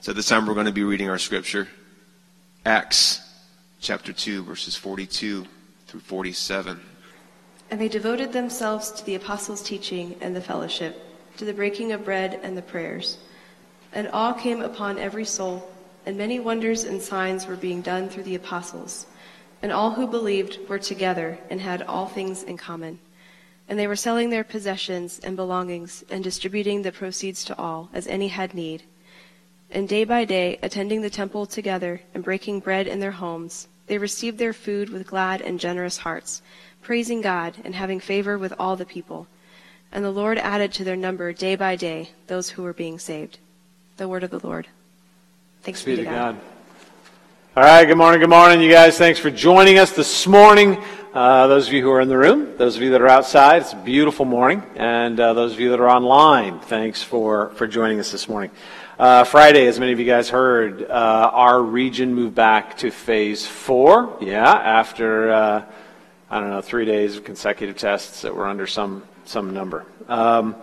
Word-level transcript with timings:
So 0.00 0.12
this 0.12 0.28
time 0.28 0.46
we're 0.46 0.54
going 0.54 0.66
to 0.66 0.72
be 0.72 0.84
reading 0.84 1.10
our 1.10 1.18
scripture, 1.18 1.66
Acts 2.64 3.20
chapter 3.80 4.12
2, 4.12 4.44
verses 4.44 4.76
42 4.76 5.44
through 5.88 6.00
47. 6.00 6.80
And 7.72 7.80
they 7.80 7.88
devoted 7.88 8.32
themselves 8.32 8.92
to 8.92 9.04
the 9.04 9.16
apostles' 9.16 9.60
teaching 9.60 10.14
and 10.20 10.36
the 10.36 10.40
fellowship, 10.40 11.04
to 11.38 11.44
the 11.44 11.52
breaking 11.52 11.90
of 11.90 12.04
bread 12.04 12.38
and 12.44 12.56
the 12.56 12.62
prayers. 12.62 13.18
And 13.92 14.08
awe 14.12 14.34
came 14.34 14.62
upon 14.62 14.98
every 14.98 15.24
soul, 15.24 15.68
and 16.06 16.16
many 16.16 16.38
wonders 16.38 16.84
and 16.84 17.02
signs 17.02 17.48
were 17.48 17.56
being 17.56 17.82
done 17.82 18.08
through 18.08 18.22
the 18.22 18.36
apostles. 18.36 19.06
And 19.62 19.72
all 19.72 19.90
who 19.90 20.06
believed 20.06 20.60
were 20.68 20.78
together 20.78 21.40
and 21.50 21.60
had 21.60 21.82
all 21.82 22.06
things 22.06 22.44
in 22.44 22.56
common. 22.56 23.00
And 23.68 23.76
they 23.76 23.88
were 23.88 23.96
selling 23.96 24.30
their 24.30 24.44
possessions 24.44 25.18
and 25.18 25.34
belongings 25.34 26.04
and 26.08 26.22
distributing 26.22 26.82
the 26.82 26.92
proceeds 26.92 27.44
to 27.46 27.58
all, 27.58 27.90
as 27.92 28.06
any 28.06 28.28
had 28.28 28.54
need. 28.54 28.84
And 29.70 29.88
day 29.88 30.04
by 30.04 30.24
day, 30.24 30.58
attending 30.62 31.02
the 31.02 31.10
temple 31.10 31.44
together 31.44 32.00
and 32.14 32.24
breaking 32.24 32.60
bread 32.60 32.86
in 32.86 33.00
their 33.00 33.12
homes, 33.12 33.68
they 33.86 33.98
received 33.98 34.38
their 34.38 34.52
food 34.52 34.88
with 34.88 35.06
glad 35.06 35.42
and 35.42 35.60
generous 35.60 35.98
hearts, 35.98 36.40
praising 36.82 37.20
God 37.20 37.54
and 37.64 37.74
having 37.74 38.00
favor 38.00 38.38
with 38.38 38.54
all 38.58 38.76
the 38.76 38.86
people. 38.86 39.26
And 39.92 40.04
the 40.04 40.10
Lord 40.10 40.38
added 40.38 40.72
to 40.74 40.84
their 40.84 40.96
number 40.96 41.32
day 41.32 41.56
by 41.56 41.76
day 41.76 42.10
those 42.26 42.50
who 42.50 42.62
were 42.62 42.72
being 42.72 42.98
saved. 42.98 43.38
The 43.96 44.08
word 44.08 44.24
of 44.24 44.30
the 44.30 44.46
Lord. 44.46 44.68
Thanks 45.62 45.82
be 45.82 45.96
to 45.96 46.04
God. 46.04 46.12
God. 46.12 46.40
All 47.56 47.64
right, 47.64 47.84
good 47.84 47.98
morning, 47.98 48.20
good 48.20 48.30
morning, 48.30 48.62
you 48.62 48.70
guys. 48.70 48.96
Thanks 48.96 49.18
for 49.18 49.30
joining 49.30 49.78
us 49.78 49.90
this 49.92 50.26
morning. 50.26 50.82
Uh, 51.12 51.46
those 51.46 51.66
of 51.66 51.72
you 51.72 51.82
who 51.82 51.90
are 51.90 52.00
in 52.00 52.08
the 52.08 52.16
room, 52.16 52.56
those 52.58 52.76
of 52.76 52.82
you 52.82 52.90
that 52.90 53.00
are 53.00 53.08
outside, 53.08 53.62
it's 53.62 53.72
a 53.72 53.76
beautiful 53.76 54.24
morning. 54.24 54.62
And 54.76 55.18
uh, 55.18 55.32
those 55.32 55.54
of 55.54 55.60
you 55.60 55.70
that 55.70 55.80
are 55.80 55.88
online, 55.88 56.60
thanks 56.60 57.02
for, 57.02 57.50
for 57.50 57.66
joining 57.66 57.98
us 57.98 58.12
this 58.12 58.28
morning. 58.28 58.50
Uh, 58.98 59.22
Friday, 59.22 59.68
as 59.68 59.78
many 59.78 59.92
of 59.92 60.00
you 60.00 60.04
guys 60.04 60.28
heard, 60.28 60.82
uh, 60.82 61.30
our 61.32 61.62
region 61.62 62.12
moved 62.12 62.34
back 62.34 62.76
to 62.78 62.90
phase 62.90 63.46
four. 63.46 64.18
Yeah, 64.20 64.42
after, 64.42 65.30
uh, 65.30 65.64
I 66.28 66.40
don't 66.40 66.50
know, 66.50 66.60
three 66.60 66.84
days 66.84 67.16
of 67.16 67.22
consecutive 67.22 67.76
tests 67.76 68.22
that 68.22 68.34
were 68.34 68.48
under 68.48 68.66
some, 68.66 69.04
some 69.24 69.54
number. 69.54 69.86
Um, 70.08 70.56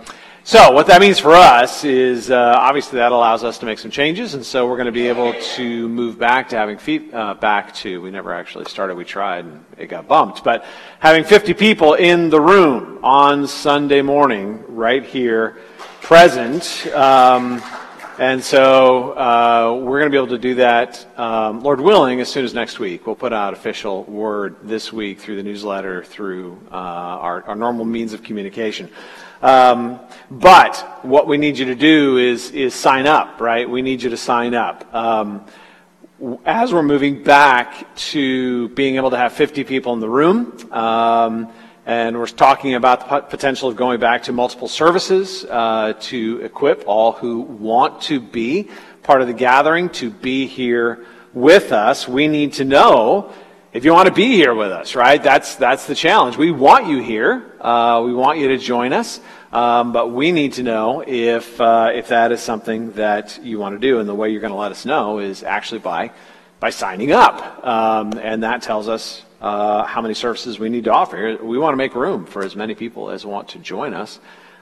so 0.43 0.71
what 0.71 0.87
that 0.87 0.99
means 0.99 1.17
for 1.17 1.31
us 1.31 1.85
is 1.85 2.29
uh, 2.29 2.57
obviously 2.59 2.99
that 2.99 3.13
allows 3.13 3.45
us 3.45 3.57
to 3.59 3.65
make 3.65 3.79
some 3.79 3.89
changes, 3.89 4.33
and 4.33 4.45
so 4.45 4.67
we're 4.67 4.75
going 4.75 4.87
to 4.87 4.91
be 4.91 5.07
able 5.07 5.33
to 5.55 5.87
move 5.87 6.19
back 6.19 6.49
to 6.49 6.57
having 6.57 6.77
feet 6.77 7.13
uh, 7.13 7.35
back 7.35 7.73
to. 7.75 8.01
We 8.01 8.11
never 8.11 8.33
actually 8.33 8.65
started. 8.65 8.95
We 8.95 9.05
tried, 9.05 9.45
and 9.45 9.63
it 9.77 9.87
got 9.87 10.09
bumped. 10.09 10.43
But 10.43 10.65
having 10.99 11.23
50 11.23 11.53
people 11.53 11.93
in 11.93 12.29
the 12.29 12.41
room 12.41 12.99
on 13.01 13.47
Sunday 13.47 14.01
morning, 14.01 14.61
right 14.67 15.05
here, 15.05 15.55
present. 16.01 16.85
Um, 16.87 17.63
and 18.17 18.41
so 18.41 19.11
uh, 19.11 19.79
we're 19.83 19.99
going 19.99 20.09
to 20.09 20.09
be 20.09 20.17
able 20.17 20.27
to 20.27 20.37
do 20.37 20.55
that, 20.55 21.05
um, 21.19 21.61
Lord 21.61 21.81
willing, 21.81 22.21
as 22.21 22.29
soon 22.29 22.45
as 22.45 22.53
next 22.53 22.79
week. 22.79 23.05
We'll 23.05 23.15
put 23.15 23.33
out 23.33 23.53
official 23.53 24.03
word 24.05 24.55
this 24.63 24.93
week 24.93 25.19
through 25.19 25.35
the 25.35 25.43
newsletter, 25.43 26.03
through 26.03 26.57
uh, 26.71 26.75
our, 26.75 27.43
our 27.43 27.55
normal 27.55 27.83
means 27.83 28.13
of 28.13 28.23
communication. 28.23 28.89
Um, 29.41 29.99
but 30.31 30.77
what 31.03 31.27
we 31.27 31.37
need 31.37 31.57
you 31.57 31.65
to 31.65 31.75
do 31.75 32.17
is 32.17 32.51
is 32.51 32.73
sign 32.73 33.05
up, 33.05 33.41
right? 33.41 33.69
We 33.69 33.81
need 33.81 34.01
you 34.01 34.09
to 34.09 34.17
sign 34.17 34.53
up. 34.53 34.93
Um, 34.95 35.45
as 36.45 36.73
we're 36.73 36.83
moving 36.83 37.21
back 37.21 37.93
to 37.95 38.69
being 38.69 38.95
able 38.95 39.09
to 39.09 39.17
have 39.17 39.33
50 39.33 39.65
people 39.65 39.91
in 39.93 39.99
the 39.99 40.09
room, 40.09 40.57
um, 40.71 41.51
and 41.85 42.17
we're 42.17 42.25
talking 42.25 42.73
about 42.73 43.07
the 43.07 43.21
potential 43.21 43.69
of 43.69 43.75
going 43.75 43.99
back 43.99 44.23
to 44.23 44.31
multiple 44.31 44.67
services 44.67 45.45
uh, 45.45 45.93
to 46.01 46.41
equip 46.41 46.83
all 46.87 47.11
who 47.11 47.41
want 47.41 48.01
to 48.01 48.19
be 48.19 48.69
part 49.03 49.21
of 49.21 49.27
the 49.27 49.33
gathering 49.33 49.89
to 49.89 50.09
be 50.09 50.47
here 50.47 51.05
with 51.33 51.71
us. 51.71 52.07
We 52.07 52.27
need 52.27 52.53
to 52.53 52.65
know 52.65 53.31
if 53.71 53.85
you 53.85 53.93
want 53.93 54.07
to 54.07 54.13
be 54.13 54.31
here 54.31 54.55
with 54.55 54.71
us, 54.71 54.95
right? 54.95 55.21
That's, 55.21 55.55
that's 55.57 55.85
the 55.85 55.93
challenge. 55.93 56.37
We 56.37 56.49
want 56.49 56.87
you 56.87 57.03
here. 57.03 57.53
Uh, 57.61 58.01
we 58.03 58.15
want 58.15 58.39
you 58.39 58.47
to 58.47 58.57
join 58.57 58.91
us. 58.91 59.19
Um, 59.51 59.93
but 59.93 60.11
we 60.11 60.31
need 60.31 60.53
to 60.53 60.63
know 60.63 61.03
if, 61.05 61.61
uh, 61.61 61.91
if 61.93 62.07
that 62.07 62.31
is 62.31 62.41
something 62.41 62.93
that 62.93 63.39
you 63.43 63.59
want 63.59 63.79
to 63.79 63.79
do. 63.79 63.99
And 63.99 64.09
the 64.09 64.15
way 64.15 64.29
you're 64.31 64.41
going 64.41 64.53
to 64.53 64.57
let 64.57 64.71
us 64.71 64.85
know 64.85 65.19
is 65.19 65.43
actually 65.43 65.79
by, 65.79 66.11
by 66.59 66.71
signing 66.71 67.11
up. 67.11 67.65
Um, 67.65 68.13
and 68.17 68.43
that 68.43 68.63
tells 68.63 68.89
us 68.89 69.23
uh, 69.45 69.83
how 69.83 70.01
many 70.01 70.15
services 70.15 70.57
we 70.57 70.69
need 70.69 70.85
to 70.85 70.91
offer. 70.91 71.37
We 71.39 71.59
want 71.59 71.73
to 71.73 71.77
make 71.77 71.93
room 71.93 72.25
for 72.25 72.43
as 72.43 72.55
many 72.55 72.73
people 72.73 73.11
as 73.11 73.23
want 73.23 73.49
to 73.49 73.59
join 73.59 73.93
us 73.93 74.19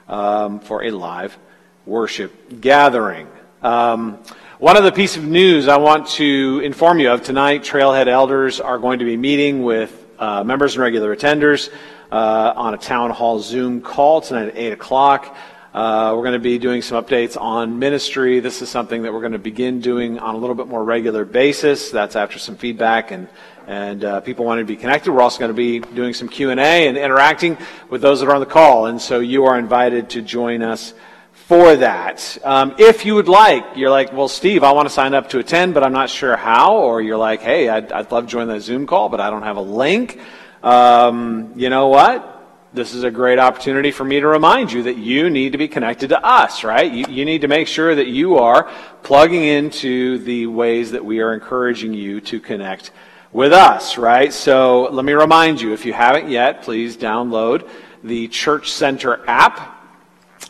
um, 0.10 0.60
for 0.60 0.84
a 0.84 0.92
live 0.92 1.38
worship 1.86 2.60
gathering. 2.60 3.30
Um, 3.62 4.18
one 4.60 4.76
other 4.76 4.92
piece 4.92 5.16
of 5.16 5.24
news 5.24 5.70
I 5.70 5.78
want 5.78 6.08
to 6.20 6.60
inform 6.66 7.00
you 7.00 7.12
of 7.12 7.24
tonight 7.24 7.64
Trailhead 7.64 8.08
elders 8.08 8.60
are 8.60 8.78
going 8.78 9.00
to 9.00 9.06
be 9.06 9.16
meeting 9.16 9.64
with 9.64 10.06
uh, 10.20 10.44
members 10.44 10.76
and 10.76 10.84
regular 10.84 11.16
attenders 11.16 11.70
uh, 12.12 12.52
on 12.54 12.74
a 12.74 12.78
town 12.78 13.10
hall 13.12 13.40
Zoom 13.40 13.80
call 13.80 14.20
tonight 14.20 14.50
at 14.50 14.58
8 14.58 14.74
o'clock. 14.74 15.34
Uh, 15.74 16.14
we're 16.16 16.24
going 16.24 16.34
to 16.34 16.40
be 16.40 16.60
doing 16.60 16.82
some 16.82 17.02
updates 17.02 17.40
on 17.40 17.80
ministry. 17.80 18.42
This 18.42 18.62
is 18.62 18.70
something 18.70 19.04
that 19.04 19.14
we're 19.14 19.22
going 19.22 19.32
to 19.32 19.40
begin 19.40 19.80
doing 19.80 20.20
on 20.20 20.36
a 20.36 20.38
little 20.38 20.56
bit 20.56 20.68
more 20.68 20.84
regular 20.84 21.24
basis. 21.24 21.90
That's 21.90 22.18
after 22.18 22.38
some 22.38 22.58
feedback 22.58 23.12
and 23.12 23.30
and 23.68 24.04
uh, 24.04 24.22
people 24.22 24.46
wanting 24.46 24.66
to 24.66 24.74
be 24.74 24.78
connected. 24.78 25.12
We're 25.12 25.22
also 25.22 25.40
going 25.40 25.50
to 25.50 25.56
be 25.56 25.80
doing 25.80 26.14
some 26.14 26.30
Q 26.30 26.52
and 26.52 26.60
A 26.60 26.88
and 26.88 26.98
interacting 26.98 27.58
with 27.90 28.02
those 28.02 28.20
that 28.20 28.28
are 28.28 28.36
on 28.36 28.40
the 28.40 28.46
call. 28.46 28.88
And 28.88 29.02
so 29.02 29.20
you 29.20 29.46
are 29.46 29.58
invited 29.58 30.10
to 30.12 30.22
join 30.22 30.62
us 30.62 30.94
for 31.34 31.76
that. 31.76 32.38
Um, 32.44 32.76
if 32.78 33.06
you 33.06 33.16
would 33.16 33.28
like, 33.28 33.64
you're 33.76 33.90
like, 33.90 34.14
well, 34.14 34.28
Steve, 34.28 34.64
I 34.64 34.72
want 34.72 34.88
to 34.88 34.94
sign 34.94 35.14
up 35.14 35.30
to 35.30 35.40
attend, 35.40 35.74
but 35.74 35.84
I'm 35.84 35.94
not 35.94 36.10
sure 36.10 36.36
how. 36.36 36.78
Or 36.78 37.02
you're 37.02 37.18
like, 37.18 37.42
hey, 37.42 37.70
I'd, 37.70 37.92
I'd 37.92 38.12
love 38.12 38.26
to 38.26 38.32
join 38.32 38.48
that 38.48 38.62
Zoom 38.62 38.88
call, 38.88 39.10
but 39.10 39.20
I 39.20 39.30
don't 39.30 39.44
have 39.44 39.58
a 39.58 39.62
link. 39.62 40.20
Um, 40.62 41.54
you 41.56 41.70
know 41.70 41.88
what? 41.88 42.30
This 42.74 42.96
is 42.96 43.04
a 43.04 43.12
great 43.12 43.38
opportunity 43.38 43.92
for 43.92 44.04
me 44.04 44.20
to 44.20 44.26
remind 44.26 44.72
you 44.72 44.84
that 44.84 44.98
you 44.98 45.30
need 45.30 45.52
to 45.52 45.60
be 45.60 45.68
connected 45.68 46.10
to 46.10 46.26
us, 46.26 46.64
right? 46.64 46.92
You, 46.92 47.06
you 47.08 47.24
need 47.24 47.42
to 47.42 47.48
make 47.48 47.68
sure 47.68 47.94
that 47.94 48.08
you 48.08 48.38
are 48.38 48.72
plugging 49.04 49.44
into 49.44 50.18
the 50.20 50.48
ways 50.48 50.92
that 50.92 51.06
we 51.06 51.20
are 51.20 51.36
encouraging 51.36 51.94
you 51.94 52.20
to 52.22 52.40
connect 52.40 52.90
with 53.34 53.52
us, 53.52 53.98
right? 53.98 54.32
So 54.32 54.84
let 54.92 55.04
me 55.04 55.14
remind 55.14 55.60
you, 55.60 55.74
if 55.74 55.86
you 55.86 55.94
haven't 55.94 56.30
yet, 56.30 56.62
please 56.62 56.96
download 56.96 57.68
the 58.04 58.28
Church 58.28 58.72
Center 58.72 59.28
app. 59.28 59.72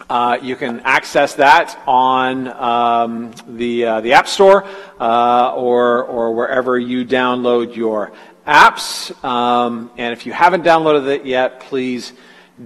Uh, 0.09 0.37
you 0.41 0.57
can 0.57 0.81
access 0.81 1.35
that 1.35 1.81
on 1.87 2.47
um, 2.49 3.31
the 3.47 3.85
uh, 3.85 4.01
the 4.01 4.13
App 4.13 4.27
Store 4.27 4.65
uh, 4.99 5.53
or 5.55 6.03
or 6.03 6.35
wherever 6.35 6.77
you 6.77 7.05
download 7.05 7.75
your 7.75 8.11
apps. 8.45 9.23
Um, 9.23 9.89
and 9.97 10.11
if 10.11 10.25
you 10.25 10.33
haven't 10.33 10.63
downloaded 10.63 11.07
it 11.07 11.25
yet, 11.25 11.61
please 11.61 12.11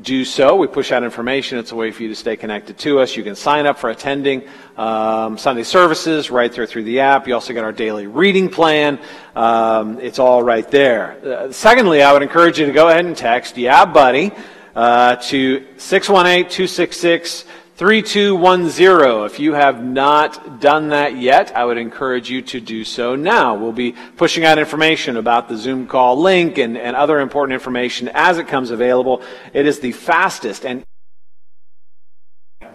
do 0.01 0.25
so. 0.25 0.55
We 0.55 0.67
push 0.67 0.91
out 0.91 1.03
information. 1.03 1.57
It's 1.57 1.71
a 1.71 1.75
way 1.75 1.91
for 1.91 2.03
you 2.03 2.09
to 2.09 2.15
stay 2.15 2.35
connected 2.35 2.77
to 2.79 2.99
us. 2.99 3.15
You 3.15 3.23
can 3.23 3.35
sign 3.35 3.65
up 3.65 3.77
for 3.79 3.89
attending 3.89 4.43
um, 4.77 5.37
Sunday 5.37 5.63
services 5.63 6.29
right 6.29 6.51
there 6.51 6.65
through 6.65 6.83
the 6.83 6.99
app. 6.99 7.27
You 7.27 7.33
also 7.33 7.53
get 7.53 7.63
our 7.63 7.71
daily 7.71 8.07
reading 8.07 8.49
plan. 8.49 8.99
Um, 9.35 9.99
it's 9.99 10.19
all 10.19 10.43
right 10.43 10.69
there. 10.69 11.17
Uh, 11.25 11.51
secondly, 11.51 12.01
I 12.01 12.13
would 12.13 12.21
encourage 12.21 12.59
you 12.59 12.65
to 12.65 12.71
go 12.71 12.89
ahead 12.89 13.05
and 13.05 13.15
text 13.15 13.57
"Yeah, 13.57 13.85
buddy" 13.85 14.31
uh, 14.75 15.15
to 15.15 15.65
618 15.77 16.49
266 16.49 17.45
3210. 17.77 19.25
If 19.27 19.39
you 19.39 19.53
have 19.53 19.83
not 19.83 20.59
done 20.59 20.89
that 20.89 21.15
yet, 21.15 21.55
I 21.55 21.63
would 21.63 21.77
encourage 21.77 22.27
you 22.27 22.41
to 22.41 22.59
do 22.59 22.83
so 22.83 23.15
now. 23.15 23.53
We'll 23.53 23.71
be 23.71 23.93
pushing 24.15 24.43
out 24.43 24.57
information 24.57 25.15
about 25.15 25.47
the 25.47 25.55
Zoom 25.55 25.85
call 25.85 26.19
link 26.19 26.57
and, 26.57 26.75
and 26.75 26.95
other 26.95 27.19
important 27.19 27.53
information 27.53 28.09
as 28.15 28.39
it 28.39 28.47
comes 28.47 28.71
available. 28.71 29.21
It 29.53 29.67
is 29.67 29.79
the 29.79 29.91
fastest 29.91 30.65
and 30.65 30.83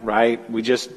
right? 0.03 0.49
We 0.49 0.63
just 0.63 0.91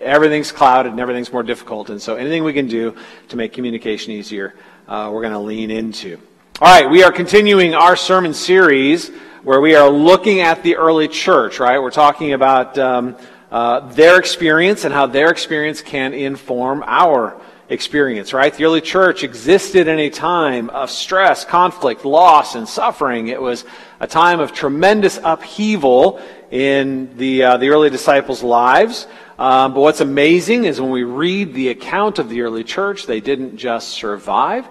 everything's 0.00 0.50
clouded 0.50 0.90
and 0.90 1.00
everything's 1.00 1.32
more 1.32 1.44
difficult, 1.44 1.90
and 1.90 2.02
so 2.02 2.16
anything 2.16 2.42
we 2.42 2.52
can 2.52 2.66
do 2.66 2.96
to 3.28 3.36
make 3.36 3.52
communication 3.52 4.12
easier, 4.12 4.54
uh, 4.88 5.10
we're 5.12 5.22
going 5.22 5.32
to 5.32 5.38
lean 5.38 5.70
into. 5.70 6.18
All 6.60 6.68
right, 6.68 6.90
we 6.90 7.04
are 7.04 7.12
continuing 7.12 7.74
our 7.74 7.94
sermon 7.94 8.34
series 8.34 9.12
where 9.44 9.60
we 9.60 9.74
are 9.74 9.90
looking 9.90 10.40
at 10.40 10.62
the 10.62 10.76
early 10.76 11.08
church, 11.08 11.58
right? 11.58 11.80
We're 11.80 11.90
talking 11.90 12.32
about 12.32 12.78
um, 12.78 13.16
uh, 13.50 13.80
their 13.92 14.18
experience 14.18 14.84
and 14.84 14.94
how 14.94 15.06
their 15.06 15.30
experience 15.30 15.80
can 15.80 16.14
inform 16.14 16.84
our 16.86 17.40
experience, 17.68 18.32
right? 18.32 18.54
The 18.54 18.64
early 18.64 18.80
church 18.80 19.24
existed 19.24 19.88
in 19.88 19.98
a 19.98 20.10
time 20.10 20.70
of 20.70 20.90
stress, 20.90 21.44
conflict, 21.44 22.04
loss, 22.04 22.54
and 22.54 22.68
suffering. 22.68 23.28
It 23.28 23.42
was 23.42 23.64
a 23.98 24.06
time 24.06 24.38
of 24.38 24.52
tremendous 24.52 25.18
upheaval 25.24 26.20
in 26.52 27.16
the, 27.16 27.42
uh, 27.42 27.56
the 27.56 27.70
early 27.70 27.90
disciples' 27.90 28.44
lives. 28.44 29.08
Um, 29.40 29.74
but 29.74 29.80
what's 29.80 30.00
amazing 30.00 30.66
is 30.66 30.80
when 30.80 30.90
we 30.90 31.02
read 31.02 31.52
the 31.52 31.70
account 31.70 32.20
of 32.20 32.28
the 32.28 32.42
early 32.42 32.62
church, 32.62 33.06
they 33.06 33.20
didn't 33.20 33.56
just 33.56 33.88
survive, 33.88 34.68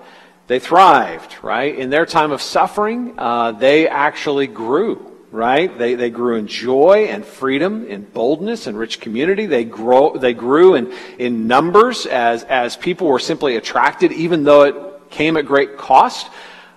they 0.47 0.59
thrived, 0.59 1.35
right? 1.43 1.73
In 1.75 1.89
their 1.89 2.05
time 2.05 2.31
of 2.31 2.41
suffering, 2.41 3.13
uh, 3.17 3.53
they 3.53 3.87
actually 3.87 4.47
grew. 4.47 5.11
right? 5.31 5.75
They, 5.77 5.95
they 5.95 6.09
grew 6.09 6.35
in 6.35 6.47
joy 6.47 7.07
and 7.09 7.25
freedom, 7.25 7.87
in 7.87 8.03
boldness 8.03 8.67
and 8.67 8.77
rich 8.77 8.99
community. 8.99 9.45
They, 9.45 9.63
grow, 9.63 10.17
they 10.17 10.33
grew 10.33 10.75
in, 10.75 10.93
in 11.17 11.47
numbers 11.47 12.05
as, 12.05 12.43
as 12.43 12.75
people 12.75 13.07
were 13.07 13.19
simply 13.19 13.55
attracted, 13.55 14.11
even 14.11 14.43
though 14.43 14.63
it 14.63 14.75
came 15.09 15.37
at 15.37 15.45
great 15.45 15.77
cost. 15.77 16.29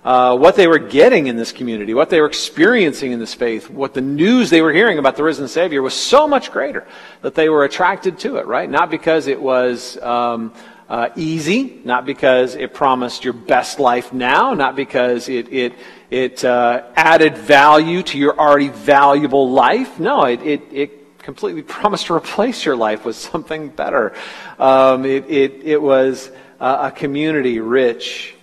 Uh, 0.05 0.37
what 0.37 0.55
they 0.55 0.67
were 0.67 0.79
getting 0.79 1.29
in 1.29 1.37
this 1.37 1.51
community, 1.51 1.95
what 1.95 2.11
they 2.11 2.21
were 2.21 2.27
experiencing 2.27 3.13
in 3.13 3.19
this 3.19 3.33
faith, 3.33 3.71
what 3.71 3.95
the 3.95 4.03
news 4.03 4.51
they 4.51 4.61
were 4.61 4.73
hearing 4.73 4.99
about 4.99 5.17
the 5.17 5.25
risen 5.25 5.49
Savior 5.49 5.81
was 5.81 5.95
so 5.95 6.29
much 6.29 6.53
greater 6.53 6.87
that 7.23 7.35
they 7.35 7.49
were 7.49 7.65
attracted 7.65 8.19
to 8.19 8.37
it, 8.37 8.47
right? 8.47 8.69
Not 8.69 8.91
because 8.91 9.29
it 9.29 9.41
was 9.41 9.97
um, 10.03 10.53
uh, 10.89 11.09
easy, 11.17 11.81
not 11.85 12.05
because 12.05 12.55
it 12.55 12.75
promised 12.75 13.25
your 13.25 13.33
best 13.33 13.79
life 13.79 14.13
now, 14.13 14.55
not 14.55 14.77
because 14.77 15.29
it, 15.29 15.53
it, 15.53 15.73
it 16.11 16.45
uh, 16.45 16.85
added 16.95 17.39
value 17.39 18.03
to 18.03 18.19
your 18.19 18.39
already 18.39 18.69
valuable 18.69 19.51
life. 19.51 19.99
No, 19.99 20.25
it, 20.25 20.43
it, 20.43 20.63
it 20.71 21.19
completely 21.19 21.63
promised 21.77 22.07
to 22.07 22.15
replace 22.15 22.65
your 22.65 22.77
life 22.77 23.05
with 23.05 23.17
something 23.17 23.69
better. 23.69 24.15
Um, 24.59 25.05
it, 25.05 25.25
it, 25.31 25.63
it 25.65 25.83
was 25.83 26.31
a 26.61 26.91
community 26.91 27.61
rich 27.61 28.35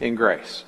in 0.00 0.14
grace 0.14 0.64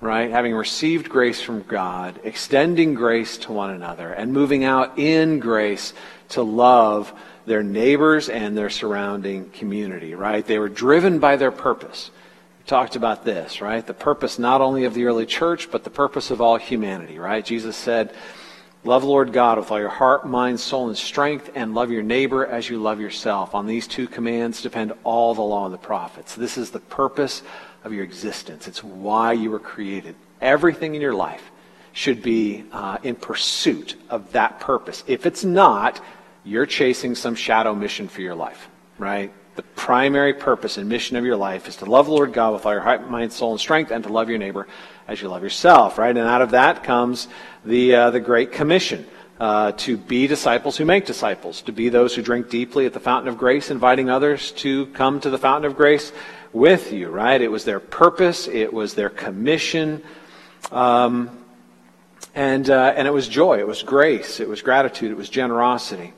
right? 0.00 0.30
Having 0.30 0.54
received 0.54 1.08
grace 1.08 1.40
from 1.40 1.62
God, 1.62 2.20
extending 2.24 2.94
grace 2.94 3.38
to 3.38 3.52
one 3.52 3.70
another, 3.70 4.12
and 4.12 4.32
moving 4.32 4.64
out 4.64 4.98
in 4.98 5.40
grace 5.40 5.94
to 6.30 6.42
love 6.42 7.12
their 7.46 7.62
neighbors 7.62 8.28
and 8.28 8.56
their 8.56 8.70
surrounding 8.70 9.50
community, 9.50 10.14
right? 10.14 10.44
They 10.44 10.58
were 10.58 10.68
driven 10.68 11.18
by 11.18 11.36
their 11.36 11.52
purpose. 11.52 12.10
We 12.58 12.64
talked 12.66 12.96
about 12.96 13.24
this, 13.24 13.60
right? 13.60 13.86
The 13.86 13.94
purpose 13.94 14.38
not 14.38 14.60
only 14.60 14.84
of 14.84 14.94
the 14.94 15.04
early 15.04 15.26
church, 15.26 15.70
but 15.70 15.84
the 15.84 15.90
purpose 15.90 16.30
of 16.30 16.40
all 16.40 16.56
humanity, 16.56 17.18
right? 17.18 17.44
Jesus 17.44 17.76
said, 17.76 18.12
Love 18.84 19.02
Lord 19.02 19.32
God 19.32 19.58
with 19.58 19.72
all 19.72 19.80
your 19.80 19.88
heart, 19.88 20.28
mind, 20.28 20.60
soul, 20.60 20.86
and 20.86 20.96
strength, 20.96 21.50
and 21.56 21.74
love 21.74 21.90
your 21.90 22.04
neighbor 22.04 22.46
as 22.46 22.70
you 22.70 22.78
love 22.78 23.00
yourself. 23.00 23.52
On 23.52 23.66
these 23.66 23.88
two 23.88 24.06
commands 24.06 24.62
depend 24.62 24.92
all 25.02 25.34
the 25.34 25.42
law 25.42 25.64
and 25.64 25.74
the 25.74 25.78
prophets. 25.78 26.36
This 26.36 26.56
is 26.56 26.70
the 26.70 26.78
purpose 26.78 27.42
of 27.82 27.92
your 27.92 28.04
existence. 28.04 28.68
It's 28.68 28.84
why 28.84 29.32
you 29.32 29.50
were 29.50 29.58
created. 29.58 30.14
Everything 30.40 30.94
in 30.94 31.00
your 31.00 31.14
life 31.14 31.50
should 31.94 32.22
be 32.22 32.64
uh, 32.70 32.98
in 33.02 33.16
pursuit 33.16 33.96
of 34.08 34.30
that 34.32 34.60
purpose. 34.60 35.02
If 35.08 35.26
it's 35.26 35.42
not, 35.42 36.00
you're 36.46 36.64
chasing 36.64 37.16
some 37.16 37.34
shadow 37.34 37.74
mission 37.74 38.06
for 38.06 38.22
your 38.22 38.36
life, 38.36 38.68
right? 38.98 39.32
The 39.56 39.62
primary 39.62 40.32
purpose 40.32 40.78
and 40.78 40.88
mission 40.88 41.16
of 41.16 41.24
your 41.24 41.36
life 41.36 41.66
is 41.66 41.76
to 41.76 41.86
love 41.86 42.06
the 42.06 42.12
Lord 42.12 42.32
God 42.32 42.52
with 42.52 42.64
all 42.64 42.72
your 42.72 42.82
heart, 42.82 43.10
mind, 43.10 43.32
soul, 43.32 43.50
and 43.50 43.60
strength, 43.60 43.90
and 43.90 44.04
to 44.04 44.12
love 44.12 44.28
your 44.28 44.38
neighbor 44.38 44.68
as 45.08 45.20
you 45.20 45.28
love 45.28 45.42
yourself, 45.42 45.98
right? 45.98 46.16
And 46.16 46.26
out 46.26 46.42
of 46.42 46.52
that 46.52 46.84
comes 46.84 47.26
the, 47.64 47.94
uh, 47.94 48.10
the 48.10 48.20
Great 48.20 48.52
Commission. 48.52 49.06
Uh, 49.38 49.70
to 49.72 49.98
be 49.98 50.26
disciples 50.26 50.78
who 50.78 50.86
make 50.86 51.04
disciples, 51.04 51.60
to 51.60 51.70
be 51.70 51.90
those 51.90 52.14
who 52.14 52.22
drink 52.22 52.48
deeply 52.48 52.86
at 52.86 52.94
the 52.94 53.00
fountain 53.00 53.28
of 53.28 53.36
grace, 53.36 53.70
inviting 53.70 54.08
others 54.08 54.50
to 54.52 54.86
come 54.86 55.20
to 55.20 55.28
the 55.28 55.36
fountain 55.36 55.70
of 55.70 55.76
grace 55.76 56.10
with 56.54 56.90
you, 56.90 57.10
right? 57.10 57.42
It 57.42 57.50
was 57.50 57.66
their 57.66 57.78
purpose, 57.78 58.48
it 58.48 58.72
was 58.72 58.94
their 58.94 59.10
commission, 59.10 60.02
um, 60.72 61.44
and, 62.34 62.70
uh, 62.70 62.94
and 62.96 63.06
it 63.06 63.10
was 63.10 63.28
joy, 63.28 63.58
it 63.58 63.66
was 63.66 63.82
grace, 63.82 64.40
it 64.40 64.48
was 64.48 64.62
gratitude, 64.62 65.10
it 65.10 65.18
was 65.18 65.28
generosity. 65.28 66.14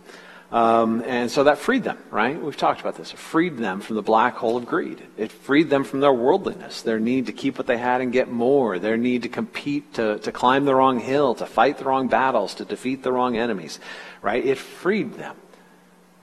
Um, 0.51 1.03
and 1.07 1.31
so 1.31 1.45
that 1.45 1.59
freed 1.59 1.85
them, 1.85 1.99
right? 2.11 2.41
We've 2.41 2.57
talked 2.57 2.81
about 2.81 2.97
this. 2.97 3.13
It 3.13 3.19
freed 3.19 3.59
them 3.59 3.83
from 3.83 3.97
the 3.97 4.03
black 4.03 4.35
hole 4.37 4.57
of 4.57 4.65
greed. 4.65 5.03
It 5.19 5.31
freed 5.31 5.69
them 5.69 5.85
from 5.85 6.01
their 6.01 6.13
worldliness, 6.13 6.81
their 6.81 6.99
need 6.99 7.27
to 7.27 7.33
keep 7.33 7.59
what 7.59 7.67
they 7.67 7.77
had 7.77 8.01
and 8.01 8.13
get 8.13 8.31
more, 8.31 8.79
their 8.79 8.97
need 8.97 9.25
to 9.25 9.29
compete, 9.29 9.95
to, 9.95 10.19
to 10.21 10.33
climb 10.33 10.65
the 10.65 10.75
wrong 10.75 11.01
hill, 11.01 11.35
to 11.35 11.45
fight 11.45 11.77
the 11.77 11.85
wrong 11.85 12.09
battles, 12.09 12.55
to 12.55 12.65
defeat 12.65 13.03
the 13.03 13.13
wrong 13.13 13.37
enemies, 13.37 13.79
right? 14.23 14.45
It 14.45 14.57
freed 14.57 15.15
them. 15.15 15.37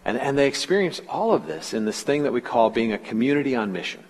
And, 0.04 0.18
and 0.18 0.36
they 0.36 0.48
experienced 0.48 1.04
all 1.08 1.34
of 1.34 1.46
this 1.46 1.74
in 1.74 1.86
this 1.86 2.02
thing 2.02 2.24
that 2.24 2.34
we 2.34 2.42
call 2.42 2.72
being 2.72 2.94
a 2.94 2.98
community 2.98 3.56
on 3.56 3.72
mission, 3.72 4.04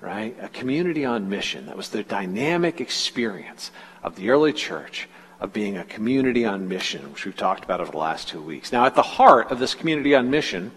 right? 0.00 0.34
A 0.40 0.48
community 0.48 1.04
on 1.04 1.28
mission. 1.28 1.66
That 1.66 1.76
was 1.76 1.90
the 1.90 2.02
dynamic 2.02 2.80
experience 2.80 3.70
of 4.02 4.16
the 4.16 4.30
early 4.30 4.54
church 4.54 5.08
of 5.40 5.52
being 5.52 5.76
a 5.76 5.84
community 5.84 6.44
on 6.44 6.68
mission, 6.68 7.12
which 7.12 7.24
we've 7.24 7.36
talked 7.36 7.64
about 7.64 7.80
over 7.80 7.90
the 7.90 7.98
last 7.98 8.28
two 8.28 8.40
weeks. 8.40 8.72
Now, 8.72 8.86
at 8.86 8.94
the 8.94 9.02
heart 9.02 9.50
of 9.50 9.58
this 9.58 9.74
community 9.74 10.14
on 10.14 10.30
mission 10.30 10.72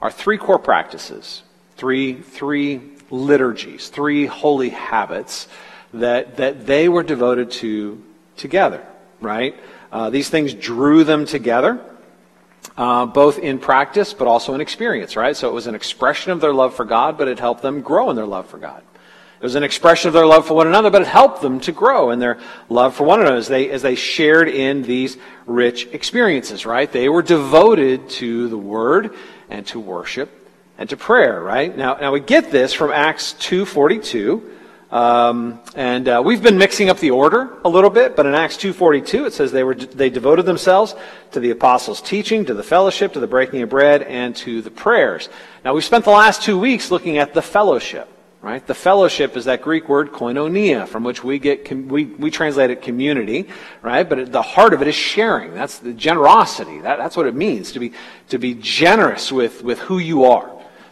are 0.00 0.10
three 0.10 0.38
core 0.38 0.58
practices, 0.58 1.42
three, 1.76 2.14
three 2.14 2.80
liturgies, 3.10 3.88
three 3.88 4.26
holy 4.26 4.70
habits 4.70 5.48
that, 5.92 6.36
that 6.36 6.66
they 6.66 6.88
were 6.88 7.02
devoted 7.02 7.50
to 7.50 8.02
together, 8.36 8.86
right? 9.20 9.54
Uh, 9.90 10.08
these 10.08 10.30
things 10.30 10.54
drew 10.54 11.04
them 11.04 11.26
together 11.26 11.84
uh, 12.76 13.06
both 13.06 13.38
in 13.38 13.58
practice 13.58 14.14
but 14.14 14.26
also 14.26 14.54
in 14.54 14.60
experience, 14.60 15.16
right? 15.16 15.36
So 15.36 15.48
it 15.48 15.52
was 15.52 15.66
an 15.66 15.74
expression 15.74 16.32
of 16.32 16.40
their 16.40 16.54
love 16.54 16.74
for 16.74 16.84
God, 16.84 17.18
but 17.18 17.28
it 17.28 17.38
helped 17.38 17.62
them 17.62 17.80
grow 17.80 18.10
in 18.10 18.16
their 18.16 18.26
love 18.26 18.46
for 18.46 18.58
God. 18.58 18.82
It 19.40 19.44
was 19.44 19.54
an 19.54 19.62
expression 19.62 20.08
of 20.08 20.12
their 20.12 20.26
love 20.26 20.46
for 20.46 20.52
one 20.52 20.66
another, 20.66 20.90
but 20.90 21.00
it 21.00 21.08
helped 21.08 21.40
them 21.40 21.60
to 21.60 21.72
grow 21.72 22.10
in 22.10 22.18
their 22.18 22.38
love 22.68 22.94
for 22.94 23.04
one 23.04 23.20
another 23.20 23.36
as 23.36 23.48
they, 23.48 23.70
as 23.70 23.80
they 23.80 23.94
shared 23.94 24.48
in 24.48 24.82
these 24.82 25.16
rich 25.46 25.86
experiences, 25.92 26.66
right? 26.66 26.92
They 26.92 27.08
were 27.08 27.22
devoted 27.22 28.10
to 28.10 28.48
the 28.48 28.58
Word 28.58 29.14
and 29.48 29.66
to 29.68 29.80
worship 29.80 30.28
and 30.76 30.90
to 30.90 30.96
prayer, 30.98 31.42
right? 31.42 31.74
Now, 31.74 31.94
now 31.94 32.12
we 32.12 32.20
get 32.20 32.50
this 32.50 32.74
from 32.74 32.90
Acts 32.90 33.34
2.42, 33.40 34.42
um, 34.94 35.58
and 35.74 36.06
uh, 36.06 36.22
we've 36.22 36.42
been 36.42 36.58
mixing 36.58 36.90
up 36.90 36.98
the 36.98 37.12
order 37.12 37.48
a 37.64 37.68
little 37.70 37.88
bit, 37.88 38.16
but 38.16 38.26
in 38.26 38.34
Acts 38.34 38.58
2.42 38.58 39.26
it 39.26 39.32
says 39.32 39.52
they, 39.52 39.64
were, 39.64 39.74
they 39.74 40.10
devoted 40.10 40.44
themselves 40.44 40.94
to 41.32 41.40
the 41.40 41.48
apostles' 41.48 42.02
teaching, 42.02 42.44
to 42.44 42.52
the 42.52 42.62
fellowship, 42.62 43.14
to 43.14 43.20
the 43.20 43.26
breaking 43.26 43.62
of 43.62 43.70
bread, 43.70 44.02
and 44.02 44.36
to 44.36 44.60
the 44.60 44.70
prayers. 44.70 45.30
Now 45.64 45.72
we've 45.72 45.82
spent 45.82 46.04
the 46.04 46.10
last 46.10 46.42
two 46.42 46.58
weeks 46.58 46.90
looking 46.90 47.16
at 47.16 47.32
the 47.32 47.40
fellowship, 47.40 48.06
right? 48.42 48.66
The 48.66 48.74
fellowship 48.74 49.36
is 49.36 49.44
that 49.44 49.62
Greek 49.62 49.88
word 49.88 50.12
koinonia, 50.12 50.88
from 50.88 51.04
which 51.04 51.22
we 51.22 51.38
get, 51.38 51.70
we, 51.70 52.06
we 52.06 52.30
translate 52.30 52.70
it 52.70 52.82
community, 52.82 53.48
right? 53.82 54.08
But 54.08 54.18
it, 54.18 54.32
the 54.32 54.42
heart 54.42 54.72
of 54.72 54.80
it 54.80 54.88
is 54.88 54.94
sharing. 54.94 55.54
That's 55.54 55.78
the 55.78 55.92
generosity. 55.92 56.80
That, 56.80 56.98
that's 56.98 57.16
what 57.16 57.26
it 57.26 57.34
means 57.34 57.72
to 57.72 57.80
be, 57.80 57.92
to 58.28 58.38
be 58.38 58.54
generous 58.54 59.30
with, 59.30 59.62
with 59.62 59.78
who 59.80 59.98
you 59.98 60.24
are, 60.24 60.50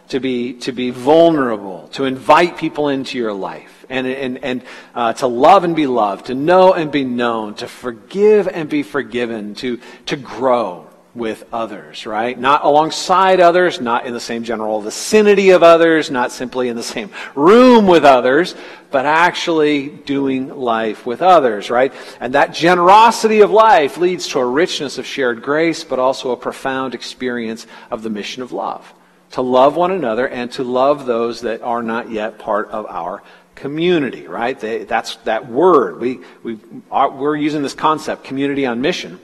to 0.09 0.19
be, 0.19 0.53
to 0.53 0.71
be 0.71 0.91
vulnerable, 0.91 1.87
to 1.93 2.05
invite 2.05 2.57
people 2.57 2.89
into 2.89 3.17
your 3.17 3.33
life 3.33 3.85
and, 3.89 4.05
and, 4.05 4.43
and 4.43 4.63
uh, 4.93 5.13
to 5.13 5.27
love 5.27 5.63
and 5.63 5.75
be 5.75 5.87
loved, 5.87 6.27
to 6.27 6.35
know 6.35 6.73
and 6.73 6.91
be 6.91 7.03
known, 7.03 7.55
to 7.55 7.67
forgive 7.67 8.47
and 8.47 8.69
be 8.69 8.83
forgiven, 8.83 9.55
to, 9.55 9.79
to 10.05 10.15
grow 10.15 10.88
with 11.15 11.43
others, 11.51 12.05
right? 12.05 12.39
Not 12.39 12.63
alongside 12.63 13.39
others, 13.39 13.81
not 13.81 14.05
in 14.05 14.13
the 14.13 14.19
same 14.19 14.43
general 14.43 14.79
vicinity 14.79 15.49
of 15.49 15.63
others, 15.63 16.11
not 16.11 16.31
simply 16.31 16.67
in 16.67 16.75
the 16.75 16.83
same 16.83 17.09
room 17.35 17.87
with 17.87 18.03
others, 18.03 18.55
but 18.91 19.05
actually 19.05 19.89
doing 19.89 20.55
life 20.55 21.05
with 21.05 21.21
others, 21.21 21.69
right? 21.69 21.93
And 22.19 22.33
that 22.33 22.53
generosity 22.53 23.41
of 23.41 23.49
life 23.49 23.97
leads 23.97 24.27
to 24.29 24.39
a 24.39 24.45
richness 24.45 24.97
of 24.97 25.05
shared 25.05 25.41
grace, 25.41 25.83
but 25.83 25.99
also 25.99 26.31
a 26.31 26.37
profound 26.37 26.93
experience 26.93 27.65
of 27.89 28.03
the 28.03 28.09
mission 28.09 28.43
of 28.43 28.51
love. 28.51 28.93
To 29.31 29.41
love 29.41 29.75
one 29.75 29.91
another 29.91 30.27
and 30.27 30.51
to 30.53 30.63
love 30.63 31.05
those 31.05 31.41
that 31.41 31.61
are 31.61 31.83
not 31.83 32.11
yet 32.11 32.39
part 32.39 32.69
of 32.69 32.85
our 32.87 33.21
community, 33.59 34.25
right? 34.25 34.59
They, 34.59 34.85
that's 34.85 35.17
that 35.17 35.49
word. 35.49 35.99
We, 35.99 36.21
we 36.43 36.59
are, 36.89 37.11
we're 37.11 37.35
using 37.35 37.61
this 37.61 37.73
concept, 37.73 38.23
community 38.23 38.65
on 38.65 38.81
mission, 38.81 39.19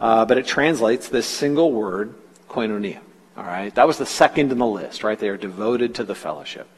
uh, 0.00 0.24
but 0.24 0.38
it 0.38 0.46
translates 0.46 1.08
this 1.08 1.26
single 1.26 1.72
word, 1.72 2.14
koinonia. 2.48 3.00
All 3.36 3.44
right? 3.44 3.74
That 3.74 3.86
was 3.86 3.98
the 3.98 4.06
second 4.06 4.50
in 4.50 4.58
the 4.58 4.66
list, 4.66 5.04
right? 5.04 5.18
They 5.18 5.28
are 5.28 5.36
devoted 5.36 5.94
to 5.96 6.04
the 6.04 6.14
fellowship. 6.14 6.68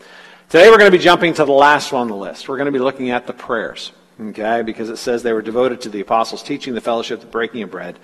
Today 0.49 0.69
we're 0.69 0.79
going 0.79 0.91
to 0.91 0.97
be 0.97 1.02
jumping 1.02 1.33
to 1.35 1.45
the 1.45 1.52
last 1.52 1.93
one 1.93 2.02
on 2.02 2.09
the 2.09 2.17
list. 2.17 2.49
We're 2.49 2.59
going 2.59 2.67
to 2.67 2.73
be 2.73 2.79
looking 2.79 3.11
at 3.11 3.26
the 3.26 3.33
prayers, 3.33 3.93
okay? 4.21 4.62
Because 4.62 4.91
it 4.91 4.99
says 4.99 5.23
they 5.23 5.33
were 5.33 5.43
devoted 5.43 5.81
to 5.83 5.88
the 5.88 6.00
apostles' 6.00 6.43
teaching, 6.43 6.75
the 6.75 6.81
fellowship, 6.81 7.21
the 7.21 7.26
breaking 7.26 7.62
of 7.62 7.71
bread, 7.71 7.99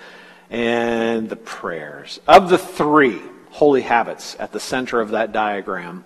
and 0.48 1.28
the 1.28 1.36
prayers. 1.36 2.20
Of 2.26 2.48
the 2.48 2.58
three 2.58 3.20
holy 3.50 3.82
habits 3.82 4.36
at 4.38 4.52
the 4.52 4.60
center 4.60 5.00
of 5.00 5.10
that 5.10 5.32
diagram, 5.32 6.04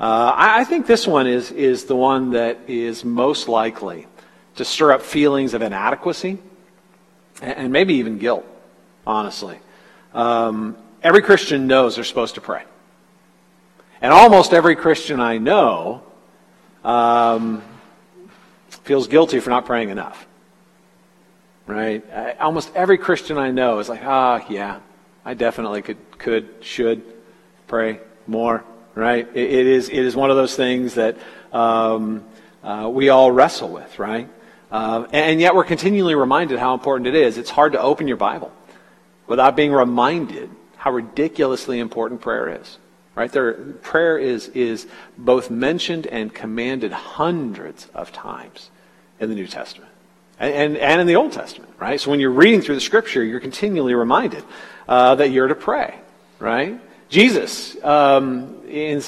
uh, 0.00 0.32
I, 0.34 0.60
I 0.60 0.64
think 0.64 0.86
this 0.86 1.06
one 1.06 1.26
is, 1.26 1.52
is 1.52 1.84
the 1.84 1.96
one 1.96 2.30
that 2.30 2.58
is 2.66 3.04
most 3.04 3.48
likely 3.48 4.06
to 4.56 4.64
stir 4.64 4.92
up 4.92 5.02
feelings 5.02 5.54
of 5.54 5.62
inadequacy 5.62 6.38
and, 7.40 7.72
maybe 7.72 7.94
even 7.94 8.18
guilt, 8.18 8.46
honestly. 9.06 9.58
Um, 10.14 10.76
every 11.02 11.22
Christian 11.22 11.66
knows 11.66 11.94
they're 11.94 12.04
supposed 12.04 12.34
to 12.36 12.40
pray. 12.40 12.62
And 14.00 14.12
almost 14.12 14.52
every 14.52 14.76
Christian 14.76 15.20
I 15.20 15.38
know 15.38 16.02
um, 16.84 17.62
feels 18.68 19.08
guilty 19.08 19.40
for 19.40 19.50
not 19.50 19.66
praying 19.66 19.90
enough. 19.90 20.26
Right? 21.66 22.04
Almost 22.40 22.74
every 22.74 22.96
Christian 22.96 23.36
I 23.36 23.50
know 23.50 23.78
is 23.78 23.88
like, 23.88 24.02
ah, 24.04 24.40
oh, 24.42 24.52
yeah, 24.52 24.80
I 25.24 25.34
definitely 25.34 25.82
could, 25.82 26.18
could, 26.18 26.48
should 26.60 27.02
pray 27.66 28.00
more 28.26 28.64
right? 28.98 29.28
it, 29.32 29.50
it 29.50 29.66
is, 29.66 29.88
it 29.88 29.98
is 29.98 30.16
one 30.16 30.30
of 30.30 30.36
those 30.36 30.56
things 30.56 30.94
that 30.94 31.16
um, 31.52 32.24
uh, 32.62 32.90
we 32.92 33.08
all 33.08 33.30
wrestle 33.30 33.68
with, 33.68 33.98
right? 33.98 34.28
Uh, 34.70 35.06
and 35.12 35.40
yet 35.40 35.54
we're 35.54 35.64
continually 35.64 36.14
reminded 36.14 36.58
how 36.58 36.74
important 36.74 37.06
it 37.06 37.14
is. 37.14 37.38
It's 37.38 37.50
hard 37.50 37.72
to 37.72 37.80
open 37.80 38.06
your 38.06 38.16
Bible 38.18 38.52
without 39.26 39.56
being 39.56 39.72
reminded 39.72 40.50
how 40.76 40.92
ridiculously 40.92 41.78
important 41.78 42.20
prayer 42.20 42.60
is. 42.60 42.78
Right? 43.14 43.32
There, 43.32 43.52
prayer 43.52 44.16
is, 44.16 44.48
is 44.48 44.86
both 45.16 45.50
mentioned 45.50 46.06
and 46.06 46.32
commanded 46.32 46.92
hundreds 46.92 47.88
of 47.94 48.12
times 48.12 48.70
in 49.18 49.28
the 49.28 49.34
New 49.34 49.48
Testament 49.48 49.90
and, 50.38 50.54
and, 50.54 50.76
and 50.76 51.00
in 51.00 51.06
the 51.06 51.16
Old 51.16 51.32
Testament. 51.32 51.72
Right? 51.78 52.00
So 52.00 52.10
when 52.10 52.20
you're 52.20 52.30
reading 52.30 52.60
through 52.60 52.76
the 52.76 52.80
Scripture, 52.80 53.24
you're 53.24 53.40
continually 53.40 53.94
reminded 53.94 54.44
uh, 54.86 55.16
that 55.16 55.30
you're 55.30 55.48
to 55.48 55.54
pray. 55.54 55.98
Right? 56.38 56.80
Jesus, 57.08 57.82
um, 57.82 58.62
in, 58.68 59.02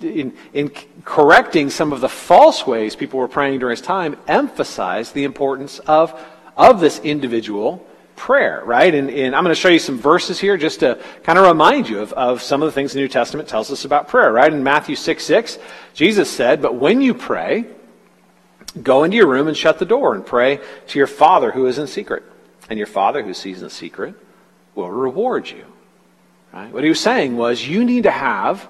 in, 0.00 0.32
in, 0.54 0.70
correcting 1.04 1.68
some 1.68 1.92
of 1.92 2.00
the 2.00 2.08
false 2.08 2.66
ways 2.66 2.96
people 2.96 3.18
were 3.18 3.28
praying 3.28 3.58
during 3.58 3.76
his 3.76 3.84
time, 3.84 4.16
emphasized 4.26 5.12
the 5.12 5.24
importance 5.24 5.78
of, 5.80 6.18
of 6.56 6.80
this 6.80 7.00
individual 7.00 7.86
prayer, 8.16 8.62
right? 8.64 8.94
And, 8.94 9.10
and, 9.10 9.36
I'm 9.36 9.44
going 9.44 9.54
to 9.54 9.60
show 9.60 9.68
you 9.68 9.78
some 9.78 9.98
verses 9.98 10.40
here 10.40 10.56
just 10.56 10.80
to 10.80 11.02
kind 11.22 11.38
of 11.38 11.46
remind 11.46 11.88
you 11.88 12.00
of, 12.00 12.12
of 12.14 12.42
some 12.42 12.62
of 12.62 12.66
the 12.66 12.72
things 12.72 12.92
the 12.92 13.00
New 13.00 13.08
Testament 13.08 13.48
tells 13.48 13.70
us 13.70 13.84
about 13.84 14.08
prayer, 14.08 14.32
right? 14.32 14.52
In 14.52 14.62
Matthew 14.62 14.96
6 14.96 15.22
6, 15.22 15.58
Jesus 15.92 16.30
said, 16.30 16.62
But 16.62 16.76
when 16.76 17.02
you 17.02 17.12
pray, 17.12 17.66
go 18.82 19.04
into 19.04 19.16
your 19.16 19.26
room 19.26 19.48
and 19.48 19.56
shut 19.56 19.78
the 19.78 19.84
door 19.84 20.14
and 20.14 20.24
pray 20.24 20.60
to 20.88 20.98
your 20.98 21.06
Father 21.06 21.50
who 21.50 21.66
is 21.66 21.78
in 21.78 21.86
secret. 21.86 22.22
And 22.70 22.78
your 22.78 22.86
Father 22.86 23.22
who 23.22 23.34
sees 23.34 23.62
in 23.62 23.68
secret 23.68 24.14
will 24.74 24.90
reward 24.90 25.50
you. 25.50 25.66
Right? 26.54 26.72
What 26.72 26.84
he 26.84 26.88
was 26.88 27.00
saying 27.00 27.36
was, 27.36 27.66
you 27.66 27.84
need 27.84 28.04
to 28.04 28.12
have 28.12 28.68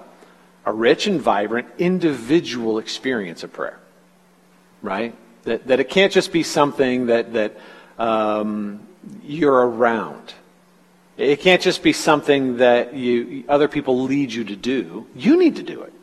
a 0.65 0.73
rich 0.73 1.05
and 1.05 1.21
vibrant 1.21 1.67
individual 1.77 2.79
experience 2.79 3.43
of 3.43 3.53
prayer. 3.53 3.79
Right? 4.81 5.13
That, 5.43 5.67
that 5.67 5.79
it 5.79 5.89
can't 5.89 6.11
just 6.11 6.31
be 6.31 6.41
something 6.41 7.05
that, 7.05 7.33
that 7.33 7.57
um, 7.99 8.87
you're 9.23 9.67
around. 9.69 10.33
It 11.15 11.41
can't 11.41 11.61
just 11.61 11.83
be 11.83 11.93
something 11.93 12.57
that 12.57 12.95
you, 12.95 13.43
other 13.47 13.67
people 13.67 14.01
lead 14.01 14.33
you 14.33 14.43
to 14.45 14.55
do. 14.55 15.05
You 15.15 15.37
need 15.37 15.57
to 15.57 15.63
do 15.63 15.83
it, 15.83 15.93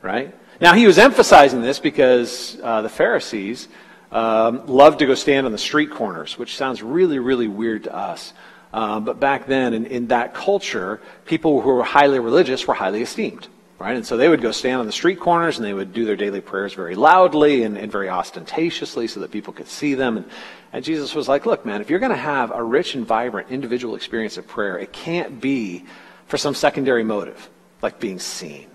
right? 0.00 0.34
Now, 0.60 0.72
he 0.72 0.86
was 0.86 0.98
emphasizing 0.98 1.60
this 1.60 1.78
because 1.78 2.58
uh, 2.62 2.80
the 2.80 2.88
Pharisees 2.88 3.68
um, 4.10 4.66
loved 4.66 5.00
to 5.00 5.06
go 5.06 5.14
stand 5.14 5.44
on 5.44 5.52
the 5.52 5.58
street 5.58 5.90
corners, 5.90 6.38
which 6.38 6.56
sounds 6.56 6.82
really, 6.82 7.18
really 7.18 7.48
weird 7.48 7.84
to 7.84 7.94
us. 7.94 8.32
Uh, 8.72 9.00
but 9.00 9.20
back 9.20 9.46
then, 9.46 9.74
in, 9.74 9.86
in 9.86 10.06
that 10.08 10.34
culture, 10.34 11.00
people 11.26 11.60
who 11.60 11.68
were 11.68 11.82
highly 11.82 12.18
religious 12.18 12.66
were 12.66 12.74
highly 12.74 13.02
esteemed. 13.02 13.48
Right? 13.78 13.96
And 13.96 14.06
so 14.06 14.16
they 14.16 14.28
would 14.28 14.40
go 14.40 14.52
stand 14.52 14.78
on 14.78 14.86
the 14.86 14.92
street 14.92 15.18
corners 15.18 15.58
and 15.58 15.66
they 15.66 15.74
would 15.74 15.92
do 15.92 16.04
their 16.04 16.14
daily 16.14 16.40
prayers 16.40 16.72
very 16.72 16.94
loudly 16.94 17.64
and, 17.64 17.76
and 17.76 17.90
very 17.90 18.08
ostentatiously 18.08 19.08
so 19.08 19.18
that 19.20 19.32
people 19.32 19.52
could 19.52 19.66
see 19.66 19.94
them. 19.94 20.18
And, 20.18 20.26
and 20.72 20.84
Jesus 20.84 21.16
was 21.16 21.28
like, 21.28 21.46
look, 21.46 21.66
man, 21.66 21.80
if 21.80 21.90
you're 21.90 21.98
going 21.98 22.12
to 22.12 22.16
have 22.16 22.52
a 22.52 22.62
rich 22.62 22.94
and 22.94 23.04
vibrant 23.04 23.50
individual 23.50 23.96
experience 23.96 24.36
of 24.36 24.46
prayer, 24.46 24.78
it 24.78 24.92
can't 24.92 25.40
be 25.40 25.84
for 26.28 26.36
some 26.36 26.54
secondary 26.54 27.02
motive, 27.02 27.50
like 27.82 27.98
being 27.98 28.20
seen 28.20 28.68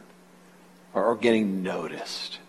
or, 0.93 1.05
or 1.05 1.15
getting 1.15 1.63
noticed 1.63 2.39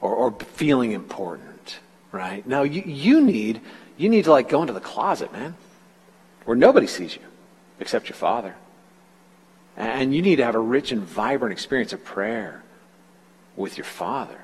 or, 0.00 0.12
or 0.12 0.32
feeling 0.32 0.90
important, 0.90 1.78
right? 2.10 2.44
Now, 2.44 2.62
you, 2.62 2.82
you 2.84 3.20
need, 3.20 3.60
you 3.96 4.08
need 4.08 4.24
to 4.24 4.32
like 4.32 4.48
go 4.48 4.60
into 4.60 4.72
the 4.72 4.80
closet, 4.80 5.32
man, 5.32 5.54
where 6.44 6.56
nobody 6.56 6.86
sees 6.86 7.16
you 7.16 7.22
except 7.80 8.08
your 8.08 8.16
father. 8.16 8.54
And 9.76 10.14
you 10.14 10.22
need 10.22 10.36
to 10.36 10.44
have 10.44 10.54
a 10.54 10.60
rich 10.60 10.92
and 10.92 11.02
vibrant 11.02 11.52
experience 11.52 11.92
of 11.92 12.04
prayer 12.04 12.62
with 13.56 13.76
your 13.76 13.84
Father. 13.84 14.38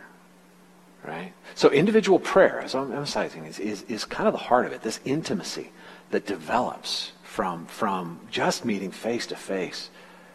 Right? 1.05 1.33
So 1.55 1.71
individual 1.71 2.19
prayer, 2.19 2.61
as 2.61 2.75
I'm 2.75 2.93
emphasizing, 2.93 3.45
is, 3.45 3.59
is, 3.59 3.83
is 3.83 4.05
kind 4.05 4.26
of 4.26 4.33
the 4.33 4.38
heart 4.38 4.67
of 4.67 4.73
it, 4.73 4.83
this 4.83 5.00
intimacy 5.05 5.71
that 6.11 6.26
develops 6.26 7.12
from, 7.23 7.67
from 7.67 8.21
just 8.31 8.64
meeting 8.64 8.90
face 8.90 9.26
to 9.26 9.37
face 9.37 9.90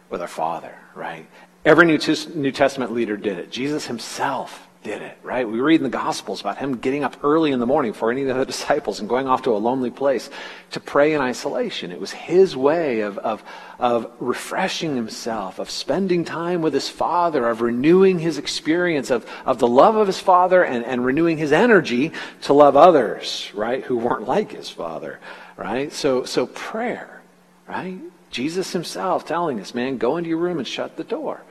with 0.10 0.22
our 0.22 0.27
Father, 0.27 0.74
right? 0.96 1.27
Every 1.65 1.86
New, 1.86 2.00
New 2.36 2.51
Testament 2.51 2.93
leader 2.93 3.17
did 3.17 3.38
it. 3.38 3.51
Jesus 3.51 3.88
himself 3.88 4.67
did 4.84 5.02
it, 5.02 5.18
right? 5.24 5.48
We 5.48 5.62
read 5.62 5.80
in 5.80 5.84
the 5.84 5.90
Gospels 5.90 6.42
about 6.42 6.58
him 6.58 6.78
getting 6.78 7.04
up 7.04 7.24
early 7.24 7.52
in 7.52 7.60
the 7.60 7.66
morning 7.66 7.94
for 7.94 8.12
any 8.12 8.28
of 8.28 8.38
the 8.38 8.46
disciples 8.54 9.00
and 9.00 9.08
going 9.08 9.28
off 9.28 9.44
to 9.44 9.52
a 9.52 9.58
lonely 9.58 9.90
place 9.90 10.30
to 10.72 10.80
pray 10.80 11.13
in 11.13 11.22
isolation. 11.22 11.92
It 11.92 12.00
was 12.00 12.12
his 12.12 12.56
way 12.56 13.02
of, 13.02 13.18
of, 13.18 13.44
of 13.80 14.12
refreshing 14.20 14.96
himself, 14.96 15.60
of 15.60 15.70
spending 15.70 16.25
time 16.25 16.62
with 16.62 16.74
his 16.74 16.90
Father, 16.90 17.48
of 17.48 17.62
renewing 17.62 18.20
his 18.20 18.38
experience 18.38 19.10
of, 19.10 19.25
of 19.46 19.60
the 19.60 19.68
love 19.68 19.96
of 19.96 20.08
his 20.08 20.20
Father 20.20 20.63
and, 20.63 20.86
and 20.86 21.06
renewing 21.06 21.38
his 21.38 21.52
energy 21.52 22.12
to 22.42 22.54
love 22.54 22.75
others, 22.75 23.50
right, 23.54 23.84
who 23.84 23.98
weren't 23.98 24.28
like 24.28 24.52
his 24.52 24.70
Father, 24.70 25.20
right? 25.58 25.92
So, 25.94 26.25
so 26.25 26.46
prayer, 26.48 27.22
right? 27.68 28.00
Jesus 28.32 28.74
himself 28.74 29.25
telling 29.25 29.60
us, 29.60 29.74
man, 29.74 29.98
go 29.98 30.18
into 30.18 30.30
your 30.30 30.40
room 30.40 30.58
and 30.58 30.68
shut 30.68 30.98
the 30.98 31.04
door. 31.04 31.42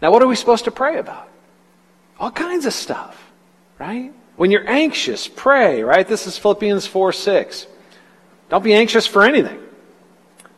Now, 0.00 0.12
what 0.12 0.22
are 0.22 0.28
we 0.28 0.36
supposed 0.36 0.64
to 0.64 0.70
pray 0.70 0.98
about? 0.98 1.28
All 2.18 2.30
kinds 2.30 2.66
of 2.66 2.72
stuff, 2.72 3.30
right? 3.78 4.12
When 4.36 4.50
you're 4.50 4.68
anxious, 4.68 5.28
pray, 5.28 5.82
right? 5.82 6.06
This 6.06 6.26
is 6.26 6.38
Philippians 6.38 6.86
4 6.86 7.12
6. 7.12 7.66
Don't 8.48 8.64
be 8.64 8.74
anxious 8.74 9.06
for 9.06 9.24
anything, 9.24 9.60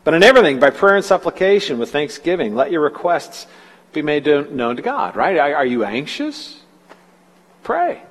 but 0.05 0.15
in 0.15 0.23
everything, 0.23 0.61
by 0.61 0.71
prayer 0.71 0.97
and 0.97 1.05
supplication 1.05 1.79
with 1.79 1.91
thanksgiving, 1.91 2.55
let 2.55 2.71
your 2.71 2.83
requests 2.83 3.47
be 3.93 4.03
made 4.03 4.27
known 4.27 4.77
to 4.77 4.83
God, 4.83 5.17
right? 5.17 5.39
Are 5.39 5.67
you 5.67 5.85
anxious? 5.85 6.61
Pray. 7.63 8.03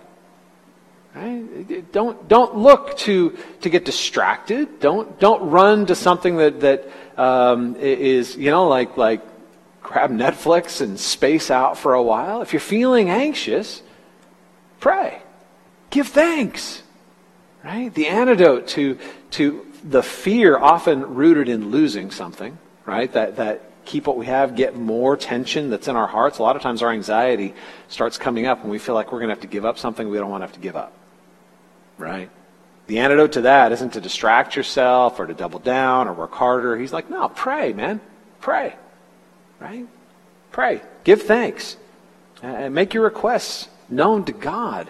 Right? 1.15 1.91
Don't, 1.91 2.27
don't 2.27 2.57
look 2.57 2.97
to, 2.99 3.37
to 3.61 3.69
get 3.69 3.85
distracted. 3.85 4.79
Don't, 4.79 5.19
don't 5.19 5.49
run 5.49 5.85
to 5.87 5.95
something 5.95 6.37
that, 6.37 6.59
that 6.59 6.89
um, 7.17 7.75
is, 7.77 8.35
you 8.35 8.51
know, 8.51 8.67
like, 8.67 8.95
like 8.97 9.21
grab 9.81 10.11
Netflix 10.11 10.81
and 10.81 10.99
space 10.99 11.49
out 11.49 11.77
for 11.77 11.93
a 11.93 12.03
while. 12.03 12.41
If 12.41 12.53
you're 12.53 12.59
feeling 12.59 13.09
anxious, 13.09 13.81
pray. 14.79 15.21
Give 15.89 16.07
thanks. 16.07 16.83
Right? 17.63 17.93
The 17.93 18.07
antidote 18.07 18.67
to, 18.69 18.97
to 19.31 19.65
the 19.83 20.03
fear 20.03 20.57
often 20.57 21.15
rooted 21.15 21.49
in 21.49 21.71
losing 21.71 22.11
something, 22.11 22.57
right? 22.85 23.11
That, 23.11 23.35
that 23.37 23.85
keep 23.85 24.07
what 24.07 24.17
we 24.17 24.27
have, 24.27 24.55
get 24.55 24.75
more 24.75 25.17
tension 25.17 25.69
that's 25.69 25.87
in 25.87 25.95
our 25.95 26.07
hearts. 26.07 26.37
A 26.37 26.43
lot 26.43 26.55
of 26.55 26.61
times 26.61 26.81
our 26.83 26.91
anxiety 26.91 27.53
starts 27.87 28.17
coming 28.17 28.45
up 28.45 28.61
when 28.61 28.69
we 28.69 28.79
feel 28.79 28.95
like 28.95 29.11
we're 29.11 29.19
going 29.19 29.29
to 29.29 29.35
have 29.35 29.41
to 29.41 29.47
give 29.47 29.65
up 29.65 29.77
something 29.77 30.09
we 30.09 30.17
don't 30.17 30.29
want 30.29 30.41
to 30.41 30.47
have 30.47 30.55
to 30.55 30.61
give 30.61 30.75
up. 30.75 30.93
Right? 31.97 32.29
The 32.87 32.99
antidote 32.99 33.33
to 33.33 33.41
that 33.41 33.71
isn't 33.71 33.93
to 33.93 34.01
distract 34.01 34.55
yourself 34.55 35.19
or 35.19 35.27
to 35.27 35.33
double 35.33 35.59
down 35.59 36.07
or 36.07 36.13
work 36.13 36.33
harder. 36.33 36.77
He's 36.77 36.93
like, 36.93 37.09
no, 37.09 37.29
pray, 37.29 37.73
man. 37.73 37.99
Pray. 38.41 38.75
Right? 39.59 39.87
Pray. 40.51 40.81
Give 41.03 41.21
thanks. 41.21 41.77
Uh, 42.43 42.47
and 42.47 42.73
make 42.73 42.93
your 42.93 43.03
requests 43.03 43.67
known 43.89 44.23
to 44.25 44.31
God. 44.31 44.89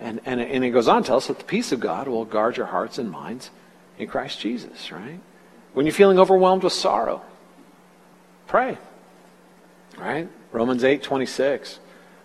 And, 0.00 0.20
and, 0.24 0.40
and 0.40 0.64
it 0.64 0.70
goes 0.70 0.88
on 0.88 1.02
to 1.02 1.06
tell 1.06 1.16
us 1.18 1.28
that 1.28 1.38
the 1.38 1.44
peace 1.44 1.72
of 1.72 1.80
God 1.80 2.08
will 2.08 2.24
guard 2.24 2.56
your 2.56 2.66
hearts 2.66 2.98
and 2.98 3.10
minds 3.10 3.50
in 3.98 4.08
Christ 4.08 4.40
Jesus, 4.40 4.90
right? 4.90 5.20
When 5.74 5.86
you're 5.86 5.94
feeling 5.94 6.18
overwhelmed 6.18 6.64
with 6.64 6.72
sorrow, 6.72 7.22
pray. 8.48 8.78
Right? 9.96 10.28
Romans 10.50 10.84
8, 10.84 11.02
26. 11.02 11.78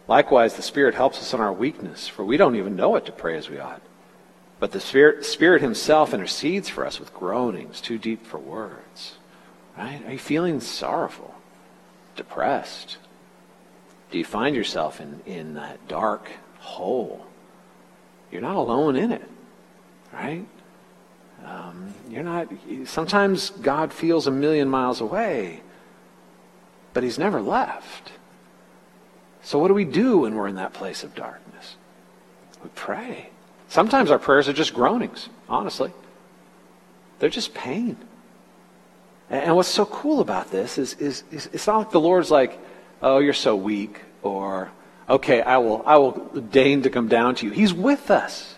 Likewise, 0.07 0.55
the 0.55 0.62
Spirit 0.62 0.96
helps 0.96 1.19
us 1.19 1.34
in 1.34 1.39
our 1.39 1.53
weakness, 1.53 2.07
for 2.07 2.24
we 2.24 2.38
don't 2.38 2.55
even 2.55 2.75
know 2.75 2.89
what 2.89 3.05
to 3.05 3.12
pray 3.12 3.38
as 3.38 3.50
we 3.50 3.60
ought. 3.60 3.81
But 4.60 4.72
the 4.72 4.79
Spirit, 4.79 5.25
Spirit 5.25 5.62
Himself 5.62 6.13
intercedes 6.13 6.69
for 6.69 6.86
us 6.86 7.00
with 7.00 7.13
groanings 7.13 7.79
too 7.81 7.98
deep 7.98 8.25
for 8.25 8.39
words. 8.39 9.17
Right? 9.77 10.01
Are 10.05 10.13
you 10.13 10.19
feeling 10.19 10.60
sorrowful? 10.62 11.36
Depressed? 12.17 12.97
Do 14.12 14.17
you 14.17 14.25
find 14.25 14.55
yourself 14.55 15.00
in, 15.00 15.21
in 15.25 15.53
that 15.53 15.88
dark 15.88 16.29
hole? 16.59 17.25
You're 18.31 18.41
not 18.41 18.55
alone 18.55 18.95
in 18.95 19.12
it, 19.12 19.29
right? 20.12 20.45
Um, 21.45 21.93
you're 22.09 22.24
not. 22.24 22.50
Sometimes 22.86 23.51
God 23.51 23.93
feels 23.93 24.27
a 24.27 24.31
million 24.31 24.67
miles 24.67 25.00
away, 25.00 25.62
but 26.93 27.03
He's 27.03 27.19
never 27.19 27.41
left. 27.41 28.12
So, 29.43 29.59
what 29.59 29.69
do 29.69 29.74
we 29.74 29.86
do 29.86 30.19
when 30.19 30.36
we're 30.36 30.47
in 30.47 30.55
that 30.55 30.74
place 30.74 31.03
of 31.03 31.15
darkness? 31.15 31.77
We 32.63 32.69
pray. 32.75 33.29
Sometimes 33.69 34.12
our 34.12 34.19
prayers 34.19 34.50
are 34.50 34.53
just 34.53 34.74
groanings, 34.74 35.29
honestly. 35.47 35.91
They're 37.19 37.29
just 37.29 37.53
pain. 37.53 37.97
And 39.29 39.55
what's 39.55 39.69
so 39.69 39.86
cool 39.86 40.22
about 40.22 40.51
this 40.51 40.77
is, 40.77 40.93
is, 40.96 41.24
is, 41.31 41.50
it's 41.51 41.67
not 41.67 41.77
like 41.79 41.91
the 41.91 42.00
Lord's 42.00 42.31
like, 42.31 42.57
oh, 43.01 43.19
you're 43.19 43.34
so 43.34 43.55
weak, 43.55 44.00
or, 44.24 44.72
okay, 45.10 45.41
I 45.41 45.57
will, 45.57 45.84
I 45.86 45.98
will 45.98 46.12
deign 46.39 46.84
to 46.84 46.89
come 46.89 47.10
down 47.10 47.36
to 47.36 47.46
you. 47.46 47.51
He's 47.51 47.74
with 47.74 48.10
us. 48.10 48.55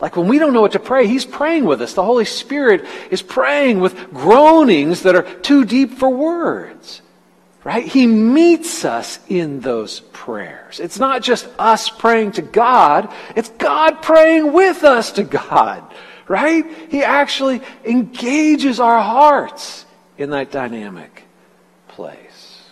Like 0.00 0.16
when 0.16 0.28
we 0.28 0.38
don't 0.38 0.52
know 0.52 0.62
what 0.62 0.72
to 0.72 0.80
pray, 0.80 1.06
He's 1.06 1.26
praying 1.26 1.64
with 1.64 1.82
us. 1.82 1.92
The 1.92 2.02
Holy 2.02 2.24
Spirit 2.24 2.86
is 3.10 3.22
praying 3.22 3.80
with 3.80 4.12
groanings 4.12 5.02
that 5.02 5.14
are 5.14 5.22
too 5.22 5.64
deep 5.64 5.92
for 5.92 6.08
words. 6.08 7.02
right? 7.64 7.84
He 7.86 8.06
meets 8.06 8.84
us 8.84 9.18
in 9.28 9.60
those 9.60 10.00
prayers. 10.00 10.80
It's 10.80 10.98
not 10.98 11.22
just 11.22 11.48
us 11.58 11.90
praying 11.90 12.32
to 12.32 12.42
God, 12.42 13.12
it's 13.36 13.50
God 13.50 14.02
praying 14.02 14.52
with 14.52 14.84
us 14.84 15.12
to 15.12 15.24
God, 15.24 15.82
right? 16.26 16.64
He 16.90 17.02
actually 17.02 17.60
engages 17.84 18.80
our 18.80 19.00
hearts 19.00 19.84
in 20.20 20.30
that 20.30 20.50
dynamic 20.50 21.24
place, 21.88 22.64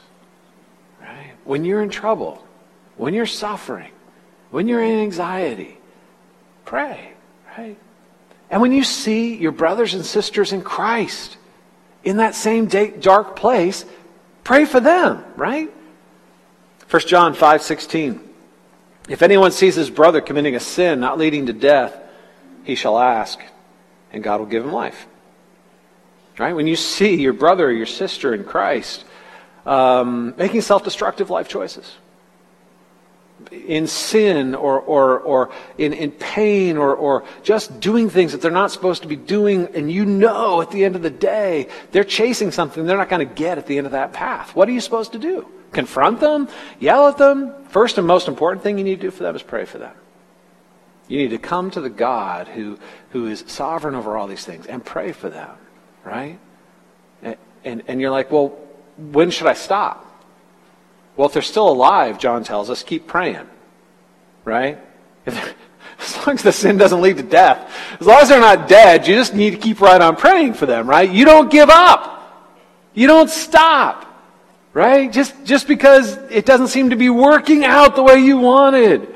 right? 1.00 1.32
When 1.44 1.64
you're 1.64 1.82
in 1.82 1.90
trouble, 1.90 2.46
when 2.96 3.14
you're 3.14 3.26
suffering, 3.26 3.90
when 4.50 4.68
you're 4.68 4.84
in 4.84 5.00
anxiety, 5.00 5.78
pray, 6.64 7.12
right? 7.56 7.76
And 8.50 8.60
when 8.60 8.72
you 8.72 8.84
see 8.84 9.36
your 9.36 9.52
brothers 9.52 9.94
and 9.94 10.04
sisters 10.04 10.52
in 10.52 10.62
Christ 10.62 11.36
in 12.04 12.18
that 12.18 12.34
same 12.34 12.66
dark 13.00 13.36
place, 13.36 13.84
Pray 14.48 14.64
for 14.64 14.80
them, 14.80 15.22
right? 15.36 15.70
1 16.88 17.00
John 17.06 17.34
5:16 17.34 18.18
If 19.06 19.20
anyone 19.20 19.50
sees 19.50 19.74
his 19.74 19.90
brother 19.90 20.22
committing 20.22 20.54
a 20.54 20.60
sin 20.60 21.00
not 21.00 21.18
leading 21.18 21.44
to 21.48 21.52
death, 21.52 21.94
he 22.64 22.74
shall 22.74 22.98
ask, 22.98 23.38
and 24.10 24.24
God 24.24 24.40
will 24.40 24.46
give 24.46 24.64
him 24.64 24.72
life. 24.72 25.06
Right? 26.38 26.54
When 26.54 26.66
you 26.66 26.76
see 26.76 27.20
your 27.20 27.32
brother 27.32 27.66
or 27.66 27.72
your 27.72 27.86
sister 27.86 28.32
in 28.34 28.44
Christ 28.44 29.04
um, 29.66 30.34
making 30.36 30.62
self 30.62 30.84
destructive 30.84 31.30
life 31.30 31.48
choices, 31.48 31.96
in 33.52 33.86
sin 33.86 34.54
or, 34.54 34.80
or, 34.80 35.20
or 35.20 35.50
in, 35.76 35.92
in 35.92 36.10
pain 36.10 36.76
or, 36.76 36.94
or 36.94 37.24
just 37.42 37.80
doing 37.80 38.10
things 38.10 38.32
that 38.32 38.40
they're 38.40 38.50
not 38.50 38.70
supposed 38.70 39.02
to 39.02 39.08
be 39.08 39.16
doing, 39.16 39.68
and 39.74 39.90
you 39.90 40.04
know 40.04 40.60
at 40.60 40.70
the 40.70 40.84
end 40.84 40.96
of 40.96 41.02
the 41.02 41.10
day 41.10 41.68
they're 41.92 42.04
chasing 42.04 42.50
something 42.50 42.84
they're 42.84 42.96
not 42.96 43.08
going 43.08 43.26
to 43.26 43.34
get 43.34 43.58
at 43.58 43.66
the 43.66 43.78
end 43.78 43.86
of 43.86 43.92
that 43.92 44.12
path. 44.12 44.54
What 44.54 44.68
are 44.68 44.72
you 44.72 44.80
supposed 44.80 45.12
to 45.12 45.18
do? 45.18 45.46
Confront 45.72 46.20
them? 46.20 46.48
Yell 46.80 47.08
at 47.08 47.18
them? 47.18 47.52
First 47.68 47.98
and 47.98 48.06
most 48.06 48.28
important 48.28 48.62
thing 48.62 48.78
you 48.78 48.84
need 48.84 48.96
to 48.96 49.02
do 49.02 49.10
for 49.10 49.22
them 49.22 49.36
is 49.36 49.42
pray 49.42 49.64
for 49.64 49.78
them. 49.78 49.94
You 51.08 51.18
need 51.18 51.30
to 51.30 51.38
come 51.38 51.70
to 51.70 51.80
the 51.80 51.90
God 51.90 52.48
who, 52.48 52.78
who 53.10 53.26
is 53.26 53.44
sovereign 53.46 53.94
over 53.94 54.16
all 54.16 54.26
these 54.26 54.44
things 54.44 54.66
and 54.66 54.84
pray 54.84 55.12
for 55.12 55.30
them, 55.30 55.50
right? 56.08 56.38
And, 57.22 57.36
and, 57.64 57.82
and 57.86 58.00
you're 58.00 58.10
like, 58.10 58.30
well, 58.30 58.58
when 58.96 59.30
should 59.30 59.46
I 59.46 59.54
stop? 59.54 60.04
Well, 61.16 61.28
if 61.28 61.34
they're 61.34 61.42
still 61.42 61.68
alive, 61.68 62.18
John 62.18 62.44
tells 62.44 62.70
us, 62.70 62.82
keep 62.82 63.06
praying. 63.06 63.46
Right? 64.44 64.78
as 65.26 66.16
long 66.16 66.36
as 66.36 66.42
the 66.42 66.52
sin 66.52 66.78
doesn't 66.78 67.00
lead 67.00 67.18
to 67.18 67.22
death, 67.22 67.70
as 68.00 68.06
long 68.06 68.20
as 68.22 68.28
they're 68.28 68.40
not 68.40 68.68
dead, 68.68 69.06
you 69.06 69.14
just 69.14 69.34
need 69.34 69.50
to 69.50 69.56
keep 69.58 69.80
right 69.80 70.00
on 70.00 70.16
praying 70.16 70.54
for 70.54 70.66
them, 70.66 70.88
right? 70.88 71.10
You 71.10 71.24
don't 71.24 71.50
give 71.50 71.68
up. 71.68 72.14
You 72.94 73.06
don't 73.06 73.30
stop. 73.30 74.06
Right? 74.72 75.12
Just, 75.12 75.44
just 75.44 75.66
because 75.66 76.16
it 76.30 76.46
doesn't 76.46 76.68
seem 76.68 76.90
to 76.90 76.96
be 76.96 77.10
working 77.10 77.64
out 77.64 77.96
the 77.96 78.02
way 78.02 78.18
you 78.18 78.38
wanted. 78.38 79.12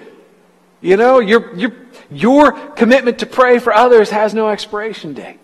You 0.81 0.97
know, 0.97 1.21
your, 1.21 1.55
your, 1.55 1.73
your 2.11 2.53
commitment 2.53 3.21
to 3.21 3.27
pray 3.27 3.61
for 3.61 3.73
others 3.73 4.11
has 4.11 4.35
no 4.35 4.49
expiration 4.49 5.15
date. 5.15 5.39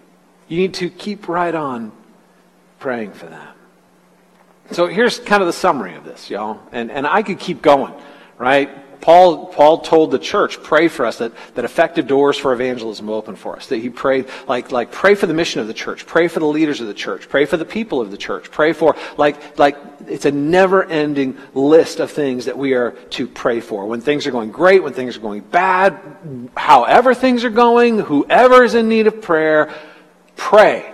You 0.48 0.58
need 0.58 0.74
to 0.74 0.90
keep 0.90 1.28
right 1.28 1.54
on 1.54 1.92
praying 2.78 3.12
for 3.12 3.26
them. 3.26 3.48
So 4.70 4.86
here's 4.86 5.18
kind 5.18 5.42
of 5.42 5.46
the 5.46 5.52
summary 5.52 5.94
of 5.94 6.04
this, 6.04 6.28
y'all. 6.28 6.60
And, 6.72 6.90
and 6.90 7.06
I 7.06 7.22
could 7.22 7.38
keep 7.38 7.62
going, 7.62 7.94
right? 8.36 8.68
Paul, 9.00 9.46
Paul 9.46 9.78
told 9.78 10.10
the 10.10 10.18
church, 10.18 10.62
pray 10.62 10.88
for 10.88 11.06
us, 11.06 11.18
that, 11.18 11.32
that 11.54 11.64
effective 11.64 12.06
doors 12.06 12.36
for 12.36 12.52
evangelism 12.52 13.06
will 13.06 13.14
open 13.14 13.36
for 13.36 13.56
us. 13.56 13.68
That 13.68 13.76
he 13.76 13.90
prayed, 13.90 14.26
like, 14.48 14.72
like, 14.72 14.90
pray 14.90 15.14
for 15.14 15.26
the 15.26 15.34
mission 15.34 15.60
of 15.60 15.68
the 15.68 15.74
church, 15.74 16.04
pray 16.04 16.28
for 16.28 16.40
the 16.40 16.46
leaders 16.46 16.80
of 16.80 16.88
the 16.88 16.94
church, 16.94 17.28
pray 17.28 17.44
for 17.44 17.56
the 17.56 17.64
people 17.64 18.00
of 18.00 18.10
the 18.10 18.16
church, 18.16 18.50
pray 18.50 18.72
for, 18.72 18.96
like, 19.16 19.58
like, 19.58 19.76
it's 20.06 20.24
a 20.24 20.32
never 20.32 20.84
ending 20.84 21.38
list 21.54 22.00
of 22.00 22.10
things 22.10 22.46
that 22.46 22.58
we 22.58 22.74
are 22.74 22.90
to 23.10 23.26
pray 23.28 23.60
for. 23.60 23.86
When 23.86 24.00
things 24.00 24.26
are 24.26 24.32
going 24.32 24.50
great, 24.50 24.82
when 24.82 24.92
things 24.94 25.16
are 25.16 25.20
going 25.20 25.42
bad, 25.42 25.98
however 26.56 27.14
things 27.14 27.44
are 27.44 27.50
going, 27.50 28.00
whoever 28.00 28.64
is 28.64 28.74
in 28.74 28.88
need 28.88 29.06
of 29.06 29.22
prayer, 29.22 29.72
pray. 30.38 30.90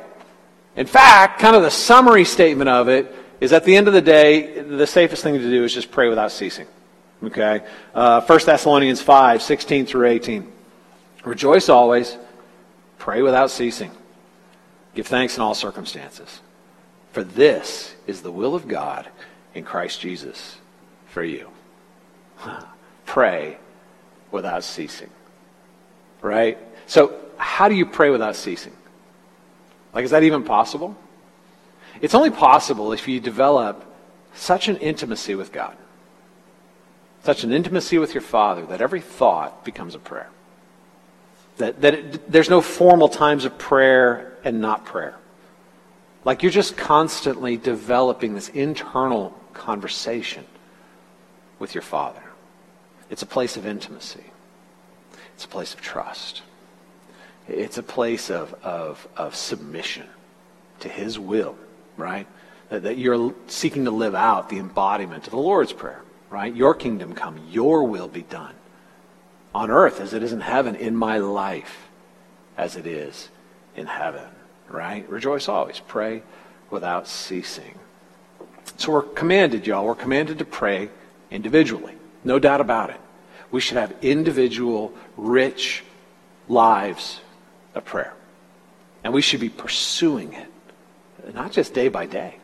In 0.75 0.87
fact, 0.87 1.39
kind 1.39 1.55
of 1.55 1.63
the 1.63 1.71
summary 1.71 2.25
statement 2.25 2.69
of 2.69 2.89
it 2.89 3.15
is 3.41 3.53
at 3.53 3.65
the 3.65 3.77
end 3.77 3.87
of 3.87 3.95
the 3.95 4.03
day, 4.03 4.61
the 4.61 4.87
safest 4.87 5.23
thing 5.23 5.35
to 5.35 5.51
do 5.51 5.63
is 5.63 5.73
just 5.73 5.93
pray 5.93 6.09
without 6.09 6.33
ceasing. 6.33 6.67
Okay? 7.23 7.63
Uh, 7.95 8.21
1 8.23 8.41
Thessalonians 8.45 9.01
5, 9.01 9.41
16 9.41 9.87
through 9.87 10.09
18. 10.09 10.53
Rejoice 11.25 11.69
always, 11.69 12.17
pray 12.99 13.23
without 13.23 13.51
ceasing, 13.51 13.93
give 14.95 15.07
thanks 15.07 15.37
in 15.37 15.43
all 15.43 15.55
circumstances. 15.55 16.41
For 17.13 17.23
this 17.23 17.95
is 18.07 18.23
the 18.23 18.33
will 18.33 18.55
of 18.57 18.67
God 18.67 19.09
in 19.55 19.63
Christ 19.63 20.01
Jesus 20.01 20.57
for 21.07 21.23
you. 21.23 21.49
pray 23.07 23.59
without 24.33 24.65
ceasing. 24.65 25.11
Right? 26.21 26.59
So, 26.87 27.15
how 27.37 27.69
do 27.69 27.75
you 27.75 27.87
pray 27.87 28.11
without 28.11 28.37
ceasing? 28.37 28.73
Like, 29.95 30.05
is 30.05 30.11
that 30.11 30.25
even 30.25 30.43
possible? 30.43 30.97
It's 32.01 32.15
only 32.15 32.31
possible 32.31 32.93
if 32.93 33.07
you 33.07 33.21
develop 33.21 33.85
such 34.35 34.69
an 34.69 34.77
intimacy 34.79 35.35
with 35.35 35.53
God, 35.53 35.77
such 37.23 37.45
an 37.45 37.53
intimacy 37.53 37.99
with 37.99 38.13
your 38.13 38.21
Father, 38.21 38.67
that 38.67 38.81
every 38.81 39.01
thought 39.01 39.65
becomes 39.65 39.95
a 39.95 39.99
prayer. 40.01 40.29
That, 41.59 41.81
that 41.83 41.95
it, 41.95 42.33
there's 42.33 42.51
no 42.51 42.61
formal 42.61 43.09
times 43.09 43.45
of 43.45 43.57
prayer 43.57 44.37
and 44.43 44.61
not 44.61 44.85
prayer. 44.85 45.15
Like 46.25 46.43
you're 46.43 46.51
just 46.51 46.77
constantly 46.77 47.57
developing 47.57 48.35
this 48.35 48.49
internal 48.49 49.39
conversation 49.53 50.45
with 51.61 51.75
your 51.75 51.83
Father. 51.83 52.23
It's 53.11 53.23
a 53.23 53.27
place 53.27 53.57
of 53.57 53.67
intimacy, 53.67 54.25
it's 55.35 55.45
a 55.45 55.49
place 55.49 55.75
of 55.75 55.81
trust, 55.81 56.43
it's 57.49 57.79
a 57.79 57.83
place 57.83 58.31
of, 58.31 58.55
of, 58.63 59.07
of 59.17 59.35
submission 59.35 60.07
to 60.81 60.89
His 60.89 61.19
will 61.19 61.57
right? 61.97 62.27
That, 62.69 62.85
that 62.85 62.99
you're 62.99 63.35
seeking 63.47 63.85
to 63.85 63.91
live 63.91 64.15
out 64.15 64.49
the 64.49 64.59
embodiment 64.59 65.27
of 65.27 65.31
the 65.31 65.39
Lord's 65.39 65.73
Prayer, 65.73 66.03
right? 66.31 66.55
Your 66.55 66.75
kingdom 66.75 67.15
come, 67.15 67.39
your 67.51 67.85
will 67.85 68.09
be 68.09 68.23
done 68.23 68.55
on 69.55 69.71
earth 69.71 70.01
as 70.01 70.15
it 70.15 70.23
is 70.23 70.33
in 70.33 70.41
heaven, 70.41 70.75
in 70.75 70.97
my 70.97 71.19
life 71.19 71.89
as 72.57 72.77
it 72.77 72.87
is 72.87 73.29
in 73.77 73.87
heaven, 73.87 74.27
right? 74.69 75.09
Rejoice 75.09 75.49
always, 75.49 75.81
pray 75.81 76.23
without 76.71 77.07
ceasing. 77.07 77.79
So 78.77 78.93
we're 78.93 79.03
commanded, 79.03 79.67
y'all, 79.67 79.85
we're 79.85 79.95
commanded 79.95 80.39
to 80.39 80.45
pray 80.45 80.91
individually. 81.31 81.95
No 82.25 82.39
doubt 82.39 82.61
about 82.61 82.91
it. 82.91 83.01
We 83.51 83.61
should 83.61 83.77
have 83.77 83.95
individual, 84.03 84.93
rich 85.17 85.85
lives 86.49 87.21
of 87.75 87.85
prayer. 87.85 88.15
And 89.03 89.13
we 89.13 89.23
should 89.23 89.41
be 89.41 89.51
pursuing 89.51 90.33
it 90.33 90.49
not 91.33 91.53
just 91.53 91.73
day 91.73 91.89
by 91.89 92.07
day, 92.07 92.37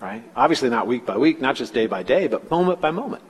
right? 0.00 0.24
Obviously, 0.34 0.70
not 0.70 0.86
week 0.86 1.06
by 1.06 1.16
week, 1.16 1.40
not 1.40 1.56
just 1.56 1.72
day 1.72 1.86
by 1.86 2.02
day, 2.02 2.26
but 2.26 2.50
moment 2.50 2.80
by 2.80 2.90
moment, 2.90 3.22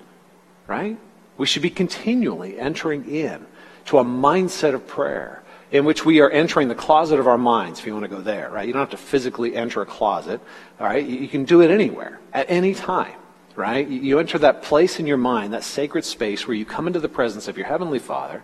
right? 0.66 0.96
We 1.36 1.46
should 1.46 1.62
be 1.62 1.70
continually 1.70 2.58
entering 2.58 3.08
in 3.10 3.46
to 3.86 3.98
a 3.98 4.04
mindset 4.04 4.74
of 4.74 4.86
prayer 4.86 5.42
in 5.72 5.84
which 5.84 6.04
we 6.04 6.20
are 6.20 6.30
entering 6.30 6.68
the 6.68 6.74
closet 6.74 7.20
of 7.20 7.28
our 7.28 7.38
minds, 7.38 7.78
if 7.78 7.86
you 7.86 7.92
want 7.92 8.04
to 8.04 8.08
go 8.08 8.20
there, 8.20 8.50
right? 8.50 8.66
You 8.66 8.72
don't 8.72 8.82
have 8.82 8.90
to 8.90 8.96
physically 8.96 9.54
enter 9.54 9.82
a 9.82 9.86
closet, 9.86 10.40
all 10.80 10.86
right? 10.86 11.06
You 11.06 11.28
can 11.28 11.44
do 11.44 11.60
it 11.60 11.70
anywhere, 11.70 12.18
at 12.32 12.50
any 12.50 12.74
time, 12.74 13.14
right? 13.54 13.86
You 13.86 14.18
enter 14.18 14.38
that 14.38 14.62
place 14.62 14.98
in 14.98 15.06
your 15.06 15.16
mind, 15.16 15.52
that 15.52 15.62
sacred 15.62 16.04
space 16.04 16.48
where 16.48 16.56
you 16.56 16.64
come 16.64 16.86
into 16.86 16.98
the 16.98 17.08
presence 17.08 17.46
of 17.46 17.56
your 17.56 17.66
Heavenly 17.66 18.00
Father 18.00 18.42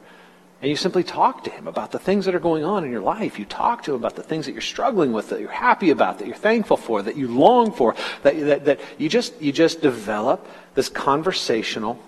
and 0.66 0.70
you 0.72 0.76
simply 0.76 1.04
talk 1.04 1.44
to 1.44 1.50
him 1.50 1.68
about 1.68 1.92
the 1.92 1.98
things 2.00 2.24
that 2.24 2.34
are 2.34 2.40
going 2.40 2.64
on 2.64 2.82
in 2.82 2.90
your 2.90 3.00
life. 3.00 3.38
You 3.38 3.44
talk 3.44 3.84
to 3.84 3.92
him 3.92 3.98
about 3.98 4.16
the 4.16 4.24
things 4.24 4.46
that 4.46 4.52
you're 4.52 4.60
struggling 4.60 5.12
with, 5.12 5.28
that 5.28 5.38
you're 5.38 5.48
happy 5.48 5.90
about, 5.90 6.18
that 6.18 6.26
you're 6.26 6.34
thankful 6.34 6.76
for, 6.76 7.02
that 7.02 7.16
you 7.16 7.28
long 7.28 7.70
for, 7.70 7.94
that, 8.24 8.36
that, 8.40 8.64
that 8.64 8.80
you, 8.98 9.08
just, 9.08 9.40
you 9.40 9.52
just 9.52 9.80
develop 9.80 10.44
this 10.74 10.88
conversational 10.88 12.02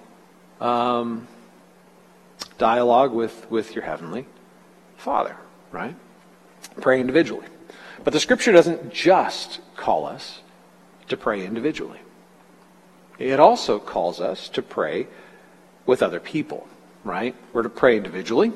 um, 0.60 1.28
dialogue 2.58 3.12
with, 3.12 3.48
with 3.48 3.76
your 3.76 3.84
heavenly 3.84 4.26
Father, 4.96 5.36
right? 5.70 5.94
Pray 6.80 7.00
individually. 7.00 7.46
But 8.02 8.12
the 8.12 8.18
scripture 8.18 8.50
doesn't 8.50 8.92
just 8.92 9.60
call 9.76 10.04
us 10.04 10.40
to 11.06 11.16
pray 11.16 11.46
individually. 11.46 12.00
It 13.20 13.38
also 13.38 13.78
calls 13.78 14.20
us 14.20 14.48
to 14.48 14.62
pray 14.62 15.06
with 15.86 16.02
other 16.02 16.18
people 16.18 16.66
right? 17.08 17.34
We're 17.52 17.62
to 17.62 17.70
pray 17.70 17.96
individually, 17.96 18.52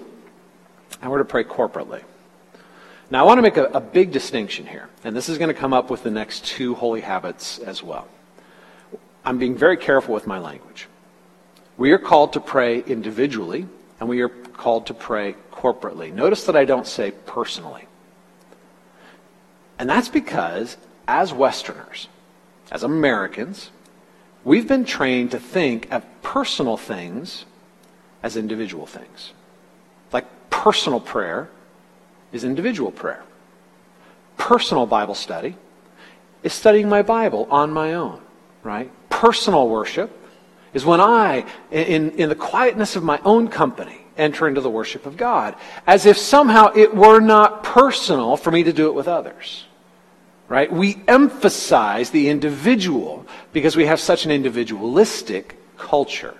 and 1.00 1.10
we're 1.10 1.18
to 1.18 1.24
pray 1.24 1.42
corporately. 1.42 2.02
Now, 3.10 3.24
I 3.24 3.26
want 3.26 3.38
to 3.38 3.42
make 3.42 3.56
a, 3.56 3.64
a 3.64 3.80
big 3.80 4.12
distinction 4.12 4.66
here, 4.66 4.88
and 5.02 5.16
this 5.16 5.28
is 5.28 5.38
going 5.38 5.48
to 5.48 5.60
come 5.60 5.72
up 5.72 5.90
with 5.90 6.02
the 6.02 6.10
next 6.10 6.44
two 6.44 6.74
holy 6.74 7.00
habits 7.00 7.58
as 7.58 7.82
well. 7.82 8.06
I'm 9.24 9.38
being 9.38 9.56
very 9.56 9.76
careful 9.76 10.14
with 10.14 10.26
my 10.26 10.38
language. 10.38 10.88
We 11.76 11.92
are 11.92 11.98
called 11.98 12.34
to 12.34 12.40
pray 12.40 12.80
individually, 12.80 13.66
and 13.98 14.08
we 14.08 14.20
are 14.20 14.28
called 14.28 14.86
to 14.86 14.94
pray 14.94 15.34
corporately. 15.50 16.12
Notice 16.12 16.44
that 16.44 16.56
I 16.56 16.64
don't 16.64 16.86
say 16.86 17.10
personally. 17.10 17.86
And 19.78 19.88
that's 19.88 20.08
because, 20.08 20.76
as 21.08 21.32
Westerners, 21.32 22.08
as 22.70 22.82
Americans, 22.82 23.70
we've 24.44 24.68
been 24.68 24.84
trained 24.84 25.30
to 25.32 25.40
think 25.40 25.90
of 25.92 26.04
personal 26.22 26.76
things 26.76 27.44
as 28.22 28.36
individual 28.36 28.86
things. 28.86 29.32
Like 30.12 30.26
personal 30.50 31.00
prayer 31.00 31.50
is 32.32 32.44
individual 32.44 32.90
prayer. 32.90 33.22
Personal 34.36 34.86
Bible 34.86 35.14
study 35.14 35.56
is 36.42 36.52
studying 36.52 36.88
my 36.88 37.02
Bible 37.02 37.46
on 37.50 37.70
my 37.70 37.94
own, 37.94 38.20
right? 38.62 38.90
Personal 39.10 39.68
worship 39.68 40.10
is 40.74 40.84
when 40.84 41.00
I, 41.00 41.44
in, 41.70 42.10
in 42.12 42.28
the 42.28 42.34
quietness 42.34 42.96
of 42.96 43.02
my 43.02 43.20
own 43.24 43.48
company, 43.48 43.98
enter 44.16 44.48
into 44.48 44.60
the 44.60 44.70
worship 44.70 45.06
of 45.06 45.16
God, 45.16 45.54
as 45.86 46.06
if 46.06 46.18
somehow 46.18 46.72
it 46.74 46.94
were 46.94 47.20
not 47.20 47.62
personal 47.62 48.36
for 48.36 48.50
me 48.50 48.62
to 48.64 48.72
do 48.72 48.88
it 48.88 48.94
with 48.94 49.08
others. 49.08 49.66
Right? 50.48 50.70
We 50.70 51.02
emphasize 51.08 52.10
the 52.10 52.28
individual 52.28 53.26
because 53.52 53.74
we 53.74 53.86
have 53.86 54.00
such 54.00 54.26
an 54.26 54.30
individualistic 54.30 55.56
culture. 55.78 56.34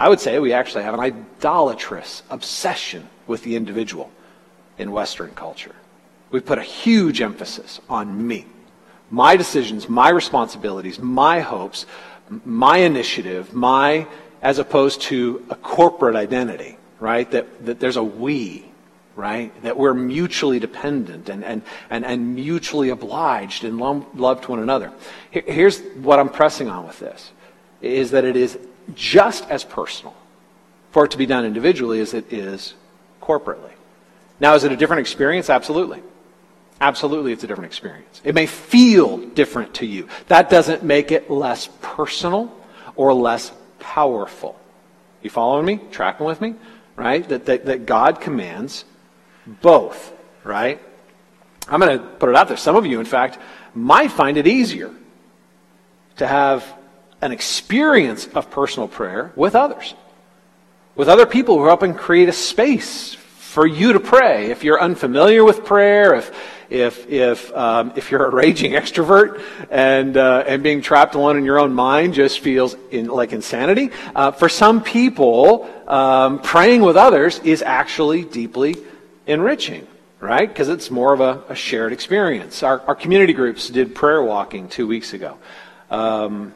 I 0.00 0.08
would 0.08 0.18
say 0.18 0.38
we 0.38 0.54
actually 0.54 0.84
have 0.84 0.94
an 0.94 1.00
idolatrous 1.00 2.22
obsession 2.30 3.06
with 3.26 3.44
the 3.44 3.54
individual 3.54 4.10
in 4.78 4.92
Western 4.92 5.30
culture. 5.32 5.74
We 6.30 6.40
put 6.40 6.56
a 6.56 6.62
huge 6.62 7.20
emphasis 7.20 7.80
on 7.86 8.26
me, 8.26 8.46
my 9.10 9.36
decisions, 9.36 9.90
my 9.90 10.08
responsibilities, 10.08 10.98
my 10.98 11.40
hopes, 11.40 11.84
my 12.46 12.78
initiative, 12.78 13.52
my, 13.52 14.06
as 14.40 14.58
opposed 14.58 15.02
to 15.02 15.44
a 15.50 15.54
corporate 15.54 16.16
identity, 16.16 16.78
right? 16.98 17.30
That, 17.30 17.66
that 17.66 17.78
there's 17.78 17.98
a 17.98 18.02
we, 18.02 18.64
right? 19.16 19.52
That 19.62 19.76
we're 19.76 19.92
mutually 19.92 20.60
dependent 20.60 21.28
and, 21.28 21.44
and, 21.44 21.60
and, 21.90 22.06
and 22.06 22.34
mutually 22.34 22.88
obliged 22.88 23.64
and 23.64 23.78
love 23.78 24.40
to 24.42 24.50
one 24.50 24.60
another. 24.60 24.92
Here's 25.30 25.80
what 25.96 26.18
I'm 26.18 26.30
pressing 26.30 26.70
on 26.70 26.86
with 26.86 26.98
this, 27.00 27.32
is 27.82 28.12
that 28.12 28.24
it 28.24 28.36
is 28.36 28.58
just 28.94 29.48
as 29.50 29.64
personal 29.64 30.14
for 30.90 31.04
it 31.04 31.12
to 31.12 31.18
be 31.18 31.26
done 31.26 31.44
individually 31.44 32.00
as 32.00 32.14
it 32.14 32.32
is 32.32 32.74
corporately. 33.22 33.70
Now, 34.40 34.54
is 34.54 34.64
it 34.64 34.72
a 34.72 34.76
different 34.76 35.00
experience? 35.00 35.50
Absolutely. 35.50 36.02
Absolutely, 36.80 37.32
it's 37.32 37.44
a 37.44 37.46
different 37.46 37.66
experience. 37.70 38.22
It 38.24 38.34
may 38.34 38.46
feel 38.46 39.18
different 39.18 39.74
to 39.74 39.86
you. 39.86 40.08
That 40.28 40.48
doesn't 40.48 40.82
make 40.82 41.12
it 41.12 41.30
less 41.30 41.68
personal 41.82 42.50
or 42.96 43.12
less 43.12 43.52
powerful. 43.78 44.58
You 45.22 45.28
following 45.28 45.66
me? 45.66 45.80
Tracking 45.90 46.24
with 46.24 46.40
me? 46.40 46.54
Right? 46.96 47.28
That, 47.28 47.44
that, 47.46 47.66
that 47.66 47.86
God 47.86 48.20
commands 48.20 48.86
both, 49.46 50.12
right? 50.42 50.80
I'm 51.68 51.80
going 51.80 51.98
to 51.98 52.04
put 52.04 52.30
it 52.30 52.34
out 52.34 52.48
there. 52.48 52.56
Some 52.56 52.76
of 52.76 52.86
you, 52.86 52.98
in 52.98 53.06
fact, 53.06 53.38
might 53.74 54.10
find 54.10 54.38
it 54.38 54.46
easier 54.46 54.90
to 56.16 56.26
have 56.26 56.64
an 57.22 57.32
experience 57.32 58.26
of 58.28 58.50
personal 58.50 58.88
prayer 58.88 59.32
with 59.36 59.54
others, 59.54 59.94
with 60.94 61.08
other 61.08 61.26
people 61.26 61.58
who 61.58 61.66
help 61.66 61.82
and 61.82 61.96
create 61.96 62.28
a 62.28 62.32
space 62.32 63.14
for 63.14 63.66
you 63.66 63.92
to 63.92 64.00
pray. 64.00 64.50
If 64.50 64.62
you're 64.62 64.80
unfamiliar 64.80 65.44
with 65.44 65.64
prayer, 65.64 66.14
if 66.14 66.32
if 66.70 67.08
if 67.10 67.52
um, 67.54 67.92
if 67.96 68.10
you're 68.10 68.24
a 68.24 68.30
raging 68.30 68.72
extrovert 68.80 69.42
and 69.70 70.16
uh, 70.16 70.44
and 70.46 70.62
being 70.62 70.80
trapped 70.80 71.16
alone 71.16 71.36
in 71.36 71.44
your 71.44 71.58
own 71.58 71.74
mind 71.74 72.14
just 72.14 72.40
feels 72.40 72.76
in, 72.90 73.08
like 73.08 73.32
insanity. 73.32 73.90
Uh, 74.14 74.30
for 74.30 74.48
some 74.48 74.82
people, 74.82 75.68
um, 75.88 76.40
praying 76.40 76.82
with 76.82 76.96
others 76.96 77.40
is 77.40 77.62
actually 77.62 78.24
deeply 78.24 78.76
enriching, 79.26 79.86
right? 80.20 80.48
Because 80.48 80.68
it's 80.68 80.90
more 80.90 81.12
of 81.12 81.20
a, 81.20 81.42
a, 81.48 81.54
shared 81.54 81.92
experience. 81.92 82.62
Our, 82.62 82.80
our 82.82 82.94
community 82.94 83.32
groups 83.32 83.68
did 83.68 83.94
prayer 83.94 84.22
walking 84.22 84.68
two 84.68 84.86
weeks 84.86 85.12
ago. 85.12 85.38
Um, 85.90 86.54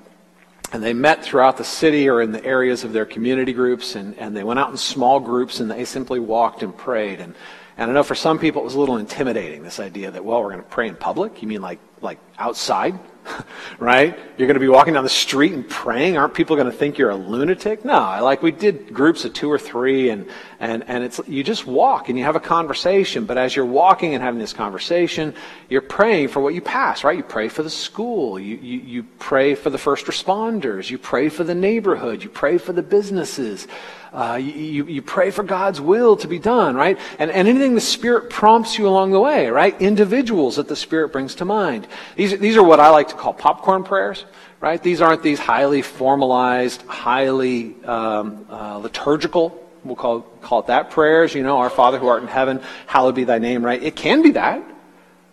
and 0.74 0.82
they 0.82 0.92
met 0.92 1.24
throughout 1.24 1.56
the 1.56 1.64
city 1.64 2.08
or 2.08 2.20
in 2.20 2.32
the 2.32 2.44
areas 2.44 2.82
of 2.82 2.92
their 2.92 3.06
community 3.06 3.52
groups, 3.52 3.94
and, 3.94 4.18
and 4.18 4.36
they 4.36 4.42
went 4.42 4.58
out 4.58 4.70
in 4.70 4.76
small 4.76 5.20
groups 5.20 5.60
and 5.60 5.70
they 5.70 5.84
simply 5.84 6.18
walked 6.18 6.64
and 6.64 6.76
prayed. 6.76 7.20
And 7.20 7.36
and 7.76 7.90
I 7.90 7.94
know 7.94 8.02
for 8.02 8.16
some 8.16 8.40
people 8.40 8.62
it 8.62 8.64
was 8.64 8.74
a 8.74 8.80
little 8.80 8.98
intimidating, 8.98 9.62
this 9.62 9.78
idea 9.78 10.10
that, 10.10 10.24
well, 10.24 10.42
we're 10.42 10.50
going 10.50 10.62
to 10.62 10.68
pray 10.68 10.88
in 10.88 10.96
public. 10.96 11.42
You 11.42 11.48
mean 11.48 11.62
like, 11.62 11.78
like 12.00 12.18
outside? 12.38 12.98
right? 13.78 14.18
You're 14.36 14.46
going 14.46 14.54
to 14.54 14.60
be 14.60 14.68
walking 14.68 14.94
down 14.94 15.04
the 15.04 15.10
street 15.10 15.52
and 15.52 15.68
praying. 15.68 16.16
Aren't 16.16 16.34
people 16.34 16.56
going 16.56 16.70
to 16.70 16.76
think 16.76 16.98
you're 16.98 17.10
a 17.10 17.16
lunatic? 17.16 17.84
No, 17.84 18.18
like 18.22 18.42
we 18.42 18.50
did 18.50 18.92
groups 18.92 19.24
of 19.24 19.32
two 19.32 19.50
or 19.50 19.58
three 19.58 20.10
and, 20.10 20.28
and, 20.60 20.84
and 20.88 21.04
it's, 21.04 21.20
you 21.26 21.44
just 21.44 21.66
walk 21.66 22.08
and 22.08 22.18
you 22.18 22.24
have 22.24 22.36
a 22.36 22.40
conversation. 22.40 23.24
But 23.24 23.38
as 23.38 23.54
you're 23.54 23.64
walking 23.64 24.14
and 24.14 24.22
having 24.22 24.40
this 24.40 24.52
conversation, 24.52 25.34
you're 25.68 25.82
praying 25.82 26.28
for 26.28 26.40
what 26.40 26.54
you 26.54 26.60
pass, 26.60 27.04
right? 27.04 27.16
You 27.16 27.24
pray 27.24 27.48
for 27.48 27.62
the 27.62 27.70
school. 27.70 28.38
You, 28.38 28.56
you, 28.56 28.80
you 28.80 29.02
pray 29.18 29.54
for 29.54 29.70
the 29.70 29.78
first 29.78 30.06
responders. 30.06 30.90
You 30.90 30.98
pray 30.98 31.28
for 31.28 31.44
the 31.44 31.54
neighborhood. 31.54 32.22
You 32.22 32.30
pray 32.30 32.58
for 32.58 32.72
the 32.72 32.82
businesses. 32.82 33.66
Uh, 34.14 34.36
you, 34.36 34.86
you 34.86 35.02
pray 35.02 35.32
for 35.32 35.42
God's 35.42 35.80
will 35.80 36.16
to 36.18 36.28
be 36.28 36.38
done, 36.38 36.76
right? 36.76 36.96
And, 37.18 37.32
and 37.32 37.48
anything 37.48 37.74
the 37.74 37.80
Spirit 37.80 38.30
prompts 38.30 38.78
you 38.78 38.86
along 38.86 39.10
the 39.10 39.18
way, 39.18 39.48
right? 39.48 39.80
Individuals 39.82 40.54
that 40.54 40.68
the 40.68 40.76
Spirit 40.76 41.08
brings 41.08 41.34
to 41.36 41.44
mind. 41.44 41.88
These, 42.16 42.38
these 42.38 42.56
are 42.56 42.62
what 42.62 42.80
I 42.80 42.90
like 42.90 43.08
to 43.08 43.14
call 43.14 43.32
popcorn 43.34 43.84
prayers, 43.84 44.24
right? 44.60 44.82
These 44.82 45.00
aren't 45.00 45.22
these 45.22 45.38
highly 45.38 45.82
formalized, 45.82 46.82
highly 46.82 47.74
um, 47.84 48.46
uh, 48.50 48.78
liturgical, 48.78 49.60
we'll 49.84 49.96
call, 49.96 50.20
call 50.40 50.60
it 50.60 50.66
that, 50.68 50.90
prayers. 50.90 51.34
You 51.34 51.42
know, 51.42 51.58
Our 51.58 51.70
Father 51.70 51.98
who 51.98 52.08
art 52.08 52.22
in 52.22 52.28
heaven, 52.28 52.60
hallowed 52.86 53.14
be 53.14 53.24
thy 53.24 53.38
name, 53.38 53.64
right? 53.64 53.82
It 53.82 53.96
can 53.96 54.22
be 54.22 54.32
that. 54.32 54.62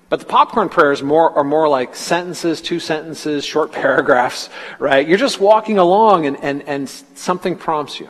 But 0.10 0.19
the 0.19 0.26
popcorn 0.26 0.67
prayers 0.67 1.02
more, 1.02 1.32
are 1.38 1.43
more 1.43 1.69
like 1.69 1.95
sentences, 1.95 2.62
two 2.62 2.82
sentences, 2.82 3.45
short 3.45 3.71
paragraphs, 3.82 4.50
right? 4.80 5.08
You're 5.08 5.17
just 5.17 5.39
walking 5.39 5.78
along 5.78 6.26
and, 6.26 6.38
and, 6.43 6.63
and 6.63 6.89
something 6.89 7.56
prompts 7.56 8.00
you. 8.00 8.10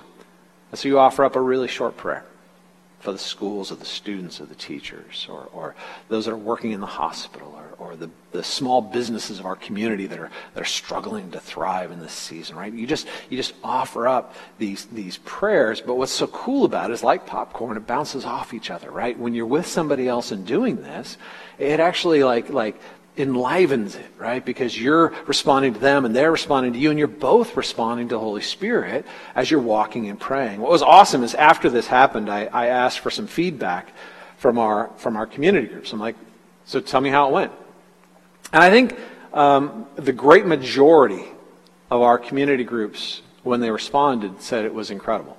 And 0.72 0.80
so 0.80 0.88
you 0.88 0.98
offer 0.98 1.24
up 1.24 1.36
a 1.36 1.42
really 1.42 1.68
short 1.68 1.98
prayer 1.98 2.26
for 3.02 3.12
the 3.12 3.18
schools 3.18 3.72
or 3.72 3.76
the 3.76 3.86
students 3.86 4.40
or 4.40 4.46
the 4.46 4.56
teachers 4.56 5.28
or, 5.30 5.50
or 5.54 5.76
those 6.08 6.26
that 6.26 6.32
are 6.32 6.38
working 6.38 6.72
in 6.72 6.80
the 6.80 6.86
hospital 6.86 7.54
or, 7.58 7.88
or 7.90 7.96
the, 7.96 8.10
the 8.32 8.44
small 8.44 8.82
businesses 8.82 9.40
of 9.40 9.46
our 9.46 9.56
community 9.56 10.06
that 10.06 10.20
are, 10.20 10.30
that 10.54 10.62
are 10.62 10.66
struggling 10.66 11.32
to 11.32 11.40
thrive 11.40 11.92
in 11.92 12.00
this 12.00 12.14
season, 12.14 12.56
right? 12.56 12.72
You 12.72 12.86
just, 12.86 13.08
you 13.30 13.38
just 13.38 13.54
offer 13.64 14.08
up 14.08 14.36
these, 14.60 14.86
these 14.86 15.18
prayers, 15.18 15.82
but 15.82 15.96
what's 15.96 16.12
so 16.12 16.28
cool 16.28 16.64
about 16.64 16.92
it 16.92 16.94
is 16.94 17.04
like 17.04 17.26
popcorn, 17.26 17.76
it 17.76 17.88
bounces 17.88 18.24
off 18.24 18.54
each 18.54 18.70
other, 18.70 18.92
right? 18.92 19.18
When 19.18 19.34
you're 19.34 19.46
with 19.48 19.66
somebody 19.66 20.08
else 20.08 20.32
and 20.32 20.46
doing 20.46 20.78
this, 20.78 21.18
it 21.58 21.80
actually 21.80 22.24
like, 22.24 22.50
like 22.50 22.80
enlivens 23.18 23.96
it, 23.96 24.06
right? 24.18 24.44
Because 24.44 24.80
you're 24.80 25.14
responding 25.28 25.74
to 25.74 25.80
them 25.80 26.06
and 26.06 26.16
they're 26.16 26.32
responding 26.32 26.74
to 26.74 26.80
you, 26.80 26.90
and 26.90 26.98
you're 26.98 27.08
both 27.08 27.58
responding 27.58 28.08
to 28.10 28.16
the 28.16 28.20
Holy 28.20 28.42
Spirit 28.42 29.06
as 29.36 29.52
you're 29.52 29.60
walking 29.60 30.10
and 30.10 30.20
praying. 30.20 30.62
What 30.62 30.72
was 30.72 30.82
awesome 30.82 31.24
is 31.24 31.36
after 31.36 31.70
this 31.70 31.88
happened, 31.88 32.30
I, 32.30 32.46
I 32.46 32.68
asked 32.68 33.00
for 33.00 33.12
some 33.12 33.28
feedback 33.28 33.92
from 34.38 34.58
our 34.58 34.90
from 34.98 35.18
our 35.18 35.26
community 35.26 35.68
groups. 35.68 35.94
I'm 35.94 36.00
like, 36.00 36.16
so 36.66 36.80
tell 36.80 37.02
me 37.02 37.10
how 37.10 37.28
it 37.28 37.34
went. 37.34 37.52
And 38.54 38.64
I 38.64 38.70
think 38.70 38.98
um, 39.34 39.86
the 39.96 40.14
great 40.14 40.46
majority 40.46 41.26
of 41.90 42.02
our 42.02 42.18
community 42.18 42.64
groups, 42.64 43.22
when 43.44 43.60
they 43.60 43.72
responded, 43.72 44.42
said 44.42 44.66
it 44.66 44.74
was 44.74 44.90
incredible. 44.90 45.38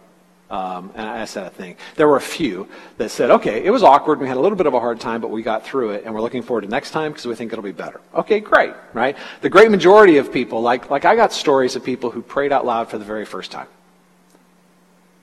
Um, 0.52 0.92
and 0.94 1.08
I 1.08 1.24
said 1.24 1.46
a 1.46 1.50
thing. 1.50 1.76
There 1.96 2.06
were 2.06 2.18
a 2.18 2.20
few 2.20 2.68
that 2.98 3.08
said, 3.08 3.30
okay, 3.30 3.64
it 3.64 3.70
was 3.70 3.82
awkward. 3.82 4.20
We 4.20 4.28
had 4.28 4.36
a 4.36 4.40
little 4.40 4.58
bit 4.58 4.66
of 4.66 4.74
a 4.74 4.80
hard 4.80 5.00
time, 5.00 5.22
but 5.22 5.30
we 5.30 5.42
got 5.42 5.64
through 5.64 5.92
it, 5.92 6.04
and 6.04 6.14
we're 6.14 6.20
looking 6.20 6.42
forward 6.42 6.60
to 6.60 6.68
next 6.68 6.90
time 6.90 7.10
because 7.10 7.24
we 7.24 7.34
think 7.34 7.54
it'll 7.54 7.64
be 7.64 7.72
better. 7.72 8.02
Okay, 8.14 8.38
great, 8.38 8.74
right? 8.92 9.16
The 9.40 9.48
great 9.48 9.70
majority 9.70 10.18
of 10.18 10.30
people, 10.30 10.60
like, 10.60 10.90
like 10.90 11.06
I 11.06 11.16
got 11.16 11.32
stories 11.32 11.74
of 11.74 11.82
people 11.82 12.10
who 12.10 12.20
prayed 12.20 12.52
out 12.52 12.66
loud 12.66 12.90
for 12.90 12.98
the 12.98 13.04
very 13.04 13.24
first 13.24 13.50
time. 13.50 13.66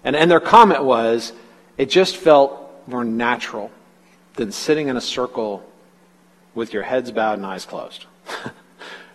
And, 0.03 0.15
and 0.15 0.31
their 0.31 0.39
comment 0.39 0.83
was, 0.83 1.31
it 1.77 1.91
just 1.91 2.17
felt 2.17 2.87
more 2.87 3.05
natural 3.05 3.69
than 4.33 4.51
sitting 4.51 4.87
in 4.87 4.97
a 4.97 5.01
circle 5.01 5.63
with 6.55 6.73
your 6.73 6.81
heads 6.81 7.11
bowed 7.11 7.37
and 7.37 7.45
eyes 7.45 7.65
closed. 7.65 8.07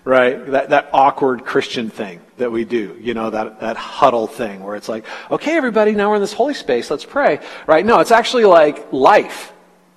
right? 0.05 0.47
That, 0.47 0.71
that 0.71 0.91
awkward 0.93 1.45
Christian 1.45 1.91
thing 1.91 2.21
that 2.37 2.51
we 2.51 2.65
do, 2.65 2.99
you 3.01 3.15
know, 3.15 3.31
that, 3.31 3.61
that 3.61 3.77
huddle 3.77 4.27
thing 4.27 4.63
where 4.63 4.77
it's 4.77 4.89
like, 4.89 5.05
okay, 5.31 5.57
everybody, 5.57 5.93
now 5.93 6.11
we're 6.11 6.17
in 6.17 6.21
this 6.21 6.33
holy 6.33 6.55
space, 6.55 6.91
let's 6.91 7.05
pray, 7.05 7.41
right? 7.67 7.85
No, 7.85 8.01
it's 8.01 8.11
actually 8.11 8.45
like 8.45 8.93
life, 8.93 9.53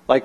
like 0.06 0.24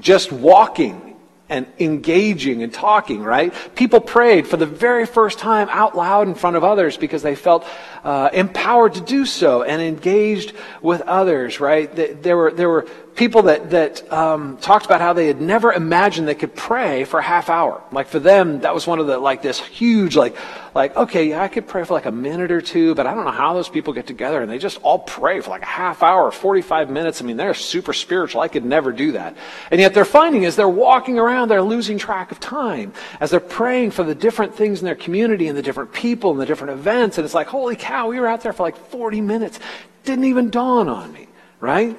just 0.00 0.32
walking 0.32 1.08
and 1.50 1.66
engaging 1.78 2.62
and 2.62 2.72
talking, 2.72 3.22
right? 3.22 3.54
People 3.74 4.00
prayed 4.00 4.46
for 4.46 4.56
the 4.56 4.66
very 4.66 5.06
first 5.06 5.38
time 5.38 5.68
out 5.70 5.96
loud 5.96 6.28
in 6.28 6.34
front 6.34 6.56
of 6.56 6.64
others 6.64 6.96
because 6.96 7.22
they 7.22 7.34
felt 7.34 7.66
uh, 8.04 8.28
empowered 8.32 8.94
to 8.94 9.00
do 9.00 9.24
so 9.24 9.62
and 9.62 9.80
engaged 9.80 10.52
with 10.82 11.00
others, 11.02 11.58
right? 11.58 12.22
There 12.22 12.36
were, 12.36 12.50
there 12.50 12.68
were 12.68 12.86
people 13.18 13.42
that, 13.42 13.70
that 13.70 14.12
um, 14.12 14.56
talked 14.58 14.86
about 14.86 15.00
how 15.00 15.12
they 15.12 15.26
had 15.26 15.40
never 15.40 15.72
imagined 15.72 16.28
they 16.28 16.36
could 16.36 16.54
pray 16.54 17.02
for 17.02 17.18
a 17.18 17.22
half 17.22 17.50
hour. 17.50 17.82
Like 17.90 18.06
for 18.06 18.20
them, 18.20 18.60
that 18.60 18.72
was 18.72 18.86
one 18.86 19.00
of 19.00 19.08
the, 19.08 19.18
like 19.18 19.42
this 19.42 19.58
huge, 19.58 20.16
like, 20.16 20.36
like, 20.72 20.96
okay, 20.96 21.30
yeah, 21.30 21.42
I 21.42 21.48
could 21.48 21.66
pray 21.66 21.82
for 21.82 21.94
like 21.94 22.06
a 22.06 22.12
minute 22.12 22.52
or 22.52 22.60
two, 22.60 22.94
but 22.94 23.08
I 23.08 23.14
don't 23.14 23.24
know 23.24 23.32
how 23.32 23.54
those 23.54 23.68
people 23.68 23.92
get 23.92 24.06
together 24.06 24.40
and 24.40 24.48
they 24.48 24.58
just 24.58 24.80
all 24.82 25.00
pray 25.00 25.40
for 25.40 25.50
like 25.50 25.62
a 25.62 25.66
half 25.66 26.04
hour, 26.04 26.30
45 26.30 26.90
minutes. 26.90 27.20
I 27.20 27.24
mean, 27.24 27.36
they're 27.36 27.54
super 27.54 27.92
spiritual. 27.92 28.40
I 28.40 28.46
could 28.46 28.64
never 28.64 28.92
do 28.92 29.12
that. 29.12 29.36
And 29.72 29.80
yet 29.80 29.94
they're 29.94 30.04
finding 30.04 30.44
as 30.44 30.54
they're 30.54 30.68
walking 30.68 31.18
around, 31.18 31.48
they're 31.48 31.60
losing 31.60 31.98
track 31.98 32.30
of 32.30 32.38
time 32.38 32.92
as 33.18 33.32
they're 33.32 33.40
praying 33.40 33.90
for 33.90 34.04
the 34.04 34.14
different 34.14 34.54
things 34.54 34.78
in 34.78 34.84
their 34.84 34.94
community 34.94 35.48
and 35.48 35.58
the 35.58 35.62
different 35.62 35.92
people 35.92 36.30
and 36.30 36.40
the 36.40 36.46
different 36.46 36.72
events. 36.72 37.18
And 37.18 37.24
it's 37.24 37.34
like, 37.34 37.48
holy 37.48 37.74
cow, 37.74 38.06
we 38.06 38.20
were 38.20 38.28
out 38.28 38.42
there 38.42 38.52
for 38.52 38.62
like 38.62 38.76
40 38.76 39.20
minutes. 39.20 39.58
Didn't 40.04 40.26
even 40.26 40.50
dawn 40.50 40.88
on 40.88 41.12
me, 41.12 41.26
right? 41.58 41.98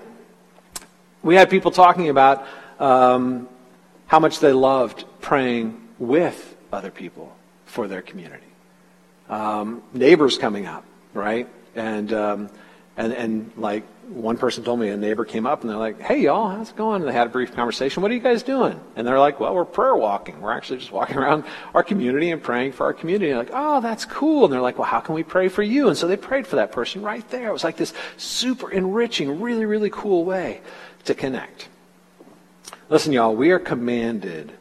We 1.22 1.36
had 1.36 1.50
people 1.50 1.72
talking 1.72 2.10
about 2.10 2.46
um, 2.80 3.48
how 4.08 4.20
much 4.20 4.40
they 4.40 4.54
loved 4.54 5.06
praying 5.22 5.80
with 5.98 6.56
other 6.72 6.92
people 6.92 7.36
for 7.66 7.88
their 7.88 8.02
community. 8.02 8.44
Um, 9.30 9.84
neighbors 9.94 10.38
coming 10.38 10.66
up, 10.66 10.84
right? 11.14 11.48
And, 11.76 12.12
um, 12.14 12.50
and, 12.98 13.14
and 13.14 13.52
like 13.58 13.84
one 14.10 14.38
person 14.38 14.64
told 14.64 14.80
me 14.80 14.90
a 14.90 14.98
neighbor 14.98 15.24
came 15.24 15.46
up 15.46 15.62
and 15.62 15.70
they're 15.70 15.78
like, 15.78 16.02
hey, 16.02 16.22
y'all, 16.22 16.50
how's 16.50 16.72
it 16.72 16.76
going? 16.76 17.02
And 17.02 17.10
they 17.10 17.14
had 17.14 17.28
a 17.28 17.30
brief 17.30 17.54
conversation. 17.54 18.02
What 18.02 18.10
are 18.12 18.16
you 18.16 18.20
guys 18.20 18.42
doing? 18.42 18.80
And 18.96 19.06
they're 19.06 19.20
like, 19.20 19.40
well, 19.40 19.54
we're 19.54 19.66
prayer 19.66 19.96
walking. 19.96 20.42
We're 20.42 20.52
actually 20.52 20.80
just 20.80 20.92
walking 20.92 21.18
around 21.18 21.44
our 21.76 21.84
community 21.84 22.32
and 22.32 22.42
praying 22.42 22.72
for 22.72 22.86
our 22.86 22.94
community. 22.94 23.30
And 23.30 23.38
like, 23.38 23.52
oh, 23.54 23.82
that's 23.82 24.06
cool. 24.06 24.46
And 24.46 24.54
they're 24.54 24.62
like, 24.62 24.80
well, 24.80 24.88
how 24.88 25.00
can 25.00 25.14
we 25.14 25.24
pray 25.24 25.48
for 25.48 25.62
you? 25.62 25.90
And 25.90 25.98
so 25.98 26.08
they 26.08 26.18
prayed 26.18 26.48
for 26.48 26.56
that 26.56 26.72
person 26.72 27.04
right 27.04 27.28
there. 27.30 27.50
It 27.50 27.54
was 27.54 27.64
like 27.64 27.78
this 27.78 27.94
super 28.18 28.72
enriching, 28.72 29.40
really, 29.40 29.66
really 29.66 29.92
cool 29.92 30.26
way 30.26 30.62
to 31.06 31.14
connect. 31.14 31.70
Listen, 32.90 33.14
y'all, 33.14 33.36
we 33.36 33.52
are 33.52 33.60
commanded 33.60 34.52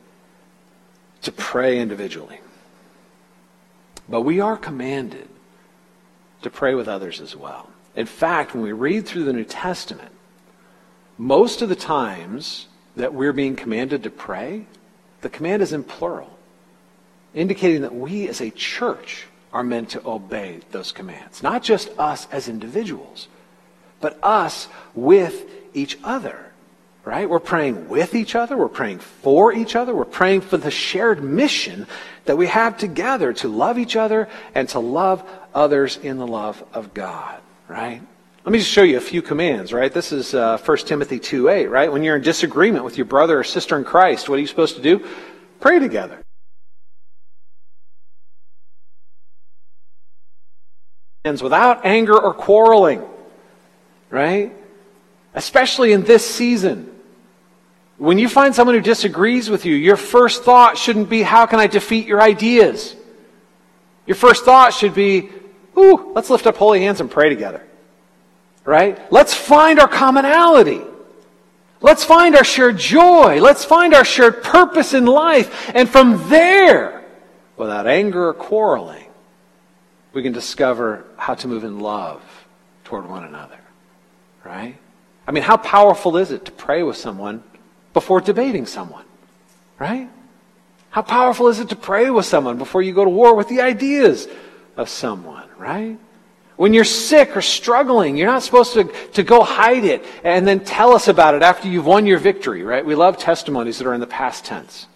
to 1.22 1.32
pray 1.32 1.80
individually. 1.80 2.40
But 4.08 4.22
we 4.22 4.40
are 4.40 4.56
commanded 4.56 5.28
to 6.42 6.50
pray 6.50 6.74
with 6.74 6.88
others 6.88 7.20
as 7.20 7.36
well. 7.36 7.70
In 7.96 8.06
fact, 8.06 8.54
when 8.54 8.62
we 8.62 8.72
read 8.72 9.06
through 9.06 9.24
the 9.24 9.32
New 9.32 9.44
Testament, 9.44 10.12
most 11.16 11.62
of 11.62 11.68
the 11.68 11.76
times 11.76 12.68
that 12.96 13.12
we're 13.12 13.32
being 13.32 13.56
commanded 13.56 14.02
to 14.04 14.10
pray, 14.10 14.66
the 15.20 15.28
command 15.28 15.62
is 15.62 15.72
in 15.72 15.82
plural, 15.82 16.38
indicating 17.34 17.82
that 17.82 17.94
we 17.94 18.28
as 18.28 18.40
a 18.40 18.50
church 18.50 19.26
are 19.52 19.64
meant 19.64 19.90
to 19.90 20.06
obey 20.06 20.60
those 20.70 20.92
commands. 20.92 21.42
Not 21.42 21.62
just 21.62 21.90
us 21.98 22.28
as 22.30 22.48
individuals, 22.48 23.28
but 24.00 24.18
us 24.22 24.68
with 24.94 25.44
each 25.78 25.98
other. 26.04 26.44
Right? 27.04 27.30
We're 27.30 27.38
praying 27.38 27.88
with 27.88 28.14
each 28.14 28.34
other. 28.34 28.54
We're 28.54 28.68
praying 28.68 28.98
for 28.98 29.50
each 29.50 29.74
other. 29.76 29.94
We're 29.94 30.04
praying 30.04 30.42
for 30.42 30.58
the 30.58 30.70
shared 30.70 31.24
mission 31.24 31.86
that 32.26 32.36
we 32.36 32.48
have 32.48 32.76
together 32.76 33.32
to 33.34 33.48
love 33.48 33.78
each 33.78 33.96
other 33.96 34.28
and 34.54 34.68
to 34.70 34.78
love 34.78 35.26
others 35.54 35.96
in 35.96 36.18
the 36.18 36.26
love 36.26 36.62
of 36.74 36.92
God. 36.92 37.40
Right? 37.66 38.02
Let 38.44 38.52
me 38.52 38.58
just 38.58 38.70
show 38.70 38.82
you 38.82 38.96
a 38.96 39.00
few 39.00 39.20
commands, 39.20 39.72
right? 39.72 39.92
This 39.92 40.12
is 40.12 40.34
uh, 40.34 40.58
1 40.58 40.78
Timothy 40.78 41.18
2 41.18 41.48
8, 41.48 41.66
right? 41.66 41.92
When 41.92 42.02
you're 42.02 42.16
in 42.16 42.22
disagreement 42.22 42.84
with 42.84 42.96
your 42.96 43.04
brother 43.04 43.38
or 43.38 43.44
sister 43.44 43.76
in 43.76 43.84
Christ, 43.84 44.28
what 44.28 44.36
are 44.36 44.40
you 44.40 44.46
supposed 44.46 44.76
to 44.76 44.82
do? 44.82 45.06
Pray 45.60 45.78
together. 45.78 46.22
Ends 51.24 51.42
Without 51.42 51.84
anger 51.84 52.18
or 52.18 52.32
quarreling, 52.32 53.02
right? 54.08 54.56
Especially 55.38 55.92
in 55.92 56.02
this 56.02 56.26
season. 56.26 56.92
When 57.96 58.18
you 58.18 58.28
find 58.28 58.52
someone 58.52 58.74
who 58.74 58.80
disagrees 58.80 59.48
with 59.48 59.64
you, 59.64 59.72
your 59.76 59.94
first 59.94 60.42
thought 60.42 60.76
shouldn't 60.76 61.08
be, 61.08 61.22
how 61.22 61.46
can 61.46 61.60
I 61.60 61.68
defeat 61.68 62.08
your 62.08 62.20
ideas? 62.20 62.96
Your 64.04 64.16
first 64.16 64.44
thought 64.44 64.74
should 64.74 64.96
be, 64.96 65.30
ooh, 65.76 66.10
let's 66.12 66.28
lift 66.28 66.48
up 66.48 66.56
holy 66.56 66.80
hands 66.80 67.00
and 67.00 67.08
pray 67.08 67.28
together. 67.28 67.64
Right? 68.64 69.00
Let's 69.12 69.32
find 69.32 69.78
our 69.78 69.86
commonality. 69.86 70.80
Let's 71.80 72.02
find 72.02 72.34
our 72.34 72.42
shared 72.42 72.76
joy. 72.76 73.40
Let's 73.40 73.64
find 73.64 73.94
our 73.94 74.04
shared 74.04 74.42
purpose 74.42 74.92
in 74.92 75.06
life. 75.06 75.70
And 75.72 75.88
from 75.88 76.28
there, 76.28 77.04
without 77.56 77.86
anger 77.86 78.26
or 78.26 78.34
quarreling, 78.34 79.06
we 80.12 80.24
can 80.24 80.32
discover 80.32 81.04
how 81.16 81.34
to 81.34 81.46
move 81.46 81.62
in 81.62 81.78
love 81.78 82.24
toward 82.82 83.08
one 83.08 83.22
another. 83.22 83.60
Right? 84.44 84.78
I 85.28 85.30
mean, 85.30 85.42
how 85.42 85.58
powerful 85.58 86.16
is 86.16 86.30
it 86.30 86.46
to 86.46 86.52
pray 86.52 86.82
with 86.82 86.96
someone 86.96 87.42
before 87.92 88.22
debating 88.22 88.64
someone, 88.64 89.04
right? 89.78 90.08
How 90.88 91.02
powerful 91.02 91.48
is 91.48 91.60
it 91.60 91.68
to 91.68 91.76
pray 91.76 92.08
with 92.08 92.24
someone 92.24 92.56
before 92.56 92.80
you 92.80 92.94
go 92.94 93.04
to 93.04 93.10
war 93.10 93.34
with 93.34 93.46
the 93.48 93.60
ideas 93.60 94.26
of 94.78 94.88
someone, 94.88 95.46
right? 95.58 95.98
When 96.56 96.72
you're 96.72 96.84
sick 96.84 97.36
or 97.36 97.42
struggling, 97.42 98.16
you're 98.16 98.26
not 98.26 98.42
supposed 98.42 98.72
to, 98.72 98.84
to 98.84 99.22
go 99.22 99.42
hide 99.42 99.84
it 99.84 100.02
and 100.24 100.48
then 100.48 100.60
tell 100.60 100.94
us 100.94 101.08
about 101.08 101.34
it 101.34 101.42
after 101.42 101.68
you've 101.68 101.84
won 101.84 102.06
your 102.06 102.18
victory, 102.18 102.62
right? 102.62 102.84
We 102.84 102.94
love 102.94 103.18
testimonies 103.18 103.76
that 103.78 103.86
are 103.86 103.92
in 103.92 104.00
the 104.00 104.06
past 104.06 104.46
tense. 104.46 104.86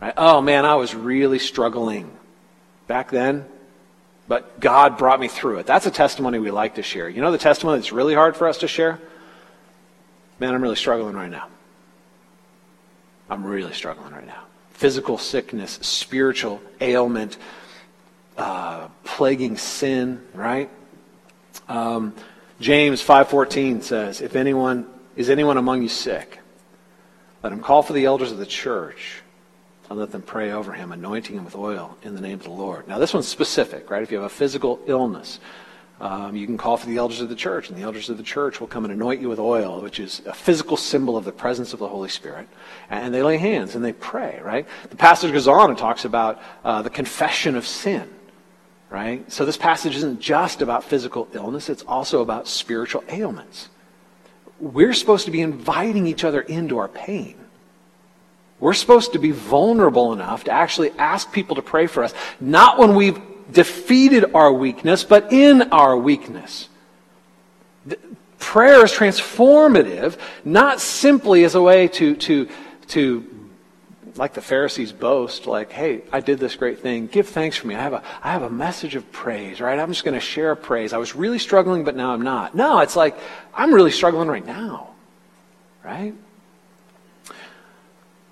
Right? 0.00 0.14
Oh 0.16 0.40
man, 0.40 0.64
I 0.64 0.76
was 0.76 0.94
really 0.94 1.40
struggling 1.40 2.08
back 2.86 3.10
then, 3.10 3.44
but 4.28 4.60
God 4.60 4.96
brought 4.96 5.18
me 5.18 5.26
through 5.26 5.58
it. 5.58 5.66
That's 5.66 5.86
a 5.86 5.90
testimony 5.90 6.38
we 6.38 6.52
like 6.52 6.76
to 6.76 6.84
share. 6.84 7.08
You 7.08 7.20
know 7.20 7.32
the 7.32 7.38
testimony 7.38 7.78
that's 7.78 7.90
really 7.90 8.14
hard 8.14 8.36
for 8.36 8.46
us 8.46 8.58
to 8.58 8.68
share? 8.68 9.00
Man, 10.38 10.54
I'm 10.54 10.62
really 10.62 10.76
struggling 10.76 11.14
right 11.14 11.30
now. 11.30 11.48
I'm 13.30 13.44
really 13.44 13.72
struggling 13.72 14.12
right 14.12 14.26
now. 14.26 14.44
Physical 14.72 15.18
sickness, 15.18 15.72
spiritual 15.82 16.60
ailment, 16.80 17.38
uh, 18.36 18.88
plaguing 19.04 19.56
sin, 19.56 20.22
right? 20.34 20.68
Um, 21.68 22.14
James 22.60 23.00
5:14 23.02 23.82
says, 23.82 24.20
"If 24.20 24.36
anyone 24.36 24.86
is 25.16 25.30
anyone 25.30 25.56
among 25.56 25.82
you 25.82 25.88
sick, 25.88 26.40
let 27.42 27.52
him 27.52 27.60
call 27.60 27.82
for 27.82 27.94
the 27.94 28.04
elders 28.04 28.30
of 28.30 28.38
the 28.38 28.46
church 28.46 29.22
and 29.88 29.98
let 29.98 30.12
them 30.12 30.22
pray 30.22 30.52
over 30.52 30.72
him, 30.72 30.92
anointing 30.92 31.36
him 31.36 31.44
with 31.44 31.56
oil 31.56 31.96
in 32.02 32.14
the 32.14 32.20
name 32.20 32.34
of 32.34 32.44
the 32.44 32.50
Lord." 32.50 32.86
Now, 32.86 32.98
this 32.98 33.14
one's 33.14 33.28
specific, 33.28 33.90
right? 33.90 34.02
If 34.02 34.10
you 34.10 34.18
have 34.18 34.26
a 34.26 34.34
physical 34.34 34.80
illness, 34.86 35.40
um, 35.98 36.36
you 36.36 36.46
can 36.46 36.58
call 36.58 36.76
for 36.76 36.86
the 36.86 36.98
elders 36.98 37.22
of 37.22 37.30
the 37.30 37.34
church, 37.34 37.70
and 37.70 37.78
the 37.78 37.82
elders 37.82 38.10
of 38.10 38.18
the 38.18 38.22
church 38.22 38.60
will 38.60 38.66
come 38.66 38.84
and 38.84 38.92
anoint 38.92 39.20
you 39.20 39.30
with 39.30 39.38
oil, 39.38 39.80
which 39.80 39.98
is 39.98 40.20
a 40.26 40.34
physical 40.34 40.76
symbol 40.76 41.16
of 41.16 41.24
the 41.24 41.32
presence 41.32 41.72
of 41.72 41.78
the 41.78 41.88
Holy 41.88 42.10
Spirit. 42.10 42.48
And 42.90 43.14
they 43.14 43.22
lay 43.22 43.38
hands 43.38 43.74
and 43.74 43.84
they 43.84 43.94
pray, 43.94 44.38
right? 44.44 44.66
The 44.90 44.96
passage 44.96 45.32
goes 45.32 45.48
on 45.48 45.70
and 45.70 45.78
talks 45.78 46.04
about 46.04 46.40
uh, 46.64 46.82
the 46.82 46.90
confession 46.90 47.56
of 47.56 47.66
sin, 47.66 48.10
right? 48.90 49.30
So 49.32 49.46
this 49.46 49.56
passage 49.56 49.96
isn't 49.96 50.20
just 50.20 50.60
about 50.60 50.84
physical 50.84 51.28
illness, 51.32 51.70
it's 51.70 51.82
also 51.84 52.20
about 52.20 52.46
spiritual 52.46 53.02
ailments. 53.08 53.70
We're 54.60 54.94
supposed 54.94 55.24
to 55.24 55.30
be 55.30 55.40
inviting 55.40 56.06
each 56.06 56.24
other 56.24 56.42
into 56.42 56.76
our 56.76 56.88
pain. 56.88 57.36
We're 58.60 58.74
supposed 58.74 59.12
to 59.12 59.18
be 59.18 59.32
vulnerable 59.32 60.12
enough 60.12 60.44
to 60.44 60.50
actually 60.50 60.90
ask 60.92 61.30
people 61.30 61.56
to 61.56 61.62
pray 61.62 61.86
for 61.86 62.02
us, 62.02 62.14
not 62.40 62.78
when 62.78 62.94
we've 62.94 63.20
defeated 63.50 64.32
our 64.34 64.52
weakness, 64.52 65.04
but 65.04 65.32
in 65.32 65.62
our 65.72 65.96
weakness. 65.96 66.68
Prayer 68.38 68.84
is 68.84 68.92
transformative, 68.92 70.18
not 70.44 70.80
simply 70.80 71.44
as 71.44 71.54
a 71.54 71.62
way 71.62 71.88
to, 71.88 72.16
to, 72.16 72.48
to 72.88 73.36
like 74.18 74.34
the 74.34 74.42
Pharisees 74.42 74.92
boast, 74.92 75.46
like, 75.46 75.72
hey, 75.72 76.02
I 76.12 76.20
did 76.20 76.38
this 76.38 76.54
great 76.56 76.80
thing. 76.80 77.06
Give 77.06 77.26
thanks 77.26 77.56
for 77.56 77.66
me. 77.66 77.74
I 77.74 77.82
have 77.82 77.92
a, 77.92 78.02
I 78.22 78.32
have 78.32 78.42
a 78.42 78.50
message 78.50 78.94
of 78.94 79.10
praise, 79.12 79.60
right? 79.60 79.78
I'm 79.78 79.88
just 79.88 80.04
going 80.04 80.14
to 80.14 80.20
share 80.20 80.54
praise. 80.54 80.92
I 80.92 80.98
was 80.98 81.14
really 81.14 81.38
struggling, 81.38 81.84
but 81.84 81.96
now 81.96 82.12
I'm 82.12 82.22
not. 82.22 82.54
No, 82.54 82.80
it's 82.80 82.96
like, 82.96 83.16
I'm 83.54 83.72
really 83.72 83.90
struggling 83.90 84.28
right 84.28 84.44
now, 84.44 84.90
right? 85.84 86.14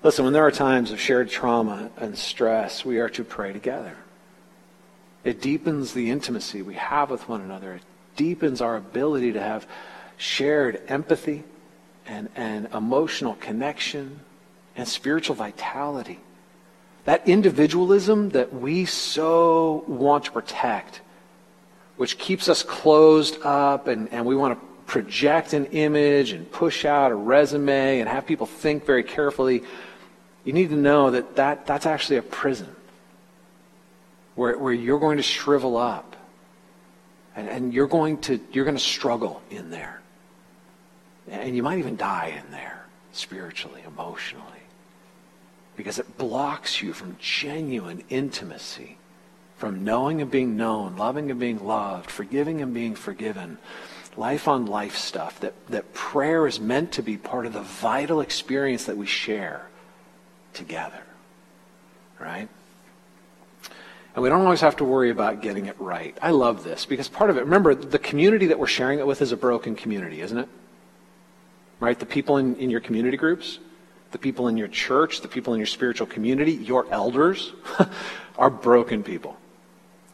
Listen, 0.03 0.25
when 0.25 0.33
there 0.33 0.45
are 0.45 0.51
times 0.51 0.91
of 0.91 0.99
shared 0.99 1.29
trauma 1.29 1.89
and 1.97 2.17
stress, 2.17 2.85
we 2.85 2.99
are 2.99 3.09
to 3.09 3.23
pray 3.23 3.53
together. 3.53 3.95
It 5.25 5.41
deepens 5.41 5.93
the 5.93 6.11
intimacy 6.11 6.61
we 6.61 6.75
have 6.75 7.09
with 7.09 7.27
one 7.27 7.41
another. 7.41 7.73
It 7.73 7.81
deepens 8.15 8.61
our 8.61 8.77
ability 8.77 9.33
to 9.33 9.41
have 9.41 9.67
shared 10.17 10.81
empathy 10.87 11.43
and, 12.05 12.29
and 12.35 12.67
emotional 12.73 13.33
connection 13.33 14.19
and 14.75 14.87
spiritual 14.87 15.35
vitality. 15.35 16.19
That 17.05 17.27
individualism 17.27 18.29
that 18.29 18.53
we 18.53 18.85
so 18.85 19.83
want 19.87 20.25
to 20.25 20.31
protect, 20.31 21.01
which 21.97 22.19
keeps 22.19 22.47
us 22.47 22.61
closed 22.61 23.41
up 23.43 23.87
and, 23.87 24.13
and 24.13 24.27
we 24.27 24.35
want 24.35 24.59
to 24.59 24.65
project 24.85 25.53
an 25.53 25.65
image 25.67 26.33
and 26.33 26.51
push 26.51 26.85
out 26.85 27.11
a 27.11 27.15
resume 27.15 27.99
and 27.99 28.07
have 28.07 28.27
people 28.27 28.45
think 28.45 28.85
very 28.85 29.03
carefully, 29.03 29.63
you 30.43 30.53
need 30.53 30.69
to 30.69 30.75
know 30.75 31.09
that, 31.09 31.35
that 31.35 31.65
that's 31.65 31.87
actually 31.87 32.17
a 32.17 32.21
prison 32.21 32.74
where, 34.35 34.57
where 34.57 34.73
you're 34.73 34.99
going 34.99 35.17
to 35.17 35.23
shrivel 35.23 35.77
up 35.77 36.15
and, 37.35 37.49
and 37.49 37.73
you're 37.73 37.87
going 37.87 38.17
to 38.19 38.39
you're 38.51 38.65
going 38.65 38.77
to 38.77 38.83
struggle 38.83 39.41
in 39.49 39.69
there 39.69 40.01
And 41.29 41.55
you 41.55 41.63
might 41.63 41.79
even 41.79 41.95
die 41.97 42.39
in 42.43 42.51
there, 42.51 42.85
spiritually, 43.11 43.81
emotionally, 43.85 44.45
because 45.75 45.97
it 45.97 46.17
blocks 46.17 46.81
you 46.81 46.93
from 46.93 47.17
genuine 47.19 48.03
intimacy, 48.09 48.97
from 49.57 49.83
knowing 49.83 50.21
and 50.21 50.29
being 50.29 50.55
known, 50.55 50.97
loving 50.97 51.31
and 51.31 51.39
being 51.39 51.65
loved, 51.65 52.11
forgiving 52.11 52.61
and 52.61 52.73
being 52.73 52.95
forgiven, 52.95 53.57
life 54.17 54.47
on 54.47 54.65
life 54.67 54.95
stuff, 54.95 55.39
that, 55.39 55.53
that 55.67 55.93
prayer 55.93 56.45
is 56.47 56.59
meant 56.59 56.91
to 56.93 57.01
be 57.01 57.17
part 57.17 57.45
of 57.45 57.53
the 57.53 57.61
vital 57.61 58.21
experience 58.21 58.85
that 58.85 58.97
we 58.97 59.07
share 59.07 59.65
together. 60.53 61.03
Right? 62.19 62.47
And 64.15 64.23
we 64.23 64.29
don't 64.29 64.41
always 64.41 64.61
have 64.61 64.77
to 64.77 64.85
worry 64.85 65.09
about 65.09 65.41
getting 65.41 65.65
it 65.65 65.75
right. 65.77 66.17
I 66.21 66.31
love 66.31 66.63
this 66.63 66.85
because 66.85 67.09
part 67.09 67.29
of 67.29 67.37
it, 67.37 67.41
remember, 67.41 67.75
the 67.75 67.99
community 67.99 68.45
that 68.47 68.57
we're 68.57 68.65
sharing 68.65 68.99
it 68.99 69.05
with 69.05 69.21
is 69.21 69.33
a 69.33 69.37
broken 69.37 69.75
community, 69.75 70.21
isn't 70.21 70.37
it? 70.37 70.47
Right? 71.81 71.99
The 71.99 72.05
people 72.05 72.37
in, 72.37 72.55
in 72.55 72.69
your 72.69 72.79
community 72.79 73.17
groups, 73.17 73.59
the 74.11 74.17
people 74.17 74.47
in 74.47 74.55
your 74.55 74.69
church, 74.69 75.19
the 75.19 75.27
people 75.27 75.53
in 75.53 75.59
your 75.59 75.67
spiritual 75.67 76.07
community, 76.07 76.53
your 76.53 76.87
elders 76.91 77.51
are 78.37 78.49
broken 78.49 79.03
people. 79.03 79.35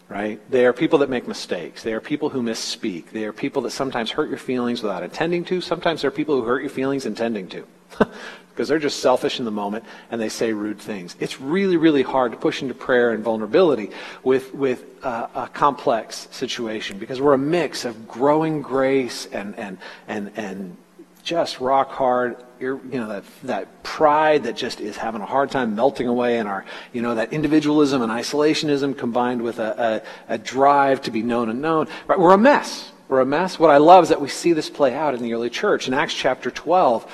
Right? 0.10 0.42
They 0.50 0.66
are 0.66 0.74
people 0.74 1.00
that 1.00 1.10
make 1.10 1.28
mistakes. 1.28 1.84
They 1.84 1.94
are 1.94 2.02
people 2.02 2.30
who 2.30 2.42
misspeak. 2.42 3.12
They 3.12 3.26
are 3.26 3.32
people 3.32 3.62
that 3.62 3.72
sometimes 3.72 4.10
hurt 4.10 4.30
your 4.30 4.40
feelings 4.40 4.82
without 4.82 5.04
intending 5.04 5.46
to. 5.46 5.62
Sometimes 5.62 6.02
they're 6.02 6.10
people 6.10 6.36
who 6.36 6.44
hurt 6.48 6.62
your 6.62 6.72
feelings 6.72 7.06
intending 7.06 7.48
to. 7.50 7.68
because 8.52 8.68
they're 8.68 8.80
just 8.80 9.00
selfish 9.00 9.40
in 9.40 9.46
the 9.46 9.52
moment 9.52 9.86
and 10.12 10.22
they 10.22 10.30
say 10.30 10.54
rude 10.54 10.80
things. 10.80 11.16
It's 11.20 11.40
really, 11.40 11.78
really 11.78 12.04
hard 12.04 12.32
to 12.32 12.38
push 12.38 12.62
into 12.62 12.74
prayer 12.74 13.12
and 13.12 13.24
vulnerability 13.24 13.92
with, 14.24 14.54
with 14.54 14.86
uh, 15.04 15.28
a 15.34 15.48
complex 15.48 16.28
situation 16.32 16.98
because 16.98 17.22
we're 17.22 17.34
a 17.34 17.38
mix 17.38 17.86
of 17.86 18.08
growing 18.08 18.62
grace 18.62 19.26
and, 19.28 19.58
and, 19.58 19.78
and, 20.08 20.32
and 20.36 20.78
just 21.24 21.60
rock 21.60 21.90
hard, 21.92 22.36
you 22.60 22.80
know, 22.84 23.08
that, 23.08 23.24
that 23.44 23.84
pride 23.84 24.44
that 24.44 24.56
just 24.56 24.82
is 24.82 24.98
having 24.98 25.22
a 25.22 25.26
hard 25.26 25.52
time 25.52 25.76
melting 25.76 26.08
away 26.08 26.40
and 26.40 26.48
our, 26.48 26.66
you 26.94 27.02
know, 27.02 27.16
that 27.16 27.32
individualism 27.34 28.02
and 28.02 28.12
isolationism 28.12 28.98
combined 28.98 29.42
with 29.42 29.60
a, 29.60 30.04
a, 30.28 30.34
a 30.34 30.38
drive 30.38 31.02
to 31.02 31.12
be 31.12 31.22
known 31.22 31.50
and 31.50 31.62
known. 31.62 31.88
Right? 32.08 32.20
We're 32.20 32.34
a 32.34 32.38
mess. 32.38 32.92
We're 33.08 33.22
a 33.22 33.26
mess. 33.26 33.60
What 33.60 33.70
I 33.72 33.78
love 33.78 34.04
is 34.04 34.10
that 34.10 34.22
we 34.22 34.30
see 34.30 34.54
this 34.54 34.70
play 34.70 34.94
out 34.96 35.14
in 35.14 35.22
the 35.22 35.34
early 35.34 35.50
church. 35.50 35.88
In 35.88 35.94
Acts 35.94 36.14
chapter 36.14 36.50
12, 36.50 37.12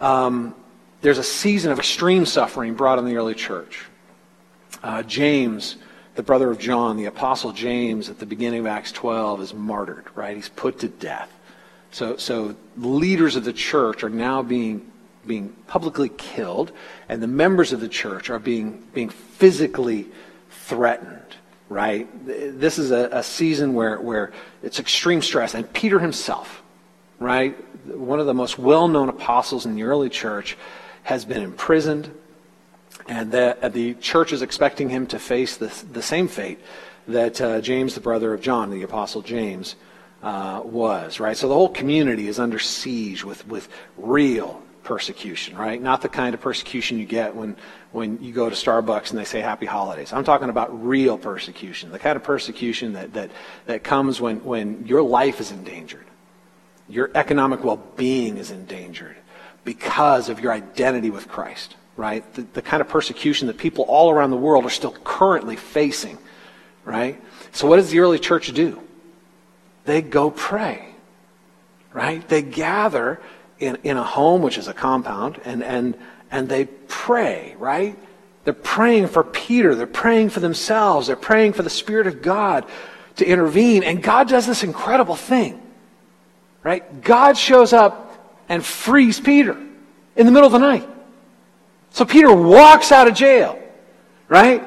um, 0.00 0.54
there's 1.02 1.18
a 1.18 1.22
season 1.22 1.72
of 1.72 1.78
extreme 1.78 2.26
suffering 2.26 2.74
brought 2.74 2.98
on 2.98 3.04
the 3.04 3.16
early 3.16 3.34
church. 3.34 3.84
Uh, 4.82 5.02
James, 5.02 5.76
the 6.14 6.22
brother 6.22 6.50
of 6.50 6.58
John, 6.58 6.96
the 6.96 7.06
apostle 7.06 7.52
James, 7.52 8.08
at 8.08 8.18
the 8.18 8.26
beginning 8.26 8.60
of 8.60 8.66
Acts 8.66 8.92
12, 8.92 9.42
is 9.42 9.54
martyred, 9.54 10.06
right? 10.14 10.36
He's 10.36 10.48
put 10.48 10.80
to 10.80 10.88
death. 10.88 11.30
So, 11.90 12.16
so 12.16 12.54
leaders 12.76 13.36
of 13.36 13.44
the 13.44 13.52
church 13.52 14.04
are 14.04 14.10
now 14.10 14.42
being, 14.42 14.90
being 15.26 15.50
publicly 15.66 16.08
killed, 16.08 16.72
and 17.08 17.22
the 17.22 17.26
members 17.26 17.72
of 17.72 17.80
the 17.80 17.88
church 17.88 18.30
are 18.30 18.38
being, 18.38 18.82
being 18.94 19.08
physically 19.08 20.06
threatened, 20.50 21.36
right? 21.68 22.08
This 22.26 22.78
is 22.78 22.90
a, 22.90 23.08
a 23.12 23.22
season 23.22 23.74
where, 23.74 24.00
where 24.00 24.32
it's 24.62 24.78
extreme 24.78 25.20
stress. 25.20 25.54
And 25.54 25.70
Peter 25.72 25.98
himself, 25.98 26.59
right? 27.20 27.56
One 27.86 28.18
of 28.18 28.26
the 28.26 28.34
most 28.34 28.58
well 28.58 28.88
known 28.88 29.08
apostles 29.08 29.66
in 29.66 29.76
the 29.76 29.84
early 29.84 30.08
church 30.08 30.56
has 31.04 31.24
been 31.24 31.42
imprisoned, 31.42 32.12
and 33.06 33.30
that 33.32 33.72
the 33.72 33.94
church 33.94 34.32
is 34.32 34.42
expecting 34.42 34.88
him 34.88 35.06
to 35.08 35.18
face 35.18 35.56
the, 35.56 35.72
the 35.92 36.02
same 36.02 36.26
fate 36.26 36.58
that 37.06 37.40
uh, 37.40 37.60
James, 37.60 37.94
the 37.94 38.00
brother 38.00 38.34
of 38.34 38.40
John, 38.40 38.70
the 38.70 38.82
apostle 38.82 39.22
James, 39.22 39.76
uh, 40.22 40.60
was, 40.64 41.20
right? 41.20 41.36
So 41.36 41.48
the 41.48 41.54
whole 41.54 41.68
community 41.68 42.28
is 42.28 42.38
under 42.38 42.58
siege 42.58 43.24
with, 43.24 43.46
with 43.46 43.68
real 43.96 44.62
persecution, 44.82 45.56
right? 45.56 45.80
Not 45.80 46.02
the 46.02 46.08
kind 46.08 46.34
of 46.34 46.40
persecution 46.40 46.98
you 46.98 47.06
get 47.06 47.34
when, 47.34 47.56
when 47.92 48.22
you 48.22 48.32
go 48.32 48.50
to 48.50 48.56
Starbucks 48.56 49.10
and 49.10 49.18
they 49.18 49.24
say 49.24 49.40
happy 49.40 49.66
holidays. 49.66 50.12
I'm 50.12 50.24
talking 50.24 50.48
about 50.48 50.86
real 50.86 51.16
persecution, 51.16 51.90
the 51.90 51.98
kind 51.98 52.16
of 52.16 52.22
persecution 52.22 52.92
that, 52.94 53.12
that, 53.14 53.30
that 53.66 53.84
comes 53.84 54.20
when, 54.20 54.44
when 54.44 54.86
your 54.86 55.02
life 55.02 55.40
is 55.40 55.52
endangered, 55.52 56.04
your 56.90 57.10
economic 57.14 57.64
well 57.64 57.82
being 57.96 58.36
is 58.36 58.50
endangered 58.50 59.16
because 59.64 60.28
of 60.28 60.40
your 60.40 60.52
identity 60.52 61.10
with 61.10 61.28
Christ, 61.28 61.76
right? 61.96 62.24
The, 62.34 62.42
the 62.42 62.62
kind 62.62 62.80
of 62.80 62.88
persecution 62.88 63.46
that 63.46 63.58
people 63.58 63.84
all 63.84 64.10
around 64.10 64.30
the 64.30 64.36
world 64.36 64.64
are 64.64 64.70
still 64.70 64.96
currently 65.04 65.56
facing, 65.56 66.18
right? 66.84 67.20
So 67.52 67.66
what 67.66 67.76
does 67.76 67.90
the 67.90 68.00
early 68.00 68.18
church 68.18 68.52
do? 68.52 68.80
they 69.84 70.02
go 70.02 70.30
pray, 70.30 70.86
right? 71.92 72.26
They 72.28 72.42
gather 72.42 73.20
in, 73.58 73.78
in 73.82 73.96
a 73.96 74.04
home, 74.04 74.42
which 74.42 74.58
is 74.58 74.68
a 74.68 74.74
compound, 74.74 75.40
and, 75.44 75.62
and, 75.62 75.96
and 76.30 76.48
they 76.48 76.66
pray, 76.66 77.56
right? 77.58 77.98
They're 78.44 78.54
praying 78.54 79.08
for 79.08 79.24
Peter. 79.24 79.74
They're 79.74 79.86
praying 79.86 80.30
for 80.30 80.40
themselves. 80.40 81.06
They're 81.06 81.16
praying 81.16 81.54
for 81.54 81.62
the 81.62 81.70
Spirit 81.70 82.06
of 82.06 82.22
God 82.22 82.66
to 83.16 83.26
intervene. 83.26 83.82
And 83.82 84.02
God 84.02 84.28
does 84.28 84.46
this 84.46 84.62
incredible 84.62 85.16
thing, 85.16 85.60
right? 86.62 87.02
God 87.02 87.36
shows 87.36 87.72
up 87.72 88.06
and 88.48 88.64
frees 88.64 89.20
Peter 89.20 89.56
in 90.16 90.26
the 90.26 90.32
middle 90.32 90.46
of 90.46 90.52
the 90.52 90.58
night. 90.58 90.88
So 91.90 92.04
Peter 92.04 92.32
walks 92.32 92.92
out 92.92 93.08
of 93.08 93.14
jail, 93.14 93.60
right? 94.28 94.62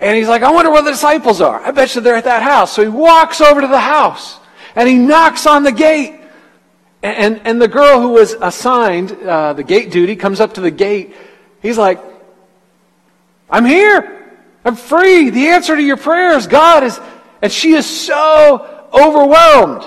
And 0.00 0.16
he's 0.16 0.28
like, 0.28 0.42
I 0.42 0.50
wonder 0.50 0.70
where 0.70 0.82
the 0.82 0.90
disciples 0.90 1.40
are. 1.40 1.60
I 1.60 1.70
bet 1.70 1.94
you 1.94 2.00
they're 2.00 2.16
at 2.16 2.24
that 2.24 2.42
house. 2.42 2.72
So 2.72 2.82
he 2.82 2.88
walks 2.88 3.40
over 3.40 3.60
to 3.60 3.66
the 3.66 3.80
house 3.80 4.38
and 4.74 4.88
he 4.88 4.96
knocks 4.96 5.46
on 5.46 5.62
the 5.62 5.72
gate. 5.72 6.20
And, 7.04 7.40
and 7.44 7.60
the 7.60 7.68
girl 7.68 8.00
who 8.00 8.10
was 8.10 8.32
assigned 8.32 9.12
uh, 9.12 9.54
the 9.54 9.64
gate 9.64 9.90
duty 9.90 10.14
comes 10.14 10.40
up 10.40 10.54
to 10.54 10.60
the 10.60 10.70
gate. 10.70 11.16
He's 11.60 11.78
like, 11.78 12.00
I'm 13.50 13.64
here. 13.64 14.40
I'm 14.64 14.76
free. 14.76 15.30
The 15.30 15.48
answer 15.48 15.74
to 15.74 15.82
your 15.82 15.96
prayers, 15.96 16.46
God 16.46 16.84
is. 16.84 16.98
And 17.40 17.50
she 17.50 17.72
is 17.72 17.86
so 17.86 18.88
overwhelmed. 18.92 19.84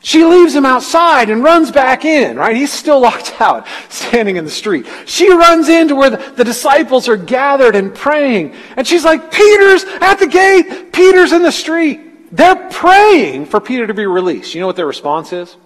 She 0.00 0.24
leaves 0.24 0.54
him 0.54 0.64
outside 0.64 1.28
and 1.28 1.42
runs 1.42 1.72
back 1.72 2.04
in, 2.04 2.36
right? 2.36 2.54
He's 2.54 2.72
still 2.72 3.00
locked 3.08 3.40
out, 3.40 3.66
standing 3.88 4.36
in 4.36 4.44
the 4.44 4.50
street. 4.50 4.86
She 5.06 5.30
runs 5.30 5.68
into 5.68 5.96
where 5.96 6.10
the, 6.10 6.32
the, 6.36 6.44
disciples 6.44 7.08
are 7.08 7.16
gathered 7.16 7.74
and 7.74 7.94
praying. 7.94 8.54
And 8.76 8.86
she's 8.86 9.04
like, 9.04 9.32
Peter's 9.32 9.84
at 9.84 10.16
the 10.16 10.26
gate. 10.26 10.92
Peter's 10.92 11.32
in 11.32 11.42
the 11.42 11.52
street. 11.52 12.34
They're 12.34 12.68
praying 12.70 13.46
for 13.46 13.60
Peter 13.60 13.86
to 13.86 13.94
be 13.94 14.06
released. 14.06 14.54
You 14.54 14.60
know 14.60 14.66
what 14.66 14.76
their 14.76 14.86
response 14.86 15.32
is? 15.32 15.56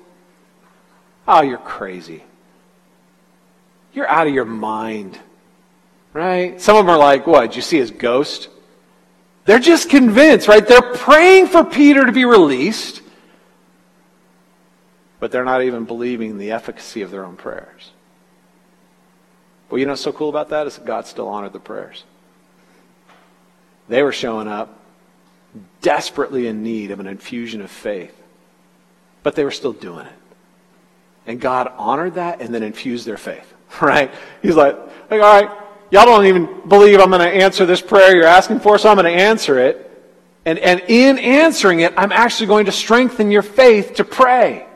Oh, 1.27 1.43
you're 1.43 1.59
crazy. 1.59 2.23
You're 3.93 4.09
out 4.09 4.27
of 4.27 4.35
your 4.35 4.45
mind. 4.45 5.19
Right? 6.13 6.61
Some 6.61 6.77
of 6.77 6.87
them 6.87 6.95
are 6.95 6.99
like, 6.99 7.27
what? 7.27 7.49
Did 7.49 7.57
you 7.57 7.63
see 7.63 7.79
his 7.79 7.91
ghost? 7.91 8.49
They're 9.45 9.59
just 9.59 9.91
convinced, 9.91 10.47
right? 10.47 10.67
They're 10.67 10.95
praying 10.95 11.49
for 11.49 11.65
Peter 11.65 12.07
to 12.07 12.13
be 12.13 12.25
released, 12.25 13.02
but 15.23 15.31
they're 15.31 15.45
not 15.45 15.63
even 15.63 15.85
believing 15.85 16.37
the 16.37 16.51
efficacy 16.51 17.01
of 17.01 17.13
their 17.13 17.25
own 17.25 17.37
prayers. 17.37 17.93
Well, 19.71 19.79
you 19.79 19.87
know 19.87 19.93
what's 19.93 20.03
so 20.03 20.11
cool 20.11 20.29
about 20.29 20.49
that 20.49 20.67
is 20.67 20.75
that 20.75 20.85
God 20.85 21.07
still 21.07 21.29
honored 21.29 21.53
the 21.53 21.61
prayers. 21.61 22.03
They 23.89 24.03
were 24.03 24.11
showing 24.11 24.49
up 24.49 24.81
desperately 25.81 26.49
in 26.49 26.65
need 26.65 26.91
of 26.91 26.99
an 26.99 27.07
infusion 27.07 27.63
of 27.63 27.71
faith. 27.71 28.21
But 29.23 29.37
they 29.37 29.45
were 29.45 29.53
still 29.53 29.73
doing 29.73 30.07
it. 30.07 30.13
And 31.29 31.41
God 31.41 31.73
honored 31.79 32.15
that 32.15 32.41
and 32.41 32.53
then 32.53 32.65
infused 32.65 33.07
their 33.07 33.17
faith. 33.17 33.49
Right? 33.81 34.11
He's 34.43 34.57
like, 34.57 34.77
like 35.09 35.23
all 35.23 35.41
right, 35.41 35.51
y'all 35.93 36.05
don't 36.05 36.27
even 36.27 36.69
believe 36.69 36.99
I'm 36.99 37.11
going 37.11 37.23
to 37.23 37.29
answer 37.29 37.65
this 37.65 37.81
prayer 37.81 38.17
you're 38.17 38.25
asking 38.25 38.59
for, 38.59 38.77
so 38.77 38.91
I'm 38.91 38.97
going 38.97 39.17
to 39.17 39.23
answer 39.23 39.61
it. 39.61 39.89
And, 40.45 40.59
and 40.59 40.81
in 40.89 41.17
answering 41.21 41.79
it, 41.79 41.95
I'm 41.97 42.11
actually 42.11 42.49
going 42.49 42.67
to 42.67 42.73
strengthen 42.73 43.31
your 43.31 43.43
faith 43.43 43.95
to 43.95 44.05
pray. 44.05 44.67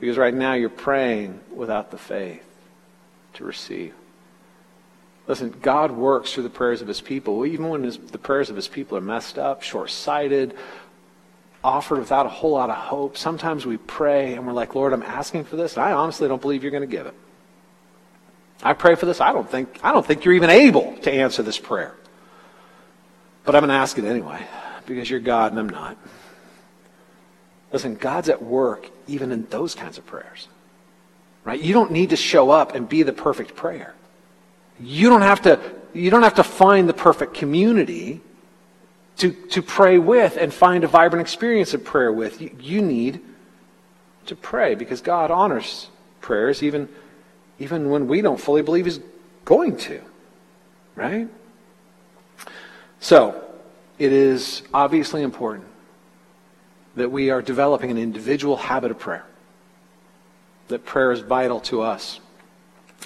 Because 0.00 0.16
right 0.16 0.34
now 0.34 0.54
you're 0.54 0.68
praying 0.68 1.40
without 1.54 1.90
the 1.90 1.98
faith 1.98 2.44
to 3.34 3.44
receive. 3.44 3.94
Listen, 5.26 5.54
God 5.60 5.90
works 5.90 6.32
through 6.32 6.44
the 6.44 6.50
prayers 6.50 6.80
of 6.80 6.88
his 6.88 7.00
people. 7.00 7.44
Even 7.44 7.68
when 7.68 7.82
his, 7.82 7.98
the 7.98 8.18
prayers 8.18 8.48
of 8.48 8.56
his 8.56 8.68
people 8.68 8.96
are 8.96 9.02
messed 9.02 9.38
up, 9.38 9.62
short 9.62 9.90
sighted, 9.90 10.54
offered 11.62 11.98
without 11.98 12.24
a 12.24 12.30
whole 12.30 12.52
lot 12.52 12.70
of 12.70 12.76
hope, 12.76 13.16
sometimes 13.16 13.66
we 13.66 13.76
pray 13.76 14.34
and 14.34 14.46
we're 14.46 14.54
like, 14.54 14.74
Lord, 14.74 14.92
I'm 14.92 15.02
asking 15.02 15.44
for 15.44 15.56
this, 15.56 15.74
and 15.76 15.84
I 15.84 15.92
honestly 15.92 16.28
don't 16.28 16.40
believe 16.40 16.62
you're 16.62 16.72
going 16.72 16.80
to 16.80 16.86
give 16.86 17.06
it. 17.06 17.14
I 18.62 18.72
pray 18.72 18.94
for 18.94 19.06
this. 19.06 19.20
I 19.20 19.32
don't 19.32 19.48
think, 19.48 19.78
I 19.82 19.92
don't 19.92 20.04
think 20.04 20.24
you're 20.24 20.34
even 20.34 20.50
able 20.50 20.96
to 21.02 21.12
answer 21.12 21.42
this 21.42 21.58
prayer. 21.58 21.94
But 23.44 23.54
I'm 23.54 23.60
going 23.60 23.68
to 23.68 23.74
ask 23.74 23.98
it 23.98 24.04
anyway 24.04 24.44
because 24.86 25.08
you're 25.08 25.20
God 25.20 25.52
and 25.52 25.60
I'm 25.60 25.68
not. 25.68 25.96
Listen, 27.72 27.96
God's 27.96 28.28
at 28.30 28.42
work 28.42 28.90
even 29.08 29.32
in 29.32 29.46
those 29.46 29.74
kinds 29.74 29.98
of 29.98 30.06
prayers. 30.06 30.48
Right? 31.44 31.60
You 31.60 31.72
don't 31.72 31.90
need 31.90 32.10
to 32.10 32.16
show 32.16 32.50
up 32.50 32.74
and 32.74 32.88
be 32.88 33.02
the 33.02 33.12
perfect 33.12 33.56
prayer. 33.56 33.94
You 34.80 35.08
don't 35.08 35.22
have 35.22 35.42
to, 35.42 35.58
you 35.94 36.10
don't 36.10 36.22
have 36.22 36.34
to 36.34 36.44
find 36.44 36.88
the 36.88 36.94
perfect 36.94 37.34
community 37.34 38.20
to, 39.18 39.32
to 39.32 39.62
pray 39.62 39.98
with 39.98 40.36
and 40.36 40.52
find 40.52 40.84
a 40.84 40.88
vibrant 40.88 41.22
experience 41.22 41.74
of 41.74 41.84
prayer 41.84 42.12
with. 42.12 42.40
You, 42.40 42.56
you 42.60 42.82
need 42.82 43.20
to 44.26 44.36
pray 44.36 44.74
because 44.74 45.00
God 45.00 45.30
honors 45.30 45.88
prayers 46.20 46.62
even, 46.62 46.88
even 47.58 47.90
when 47.90 48.06
we 48.06 48.20
don't 48.20 48.40
fully 48.40 48.62
believe 48.62 48.84
He's 48.84 49.00
going 49.44 49.76
to. 49.78 50.00
Right? 50.94 51.28
So, 53.00 53.44
it 53.98 54.12
is 54.12 54.62
obviously 54.74 55.22
important 55.22 55.67
that 56.98 57.10
we 57.10 57.30
are 57.30 57.42
developing 57.42 57.90
an 57.90 57.98
individual 57.98 58.56
habit 58.56 58.90
of 58.90 58.98
prayer. 58.98 59.24
That 60.68 60.84
prayer 60.84 61.12
is 61.12 61.20
vital 61.20 61.60
to 61.60 61.82
us 61.82 62.20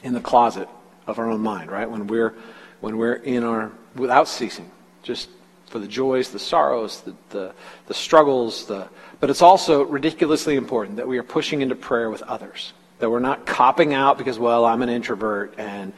in 0.02 0.14
the 0.14 0.20
closet 0.20 0.68
of 1.06 1.18
our 1.18 1.30
own 1.30 1.40
mind, 1.40 1.70
right? 1.70 1.88
When 1.90 2.06
we're 2.06 2.34
when 2.80 2.96
we're 2.96 3.14
in 3.14 3.44
our 3.44 3.70
without 3.94 4.28
ceasing, 4.28 4.70
just 5.02 5.28
for 5.66 5.78
the 5.78 5.86
joys, 5.86 6.30
the 6.30 6.38
sorrows, 6.38 7.00
the, 7.00 7.14
the, 7.30 7.54
the 7.86 7.94
struggles, 7.94 8.66
the 8.66 8.88
but 9.20 9.30
it's 9.30 9.40
also 9.40 9.84
ridiculously 9.84 10.56
important 10.56 10.96
that 10.96 11.06
we 11.06 11.16
are 11.16 11.22
pushing 11.22 11.62
into 11.62 11.76
prayer 11.76 12.10
with 12.10 12.22
others. 12.22 12.72
That 12.98 13.08
we're 13.08 13.20
not 13.20 13.46
copping 13.46 13.94
out 13.94 14.18
because, 14.18 14.38
well, 14.38 14.64
I'm 14.64 14.82
an 14.82 14.88
introvert 14.88 15.54
and 15.58 15.92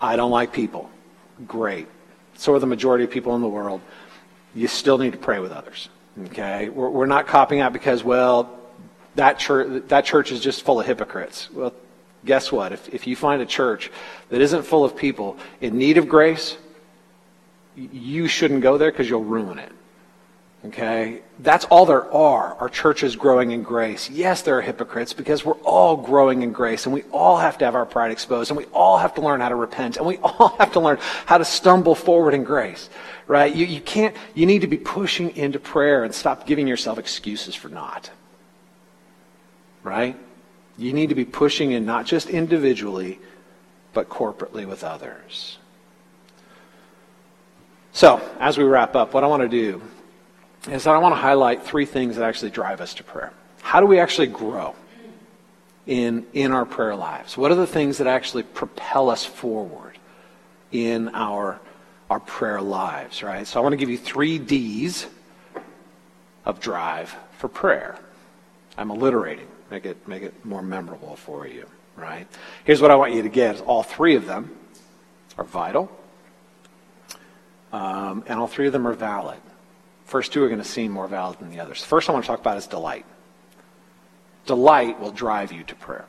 I 0.00 0.16
don't 0.16 0.30
like 0.30 0.52
people. 0.52 0.90
Great. 1.46 1.88
So 2.34 2.54
are 2.54 2.58
the 2.58 2.66
majority 2.66 3.04
of 3.04 3.10
people 3.10 3.36
in 3.36 3.42
the 3.42 3.48
world. 3.48 3.82
You 4.54 4.66
still 4.66 4.96
need 4.96 5.12
to 5.12 5.18
pray 5.18 5.40
with 5.40 5.52
others. 5.52 5.90
Okay? 6.26 6.68
We're, 6.68 6.90
we're 6.90 7.06
not 7.06 7.26
copping 7.26 7.60
out 7.60 7.72
because, 7.72 8.04
well, 8.04 8.58
that 9.14 9.38
church, 9.38 9.84
that 9.88 10.04
church 10.04 10.32
is 10.32 10.40
just 10.40 10.62
full 10.62 10.80
of 10.80 10.86
hypocrites. 10.86 11.50
Well, 11.50 11.74
guess 12.24 12.52
what? 12.52 12.72
If, 12.72 12.88
if 12.88 13.06
you 13.06 13.16
find 13.16 13.42
a 13.42 13.46
church 13.46 13.90
that 14.28 14.40
isn't 14.40 14.62
full 14.62 14.84
of 14.84 14.96
people 14.96 15.36
in 15.60 15.78
need 15.78 15.98
of 15.98 16.08
grace, 16.08 16.56
you 17.76 18.28
shouldn't 18.28 18.62
go 18.62 18.78
there 18.78 18.90
because 18.90 19.08
you'll 19.08 19.24
ruin 19.24 19.58
it. 19.58 19.72
Okay? 20.66 21.22
That's 21.38 21.64
all 21.66 21.86
there 21.86 22.12
are. 22.12 22.54
Our 22.56 22.68
church 22.68 23.02
is 23.02 23.16
growing 23.16 23.52
in 23.52 23.62
grace. 23.62 24.10
Yes, 24.10 24.42
there 24.42 24.58
are 24.58 24.60
hypocrites 24.60 25.14
because 25.14 25.42
we're 25.42 25.54
all 25.54 25.96
growing 25.96 26.42
in 26.42 26.52
grace 26.52 26.84
and 26.84 26.94
we 26.94 27.02
all 27.12 27.38
have 27.38 27.56
to 27.58 27.64
have 27.64 27.74
our 27.74 27.86
pride 27.86 28.10
exposed 28.10 28.50
and 28.50 28.58
we 28.58 28.66
all 28.66 28.98
have 28.98 29.14
to 29.14 29.22
learn 29.22 29.40
how 29.40 29.48
to 29.48 29.54
repent 29.54 29.96
and 29.96 30.06
we 30.06 30.18
all 30.22 30.54
have 30.58 30.72
to 30.72 30.80
learn 30.80 30.98
how 31.24 31.38
to 31.38 31.44
stumble 31.44 31.94
forward 31.94 32.34
in 32.34 32.44
grace. 32.44 32.90
Right? 33.26 33.54
You, 33.54 33.64
you 33.64 33.80
can't, 33.80 34.14
you 34.34 34.44
need 34.44 34.60
to 34.60 34.66
be 34.66 34.76
pushing 34.76 35.34
into 35.36 35.58
prayer 35.58 36.04
and 36.04 36.14
stop 36.14 36.46
giving 36.46 36.66
yourself 36.66 36.98
excuses 36.98 37.54
for 37.54 37.68
not. 37.68 38.10
Right? 39.82 40.16
You 40.76 40.92
need 40.92 41.08
to 41.08 41.14
be 41.14 41.24
pushing 41.24 41.72
in 41.72 41.86
not 41.86 42.04
just 42.04 42.28
individually, 42.28 43.18
but 43.94 44.08
corporately 44.10 44.66
with 44.66 44.84
others. 44.84 45.58
So, 47.92 48.20
as 48.38 48.56
we 48.56 48.64
wrap 48.64 48.94
up, 48.94 49.14
what 49.14 49.24
I 49.24 49.26
want 49.26 49.42
to 49.42 49.48
do 49.48 49.82
is 50.68 50.84
that 50.84 50.94
I 50.94 50.98
want 50.98 51.14
to 51.14 51.20
highlight 51.20 51.62
three 51.62 51.86
things 51.86 52.16
that 52.16 52.24
actually 52.24 52.50
drive 52.50 52.80
us 52.80 52.94
to 52.94 53.04
prayer. 53.04 53.32
How 53.62 53.80
do 53.80 53.86
we 53.86 53.98
actually 53.98 54.26
grow 54.26 54.74
in, 55.86 56.26
in 56.32 56.52
our 56.52 56.66
prayer 56.66 56.94
lives? 56.94 57.36
What 57.36 57.50
are 57.50 57.56
the 57.56 57.66
things 57.66 57.98
that 57.98 58.06
actually 58.06 58.42
propel 58.42 59.08
us 59.10 59.24
forward 59.24 59.98
in 60.72 61.08
our, 61.10 61.60
our 62.08 62.20
prayer 62.20 62.60
lives, 62.60 63.22
right? 63.22 63.46
So 63.46 63.58
I 63.58 63.62
want 63.62 63.72
to 63.72 63.76
give 63.76 63.90
you 63.90 63.98
three 63.98 64.38
D's 64.38 65.06
of 66.44 66.60
drive 66.60 67.14
for 67.38 67.48
prayer. 67.48 67.96
I'm 68.76 68.90
alliterating, 68.90 69.48
make 69.70 69.84
it, 69.84 70.06
make 70.08 70.22
it 70.22 70.44
more 70.44 70.62
memorable 70.62 71.16
for 71.16 71.46
you, 71.46 71.66
right? 71.96 72.26
Here's 72.64 72.80
what 72.80 72.90
I 72.90 72.96
want 72.96 73.14
you 73.14 73.22
to 73.22 73.28
get. 73.28 73.60
All 73.62 73.82
three 73.82 74.14
of 74.14 74.26
them 74.26 74.56
are 75.38 75.44
vital, 75.44 75.90
um, 77.72 78.24
and 78.26 78.38
all 78.38 78.46
three 78.46 78.66
of 78.66 78.72
them 78.72 78.86
are 78.86 78.92
valid. 78.94 79.38
First 80.10 80.32
two 80.32 80.42
are 80.42 80.48
going 80.48 80.60
to 80.60 80.66
seem 80.66 80.90
more 80.90 81.06
valid 81.06 81.38
than 81.38 81.50
the 81.50 81.60
others. 81.60 81.82
The 81.82 81.86
first 81.86 82.08
I 82.08 82.12
want 82.12 82.24
to 82.24 82.26
talk 82.26 82.40
about 82.40 82.56
is 82.56 82.66
delight. 82.66 83.06
Delight 84.44 84.98
will 84.98 85.12
drive 85.12 85.52
you 85.52 85.62
to 85.62 85.74
prayer. 85.76 86.04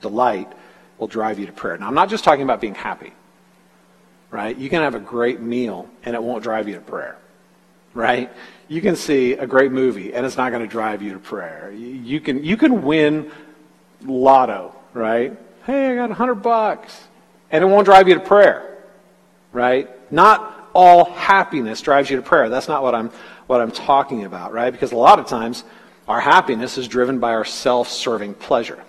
Delight 0.00 0.52
will 0.98 1.06
drive 1.06 1.38
you 1.38 1.46
to 1.46 1.52
prayer. 1.52 1.78
Now, 1.78 1.86
I'm 1.86 1.94
not 1.94 2.10
just 2.10 2.24
talking 2.24 2.42
about 2.42 2.60
being 2.60 2.74
happy, 2.74 3.12
right? 4.32 4.58
You 4.58 4.68
can 4.68 4.82
have 4.82 4.96
a 4.96 5.00
great 5.00 5.40
meal 5.40 5.88
and 6.02 6.16
it 6.16 6.22
won't 6.22 6.42
drive 6.42 6.66
you 6.66 6.74
to 6.74 6.80
prayer, 6.80 7.16
right? 7.94 8.28
You 8.66 8.80
can 8.80 8.96
see 8.96 9.34
a 9.34 9.46
great 9.46 9.70
movie 9.70 10.12
and 10.12 10.26
it's 10.26 10.36
not 10.36 10.50
going 10.50 10.62
to 10.62 10.68
drive 10.68 11.00
you 11.00 11.12
to 11.12 11.20
prayer. 11.20 11.70
You 11.70 12.18
can, 12.18 12.42
you 12.42 12.56
can 12.56 12.82
win 12.82 13.30
lotto, 14.02 14.74
right? 14.94 15.38
Hey, 15.64 15.92
I 15.92 15.94
got 15.94 16.10
a 16.10 16.14
hundred 16.14 16.42
bucks. 16.42 17.04
And 17.52 17.62
it 17.62 17.68
won't 17.68 17.84
drive 17.84 18.08
you 18.08 18.14
to 18.14 18.20
prayer, 18.20 18.78
right? 19.52 19.88
Not 20.10 20.53
all 20.74 21.04
happiness 21.12 21.80
drives 21.80 22.10
you 22.10 22.16
to 22.16 22.22
prayer. 22.22 22.48
That's 22.48 22.68
not 22.68 22.82
what 22.82 22.94
I'm, 22.94 23.10
what 23.46 23.60
I'm 23.60 23.70
talking 23.70 24.24
about, 24.24 24.52
right? 24.52 24.70
Because 24.70 24.92
a 24.92 24.96
lot 24.96 25.18
of 25.18 25.26
times 25.26 25.64
our 26.06 26.20
happiness 26.20 26.76
is 26.76 26.88
driven 26.88 27.20
by 27.20 27.32
our 27.32 27.44
self 27.44 27.88
serving 27.88 28.34
pleasure. 28.34 28.82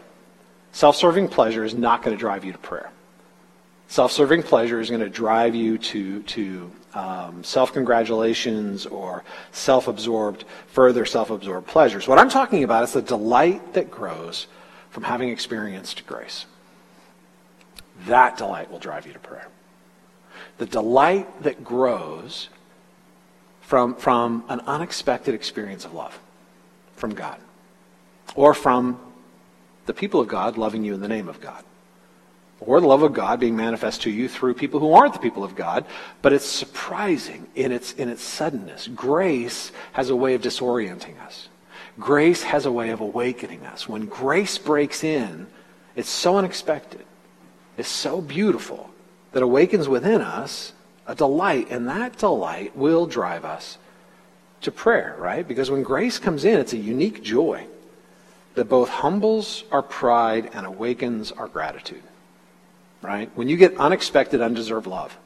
Self 0.72 0.96
serving 0.96 1.30
pleasure 1.30 1.64
is 1.64 1.74
not 1.74 2.04
going 2.04 2.16
to 2.16 2.20
drive 2.20 2.44
you 2.44 2.52
to 2.52 2.58
prayer. 2.58 2.92
Self 3.88 4.12
serving 4.12 4.44
pleasure 4.44 4.80
is 4.80 4.90
going 4.90 5.02
to 5.02 5.10
drive 5.10 5.56
you 5.56 5.78
to, 5.78 6.24
to 6.24 6.72
um, 6.96 7.44
self 7.44 7.72
congratulations 7.72 8.86
or 8.86 9.24
self 9.52 9.88
absorbed, 9.88 10.44
further 10.68 11.06
self 11.06 11.30
absorbed 11.30 11.68
pleasures. 11.68 12.08
What 12.08 12.18
I'm 12.18 12.30
talking 12.30 12.64
about 12.64 12.84
is 12.84 12.94
the 12.94 13.02
delight 13.02 13.74
that 13.74 13.92
grows 13.92 14.48
from 14.90 15.04
having 15.04 15.30
experienced 15.30 16.06
grace. 16.08 16.46
That 18.08 18.38
delight 18.38 18.72
will 18.72 18.80
drive 18.80 19.06
you 19.06 19.14
to 19.14 19.20
prayer 19.20 19.48
the 20.58 20.66
delight 20.66 21.44
that 21.44 21.64
grows 21.64 22.50
from, 23.62 23.96
from 23.96 24.44
an 24.48 24.62
unexpected 24.62 25.34
experience 25.34 25.86
of 25.86 25.94
love 25.94 26.18
from 26.96 27.14
God 27.14 27.40
or 28.36 28.54
from 28.54 29.00
the 29.86 29.94
people 29.94 30.20
of 30.20 30.28
God 30.28 30.58
loving 30.58 30.84
you 30.84 30.94
in 30.94 31.02
the 31.02 31.08
name 31.08 31.28
of 31.28 31.42
God 31.42 31.64
or 32.60 32.80
the 32.80 32.88
love 32.88 33.04
of 33.04 33.14
God 33.14 33.40
being 33.40 33.56
manifest 33.56 34.04
to 34.04 34.10
you 34.10 34.30
through 34.30 34.54
people 34.54 34.80
who 34.80 34.94
aren't 34.94 35.14
the 35.14 35.20
people 35.20 35.44
of 35.44 35.56
God, 35.56 35.86
but 36.22 36.32
it's 36.34 36.46
surprising 36.46 37.48
in 37.56 37.72
its, 37.72 37.94
in 37.94 38.10
its 38.10 38.24
suddenness. 38.24 38.88
Grace 38.88 39.72
has 39.94 40.10
a 40.10 40.16
way 40.16 40.36
of 40.36 40.42
disorienting 40.42 41.20
us. 41.22 41.50
Grace 42.00 42.44
has 42.44 42.66
a 42.66 42.72
way 42.72 42.90
of 42.90 43.02
awakening 43.02 43.66
us. 43.66 43.88
When 43.88 44.06
grace 44.06 44.58
breaks 44.58 45.04
in, 45.04 45.48
it's 45.96 46.10
so 46.10 46.38
unexpected. 46.38 47.06
It's 47.78 47.90
so 47.90 48.22
beautiful 48.22 48.90
that 49.36 49.44
awakens 49.44 49.90
within 49.90 50.22
us 50.22 50.72
a 51.08 51.14
delight, 51.14 51.68
and 51.70 51.90
that 51.90 52.18
delight 52.18 52.74
will 52.74 53.06
drive 53.06 53.44
us 53.44 53.78
to 54.62 54.72
prayer, 54.72 55.14
right? 55.20 55.46
Because 55.46 55.70
when 55.70 55.84
grace 55.84 56.18
comes 56.20 56.46
in, 56.46 56.58
it's 56.58 56.72
a 56.72 56.78
unique 56.78 57.22
joy 57.22 57.68
that 58.54 58.70
both 58.70 58.88
humbles 58.88 59.66
our 59.74 59.82
pride 59.82 60.52
and 60.54 60.66
awakens 60.66 61.34
our 61.34 61.50
gratitude, 61.50 62.02
right? 63.02 63.30
When 63.36 63.50
you 63.50 63.58
get 63.58 63.76
unexpected, 63.76 64.40
undeserved 64.40 64.88
love, 64.88 65.18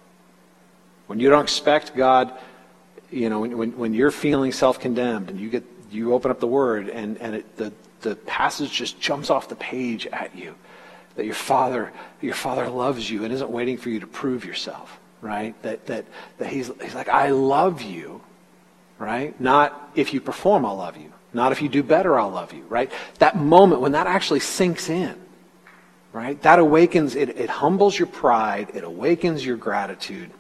when 1.06 1.20
you 1.20 1.30
don't 1.30 1.44
expect 1.44 1.96
God, 1.96 2.34
you 3.12 3.30
know, 3.30 3.42
when, 3.42 3.78
when 3.78 3.94
you're 3.94 4.10
feeling 4.10 4.52
self-condemned 4.52 5.30
and 5.30 5.40
you 5.40 5.52
get 5.52 5.64
you 5.92 6.16
open 6.16 6.32
up 6.32 6.40
the 6.40 6.48
Word 6.48 6.90
and, 6.90 7.20
and 7.20 7.36
it, 7.36 7.58
the, 7.58 7.72
the 8.02 8.16
passage 8.16 8.72
just 8.72 9.00
jumps 9.00 9.30
off 9.30 9.50
the 9.50 9.56
page 9.56 10.08
at 10.08 10.36
you 10.36 10.56
that 11.20 11.26
your 11.26 11.36
father, 11.36 11.92
your 12.22 12.34
father 12.34 12.70
loves 12.70 13.12
you 13.12 13.26
and 13.26 13.34
isn't 13.34 13.50
waiting 13.50 13.78
for 13.78 13.90
you 13.90 14.00
to 14.00 14.08
prove 14.08 14.46
yourself, 14.46 14.98
right? 15.20 15.54
That, 15.64 15.86
that, 15.88 16.06
that 16.38 16.48
he's, 16.48 16.72
he's 16.82 16.96
like, 16.96 17.10
I 17.10 17.32
love 17.32 17.82
you, 17.82 18.22
right? 18.98 19.38
Not 19.38 19.92
if 19.96 20.14
you 20.14 20.22
perform, 20.22 20.66
I'll 20.66 20.78
love 20.78 20.96
you. 20.96 21.12
Not 21.34 21.52
if 21.52 21.62
you 21.62 21.68
do 21.68 21.84
better, 21.84 22.18
I'll 22.18 22.30
love 22.30 22.54
you, 22.54 22.64
right? 22.70 22.90
That 23.18 23.36
moment 23.36 23.82
when 23.82 23.92
that 23.92 24.08
actually 24.08 24.40
sinks 24.40 24.90
in, 24.90 25.14
right? 26.14 26.42
That 26.44 26.58
awakens, 26.58 27.16
it, 27.16 27.38
it 27.38 27.50
humbles 27.50 28.00
your 28.00 28.08
pride, 28.08 28.70
it 28.74 28.86
awakens 28.86 29.46
your 29.46 29.58
gratitude, 29.58 30.32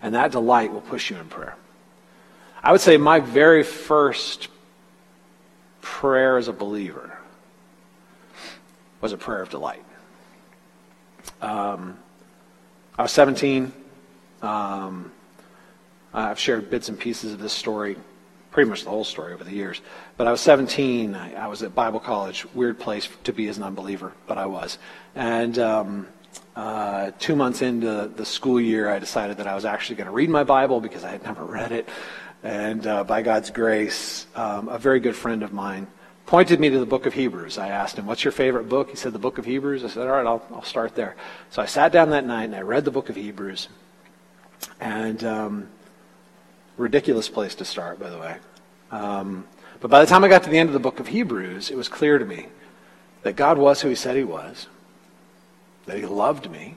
and 0.00 0.14
that 0.14 0.32
delight 0.32 0.72
will 0.72 0.80
push 0.80 1.10
you 1.10 1.18
in 1.18 1.26
prayer. 1.26 1.54
I 2.62 2.72
would 2.72 2.80
say 2.80 2.96
my 2.96 3.20
very 3.20 3.62
first 3.62 4.48
prayer 5.82 6.38
as 6.38 6.48
a 6.48 6.54
believer 6.54 7.15
was 9.00 9.12
a 9.12 9.16
prayer 9.16 9.42
of 9.42 9.50
delight. 9.50 9.84
Um, 11.40 11.98
I 12.98 13.02
was 13.02 13.12
17. 13.12 13.72
Um, 14.42 15.12
I've 16.14 16.38
shared 16.38 16.70
bits 16.70 16.88
and 16.88 16.98
pieces 16.98 17.32
of 17.32 17.40
this 17.40 17.52
story, 17.52 17.96
pretty 18.50 18.70
much 18.70 18.84
the 18.84 18.90
whole 18.90 19.04
story 19.04 19.34
over 19.34 19.44
the 19.44 19.52
years. 19.52 19.82
But 20.16 20.26
I 20.26 20.30
was 20.30 20.40
17. 20.40 21.14
I, 21.14 21.34
I 21.34 21.46
was 21.46 21.62
at 21.62 21.74
Bible 21.74 22.00
college. 22.00 22.46
Weird 22.54 22.78
place 22.78 23.08
to 23.24 23.32
be 23.32 23.48
as 23.48 23.58
an 23.58 23.64
unbeliever, 23.64 24.12
but 24.26 24.38
I 24.38 24.46
was. 24.46 24.78
And 25.14 25.58
um, 25.58 26.08
uh, 26.54 27.10
two 27.18 27.36
months 27.36 27.60
into 27.60 28.10
the 28.14 28.24
school 28.24 28.60
year, 28.60 28.88
I 28.88 28.98
decided 28.98 29.36
that 29.38 29.46
I 29.46 29.54
was 29.54 29.64
actually 29.64 29.96
going 29.96 30.06
to 30.06 30.12
read 30.12 30.30
my 30.30 30.44
Bible 30.44 30.80
because 30.80 31.04
I 31.04 31.10
had 31.10 31.22
never 31.22 31.44
read 31.44 31.72
it. 31.72 31.88
And 32.42 32.86
uh, 32.86 33.04
by 33.04 33.22
God's 33.22 33.50
grace, 33.50 34.26
um, 34.36 34.68
a 34.68 34.78
very 34.78 35.00
good 35.00 35.16
friend 35.16 35.42
of 35.42 35.52
mine 35.52 35.86
pointed 36.26 36.60
me 36.60 36.68
to 36.70 36.78
the 36.78 36.86
book 36.86 37.06
of 37.06 37.14
Hebrews. 37.14 37.56
I 37.56 37.68
asked 37.68 37.96
him, 37.98 38.06
What's 38.06 38.24
your 38.24 38.32
favorite 38.32 38.68
book? 38.68 38.90
He 38.90 38.96
said, 38.96 39.12
The 39.12 39.18
book 39.18 39.38
of 39.38 39.44
Hebrews. 39.44 39.84
I 39.84 39.88
said, 39.88 40.06
All 40.06 40.14
right, 40.14 40.26
I'll, 40.26 40.44
I'll 40.52 40.62
start 40.62 40.94
there. 40.94 41.16
So 41.50 41.62
I 41.62 41.66
sat 41.66 41.92
down 41.92 42.10
that 42.10 42.26
night 42.26 42.44
and 42.44 42.54
I 42.54 42.60
read 42.60 42.84
the 42.84 42.90
book 42.90 43.08
of 43.08 43.16
Hebrews. 43.16 43.68
And 44.80 45.22
um, 45.24 45.68
ridiculous 46.76 47.28
place 47.28 47.54
to 47.56 47.64
start, 47.64 47.98
by 47.98 48.10
the 48.10 48.18
way. 48.18 48.36
Um, 48.90 49.46
but 49.80 49.90
by 49.90 50.00
the 50.00 50.06
time 50.06 50.24
I 50.24 50.28
got 50.28 50.42
to 50.44 50.50
the 50.50 50.58
end 50.58 50.68
of 50.68 50.72
the 50.72 50.80
book 50.80 51.00
of 51.00 51.08
Hebrews, 51.08 51.70
it 51.70 51.76
was 51.76 51.88
clear 51.88 52.18
to 52.18 52.24
me 52.24 52.46
that 53.22 53.36
God 53.36 53.58
was 53.58 53.80
who 53.80 53.88
he 53.88 53.94
said 53.94 54.16
he 54.16 54.24
was, 54.24 54.68
that 55.86 55.96
he 55.96 56.06
loved 56.06 56.50
me, 56.50 56.76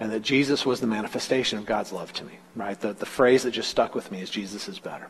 and 0.00 0.10
that 0.10 0.22
Jesus 0.22 0.66
was 0.66 0.80
the 0.80 0.86
manifestation 0.86 1.58
of 1.58 1.66
God's 1.66 1.92
love 1.92 2.12
to 2.14 2.24
me. 2.24 2.38
Right? 2.56 2.78
The, 2.78 2.92
the 2.92 3.06
phrase 3.06 3.44
that 3.44 3.52
just 3.52 3.70
stuck 3.70 3.94
with 3.94 4.10
me 4.10 4.20
is 4.20 4.30
Jesus 4.30 4.68
is 4.68 4.78
better. 4.78 5.08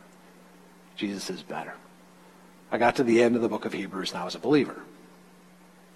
Jesus 0.97 1.31
is 1.31 1.43
better. 1.43 1.75
I 2.73 2.79
got 2.79 2.97
to 2.97 3.05
the 3.05 3.23
end 3.23 3.37
of 3.37 3.43
the 3.43 3.49
book 3.49 3.67
of 3.67 3.75
Hebrews 3.75 4.13
and 4.13 4.21
I 4.21 4.25
was 4.25 4.35
a 4.35 4.41
believer. 4.41 4.83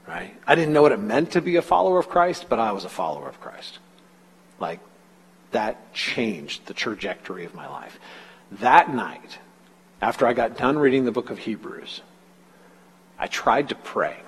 Right? 0.06 0.36
I 0.46 0.54
didn't 0.54 0.74
know 0.74 0.82
what 0.82 0.92
it 0.92 1.00
meant 1.00 1.32
to 1.32 1.40
be 1.40 1.56
a 1.56 1.62
follower 1.62 1.98
of 1.98 2.08
Christ, 2.08 2.46
but 2.48 2.60
I 2.60 2.70
was 2.72 2.84
a 2.84 2.88
follower 2.88 3.28
of 3.28 3.40
Christ. 3.40 3.78
Like, 4.60 4.78
that 5.50 5.92
changed 5.94 6.66
the 6.66 6.74
trajectory 6.74 7.44
of 7.44 7.54
my 7.54 7.66
life. 7.66 7.98
That 8.52 8.94
night, 8.94 9.38
after 10.00 10.26
I 10.26 10.34
got 10.34 10.58
done 10.58 10.78
reading 10.78 11.04
the 11.04 11.12
book 11.12 11.30
of 11.30 11.38
Hebrews, 11.38 12.02
I 13.18 13.26
tried 13.26 13.70
to 13.70 13.74
pray. 13.74 14.18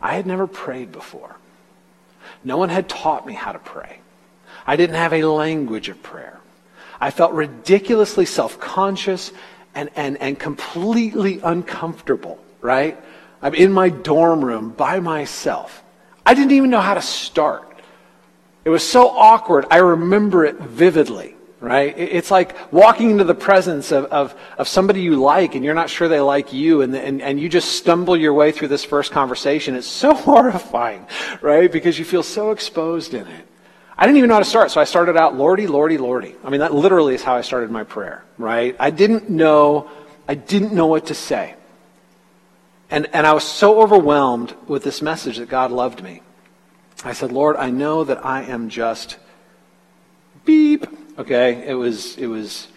I 0.00 0.14
had 0.14 0.26
never 0.26 0.46
prayed 0.46 0.92
before. 0.92 1.36
No 2.42 2.58
one 2.58 2.68
had 2.68 2.88
taught 2.88 3.26
me 3.26 3.32
how 3.32 3.52
to 3.52 3.58
pray. 3.58 4.00
I 4.66 4.76
didn't 4.76 4.96
have 4.96 5.12
a 5.12 5.24
language 5.24 5.88
of 5.88 6.02
prayer. 6.02 6.40
I 7.00 7.10
felt 7.10 7.32
ridiculously 7.32 8.26
self 8.26 8.58
conscious 8.58 9.32
and, 9.74 9.90
and, 9.96 10.20
and 10.20 10.38
completely 10.38 11.40
uncomfortable, 11.42 12.38
right? 12.60 12.98
I'm 13.42 13.54
in 13.54 13.72
my 13.72 13.88
dorm 13.90 14.44
room 14.44 14.70
by 14.70 15.00
myself. 15.00 15.82
I 16.24 16.34
didn't 16.34 16.52
even 16.52 16.70
know 16.70 16.80
how 16.80 16.94
to 16.94 17.02
start. 17.02 17.70
It 18.64 18.70
was 18.70 18.82
so 18.82 19.08
awkward. 19.08 19.66
I 19.70 19.78
remember 19.78 20.44
it 20.44 20.56
vividly, 20.56 21.36
right? 21.60 21.94
It's 21.98 22.30
like 22.30 22.72
walking 22.72 23.10
into 23.10 23.24
the 23.24 23.34
presence 23.34 23.92
of, 23.92 24.06
of, 24.06 24.34
of 24.56 24.68
somebody 24.68 25.02
you 25.02 25.16
like 25.16 25.54
and 25.54 25.64
you're 25.64 25.74
not 25.74 25.90
sure 25.90 26.08
they 26.08 26.20
like 26.20 26.54
you 26.54 26.80
and, 26.80 26.94
and, 26.94 27.20
and 27.20 27.38
you 27.38 27.50
just 27.50 27.72
stumble 27.72 28.16
your 28.16 28.32
way 28.32 28.52
through 28.52 28.68
this 28.68 28.84
first 28.84 29.12
conversation. 29.12 29.74
It's 29.74 29.86
so 29.86 30.14
horrifying, 30.14 31.06
right? 31.42 31.70
Because 31.70 31.98
you 31.98 32.06
feel 32.06 32.22
so 32.22 32.52
exposed 32.52 33.12
in 33.12 33.26
it. 33.26 33.46
I 33.96 34.06
didn't 34.06 34.18
even 34.18 34.28
know 34.28 34.34
how 34.34 34.40
to 34.40 34.44
start, 34.44 34.70
so 34.70 34.80
I 34.80 34.84
started 34.84 35.16
out, 35.16 35.36
Lordy, 35.36 35.66
Lordy, 35.66 35.98
Lordy. 35.98 36.34
I 36.44 36.50
mean, 36.50 36.60
that 36.60 36.74
literally 36.74 37.14
is 37.14 37.22
how 37.22 37.36
I 37.36 37.42
started 37.42 37.70
my 37.70 37.84
prayer, 37.84 38.24
right? 38.38 38.74
I 38.80 38.90
didn't 38.90 39.30
know, 39.30 39.88
I 40.26 40.34
didn't 40.34 40.72
know 40.72 40.86
what 40.86 41.06
to 41.06 41.14
say. 41.14 41.54
And, 42.90 43.08
and 43.12 43.26
I 43.26 43.32
was 43.32 43.44
so 43.44 43.80
overwhelmed 43.80 44.54
with 44.66 44.82
this 44.82 45.00
message 45.00 45.38
that 45.38 45.48
God 45.48 45.70
loved 45.70 46.02
me. 46.02 46.22
I 47.04 47.12
said, 47.12 47.32
Lord, 47.32 47.56
I 47.56 47.70
know 47.70 48.04
that 48.04 48.24
I 48.24 48.42
am 48.42 48.68
just 48.68 49.16
beep. 50.44 50.86
Okay, 51.18 51.66
it 51.66 51.74
was, 51.74 52.16
it 52.16 52.26
was 52.26 52.68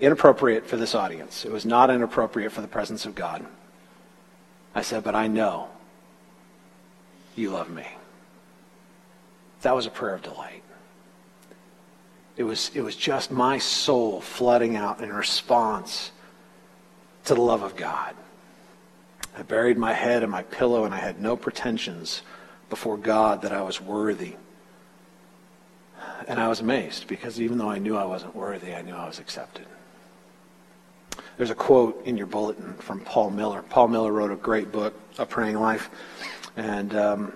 inappropriate 0.00 0.66
for 0.66 0.76
this 0.76 0.94
audience. 0.94 1.44
It 1.44 1.52
was 1.52 1.64
not 1.64 1.90
inappropriate 1.90 2.52
for 2.52 2.60
the 2.60 2.68
presence 2.68 3.06
of 3.06 3.14
God. 3.14 3.44
I 4.74 4.82
said, 4.82 5.02
but 5.02 5.14
I 5.14 5.28
know 5.28 5.68
you 7.34 7.50
love 7.50 7.70
me. 7.70 7.86
That 9.62 9.74
was 9.74 9.86
a 9.86 9.90
prayer 9.90 10.14
of 10.14 10.22
delight. 10.22 10.62
It 12.36 12.44
was, 12.44 12.70
it 12.74 12.82
was 12.82 12.94
just 12.94 13.32
my 13.32 13.58
soul 13.58 14.20
flooding 14.20 14.76
out 14.76 15.00
in 15.00 15.12
response 15.12 16.12
to 17.24 17.34
the 17.34 17.40
love 17.40 17.62
of 17.62 17.76
God. 17.76 18.14
I 19.36 19.42
buried 19.42 19.76
my 19.76 19.92
head 19.92 20.22
in 20.22 20.30
my 20.30 20.42
pillow 20.42 20.84
and 20.84 20.94
I 20.94 20.98
had 20.98 21.20
no 21.20 21.36
pretensions 21.36 22.22
before 22.70 22.96
God 22.96 23.42
that 23.42 23.52
I 23.52 23.62
was 23.62 23.80
worthy. 23.80 24.34
And 26.28 26.38
I 26.38 26.48
was 26.48 26.60
amazed 26.60 27.08
because 27.08 27.40
even 27.40 27.58
though 27.58 27.70
I 27.70 27.78
knew 27.78 27.96
I 27.96 28.04
wasn't 28.04 28.36
worthy, 28.36 28.74
I 28.74 28.82
knew 28.82 28.94
I 28.94 29.06
was 29.06 29.18
accepted. 29.18 29.66
There's 31.36 31.50
a 31.50 31.54
quote 31.54 32.04
in 32.04 32.16
your 32.16 32.26
bulletin 32.26 32.74
from 32.74 33.00
Paul 33.00 33.30
Miller. 33.30 33.62
Paul 33.62 33.88
Miller 33.88 34.12
wrote 34.12 34.30
a 34.30 34.36
great 34.36 34.72
book, 34.72 34.94
A 35.18 35.26
Praying 35.26 35.58
Life. 35.58 35.90
And 36.56 36.94
um, 36.96 37.32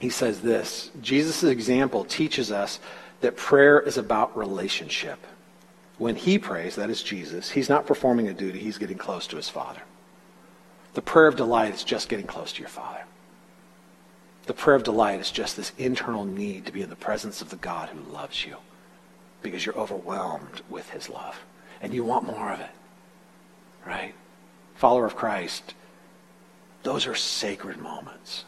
he 0.00 0.08
says 0.08 0.40
this 0.40 0.90
Jesus' 1.00 1.44
example 1.44 2.04
teaches 2.04 2.50
us 2.50 2.80
that 3.20 3.36
prayer 3.36 3.78
is 3.78 3.98
about 3.98 4.36
relationship. 4.36 5.18
When 5.98 6.16
he 6.16 6.38
prays, 6.38 6.76
that 6.76 6.88
is 6.88 7.02
Jesus, 7.02 7.50
he's 7.50 7.68
not 7.68 7.86
performing 7.86 8.26
a 8.26 8.32
duty, 8.32 8.58
he's 8.58 8.78
getting 8.78 8.96
close 8.96 9.26
to 9.28 9.36
his 9.36 9.50
Father. 9.50 9.82
The 10.94 11.02
prayer 11.02 11.26
of 11.26 11.36
delight 11.36 11.74
is 11.74 11.84
just 11.84 12.08
getting 12.08 12.26
close 12.26 12.52
to 12.54 12.60
your 12.60 12.70
Father. 12.70 13.04
The 14.46 14.54
prayer 14.54 14.76
of 14.76 14.82
delight 14.82 15.20
is 15.20 15.30
just 15.30 15.56
this 15.56 15.72
internal 15.76 16.24
need 16.24 16.64
to 16.64 16.72
be 16.72 16.80
in 16.80 16.88
the 16.88 16.96
presence 16.96 17.42
of 17.42 17.50
the 17.50 17.56
God 17.56 17.90
who 17.90 18.12
loves 18.12 18.44
you 18.44 18.56
because 19.42 19.64
you're 19.64 19.76
overwhelmed 19.76 20.62
with 20.70 20.88
his 20.90 21.10
love 21.10 21.38
and 21.82 21.92
you 21.92 22.02
want 22.02 22.26
more 22.26 22.50
of 22.50 22.60
it. 22.60 22.70
Right? 23.86 24.14
Follower 24.76 25.04
of 25.04 25.14
Christ, 25.14 25.74
those 26.82 27.06
are 27.06 27.14
sacred 27.14 27.76
moments 27.76 28.46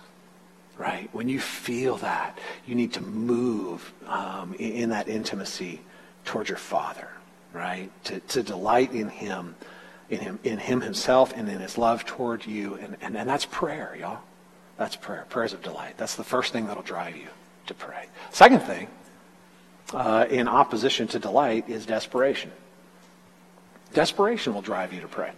right? 0.83 1.09
When 1.12 1.28
you 1.28 1.39
feel 1.39 1.99
that, 1.99 2.37
you 2.66 2.74
need 2.74 2.95
to 2.95 3.01
move 3.01 3.93
um, 4.09 4.55
in, 4.55 4.72
in, 4.72 4.91
that 4.91 5.09
intimacy 5.09 5.80
towards 6.24 6.49
your 6.49 6.59
Father, 6.59 7.07
right? 7.53 7.89
To, 8.07 8.18
to 8.18 8.43
delight 8.43 8.93
in 8.93 9.09
Him, 9.09 9.55
in 10.11 10.18
Him, 10.18 10.41
in 10.43 10.59
Him 10.59 10.80
Himself, 10.80 11.33
and 11.37 11.49
in 11.49 11.61
His 11.61 11.78
love 11.78 12.05
toward 12.05 12.45
you, 12.47 12.74
and, 12.74 12.97
and, 13.01 13.16
and 13.16 13.28
that's 13.28 13.45
prayer, 13.45 13.97
y'all. 13.99 14.22
That's 14.76 14.97
prayer. 14.97 15.24
Prayers 15.28 15.53
of 15.53 15.62
delight. 15.62 15.95
That's 15.99 16.16
the 16.16 16.24
first 16.24 16.53
thing 16.53 16.66
that'll 16.66 16.83
drive 16.83 17.16
you 17.16 17.28
to 17.68 17.74
pray. 17.74 18.07
Second 18.33 18.62
thing, 18.62 18.89
uh, 19.95 20.26
in 20.28 20.49
opposition 20.49 21.07
to 21.09 21.20
delight, 21.20 21.68
is 21.68 21.87
desperation. 21.87 22.51
Desperation 23.95 24.53
will 24.53 24.62
drive 24.62 24.93
you 24.93 25.01
to 25.03 25.09
pray. 25.09 25.30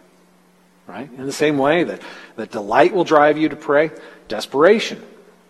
Right? 0.86 1.10
In 1.18 1.26
the 1.26 1.32
same 1.32 1.58
way 1.58 1.84
that, 1.84 2.00
that 2.36 2.50
delight 2.50 2.94
will 2.94 3.04
drive 3.04 3.36
you 3.36 3.50
to 3.50 3.56
pray, 3.56 3.90
desperation 4.28 5.02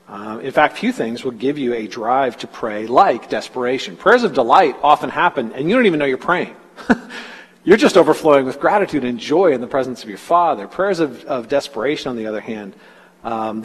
uh, 0.09 0.39
in 0.43 0.53
fact, 0.53 0.77
few 0.77 0.93
things 0.93 1.25
will 1.25 1.33
give 1.33 1.57
you 1.57 1.75
a 1.75 1.87
drive 1.87 2.37
to 2.39 2.47
pray 2.47 2.87
like 2.87 3.31
desperation. 3.31 3.97
Prayers 3.97 4.23
of 4.23 4.35
delight 4.35 4.77
often 4.83 5.09
happen, 5.09 5.53
and 5.53 5.69
you 5.69 5.77
don't 5.77 5.87
even 5.87 5.99
know 5.99 6.05
you're 6.05 6.19
praying. 6.19 6.55
you're 7.65 7.79
just 7.79 7.97
overflowing 7.97 8.45
with 8.45 8.61
gratitude 8.61 9.05
and 9.05 9.19
joy 9.19 9.53
in 9.53 9.63
the 9.63 9.67
presence 9.67 10.03
of 10.03 10.11
your 10.11 10.19
Father. 10.19 10.69
Prayers 10.69 11.01
of, 11.01 11.25
of 11.25 11.49
desperation, 11.49 12.11
on 12.11 12.17
the 12.17 12.27
other 12.27 12.41
hand, 12.41 12.75
um, 13.23 13.65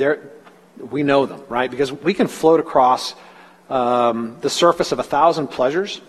we 0.77 1.03
know 1.03 1.25
them, 1.25 1.43
right? 1.49 1.69
Because 1.69 1.91
we 1.91 2.13
can 2.13 2.27
float 2.27 2.61
across 2.61 3.15
um, 3.69 4.37
the 4.39 4.49
surface 4.49 4.93
of 4.93 4.99
a 4.99 5.03
thousand 5.03 5.47
pleasures 5.47 5.99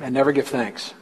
and 0.00 0.14
never 0.14 0.32
give 0.32 0.48
thanks. 0.48 0.94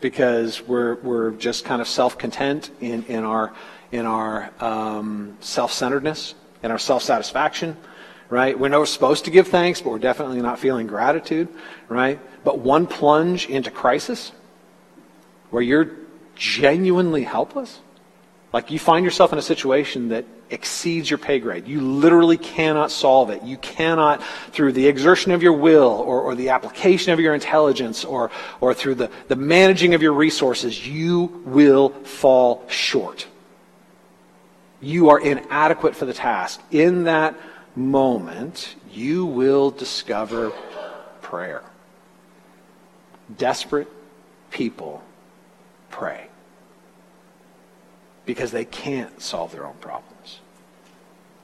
Because 0.00 0.62
we're, 0.62 0.94
we're 0.96 1.32
just 1.32 1.66
kind 1.66 1.82
of 1.82 1.88
self 1.88 2.16
content 2.16 2.70
in, 2.80 3.04
in 3.04 3.24
our, 3.24 3.52
in 3.92 4.06
our 4.06 4.50
um, 4.60 5.36
self 5.40 5.70
centeredness 5.70 6.34
and 6.64 6.72
our 6.72 6.78
self 6.78 7.02
satisfaction, 7.02 7.76
right? 8.30 8.58
We're 8.58 8.70
not 8.70 8.88
supposed 8.88 9.26
to 9.26 9.30
give 9.30 9.48
thanks, 9.48 9.82
but 9.82 9.90
we're 9.90 9.98
definitely 9.98 10.40
not 10.40 10.58
feeling 10.58 10.86
gratitude, 10.86 11.48
right? 11.88 12.18
But 12.42 12.58
one 12.58 12.86
plunge 12.86 13.46
into 13.48 13.70
crisis 13.70 14.32
where 15.50 15.62
you're 15.62 15.90
genuinely 16.34 17.22
helpless, 17.22 17.80
like 18.52 18.70
you 18.70 18.78
find 18.78 19.04
yourself 19.04 19.32
in 19.32 19.38
a 19.38 19.42
situation 19.42 20.08
that 20.08 20.24
exceeds 20.48 21.10
your 21.10 21.18
pay 21.18 21.38
grade. 21.38 21.68
You 21.68 21.82
literally 21.82 22.38
cannot 22.38 22.90
solve 22.90 23.28
it. 23.28 23.42
You 23.42 23.58
cannot, 23.58 24.22
through 24.52 24.72
the 24.72 24.86
exertion 24.86 25.32
of 25.32 25.42
your 25.42 25.52
will 25.52 26.02
or, 26.06 26.22
or 26.22 26.34
the 26.34 26.48
application 26.48 27.12
of 27.12 27.20
your 27.20 27.34
intelligence 27.34 28.06
or, 28.06 28.30
or 28.62 28.72
through 28.72 28.94
the, 28.94 29.10
the 29.28 29.36
managing 29.36 29.92
of 29.92 30.00
your 30.00 30.14
resources, 30.14 30.86
you 30.86 31.42
will 31.44 31.90
fall 31.90 32.64
short 32.68 33.26
you 34.84 35.10
are 35.10 35.20
inadequate 35.20 35.96
for 35.96 36.04
the 36.04 36.12
task, 36.12 36.60
in 36.70 37.04
that 37.04 37.34
moment, 37.76 38.76
you 38.92 39.26
will 39.26 39.70
discover 39.70 40.50
prayer. 41.22 41.62
Desperate 43.36 43.88
people 44.50 45.02
pray 45.90 46.28
because 48.26 48.50
they 48.50 48.64
can't 48.64 49.20
solve 49.20 49.52
their 49.52 49.66
own 49.66 49.76
problems. 49.80 50.40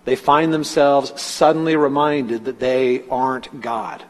They 0.04 0.16
find 0.16 0.52
themselves 0.52 1.20
suddenly 1.20 1.76
reminded 1.76 2.46
that 2.46 2.58
they 2.58 3.06
aren't 3.08 3.60
God 3.60 4.02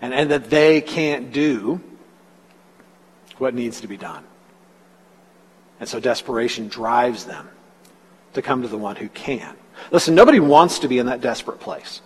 and, 0.00 0.12
and 0.12 0.30
that 0.30 0.50
they 0.50 0.80
can't 0.80 1.32
do 1.32 1.80
what 3.38 3.54
needs 3.54 3.80
to 3.82 3.86
be 3.86 3.96
done. 3.96 4.24
And 5.80 5.88
so 5.88 6.00
desperation 6.00 6.68
drives 6.68 7.24
them 7.24 7.48
to 8.34 8.42
come 8.42 8.62
to 8.62 8.68
the 8.68 8.78
one 8.78 8.96
who 8.96 9.08
can. 9.08 9.56
Listen, 9.90 10.14
nobody 10.14 10.40
wants 10.40 10.80
to 10.80 10.88
be 10.88 10.98
in 10.98 11.06
that 11.06 11.20
desperate 11.20 11.60
place. 11.60 12.00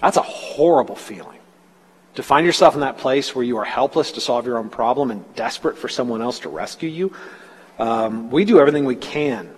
That's 0.00 0.16
a 0.16 0.22
horrible 0.22 0.96
feeling. 0.96 1.38
To 2.16 2.22
find 2.22 2.44
yourself 2.44 2.74
in 2.74 2.80
that 2.80 2.98
place 2.98 3.34
where 3.34 3.44
you 3.44 3.56
are 3.56 3.64
helpless 3.64 4.12
to 4.12 4.20
solve 4.20 4.46
your 4.46 4.58
own 4.58 4.68
problem 4.68 5.10
and 5.10 5.34
desperate 5.34 5.78
for 5.78 5.88
someone 5.88 6.20
else 6.20 6.40
to 6.40 6.48
rescue 6.48 6.88
you. 6.88 7.14
Um, 7.78 8.30
we 8.30 8.44
do 8.44 8.58
everything 8.60 8.84
we 8.84 8.96
can 8.96 9.54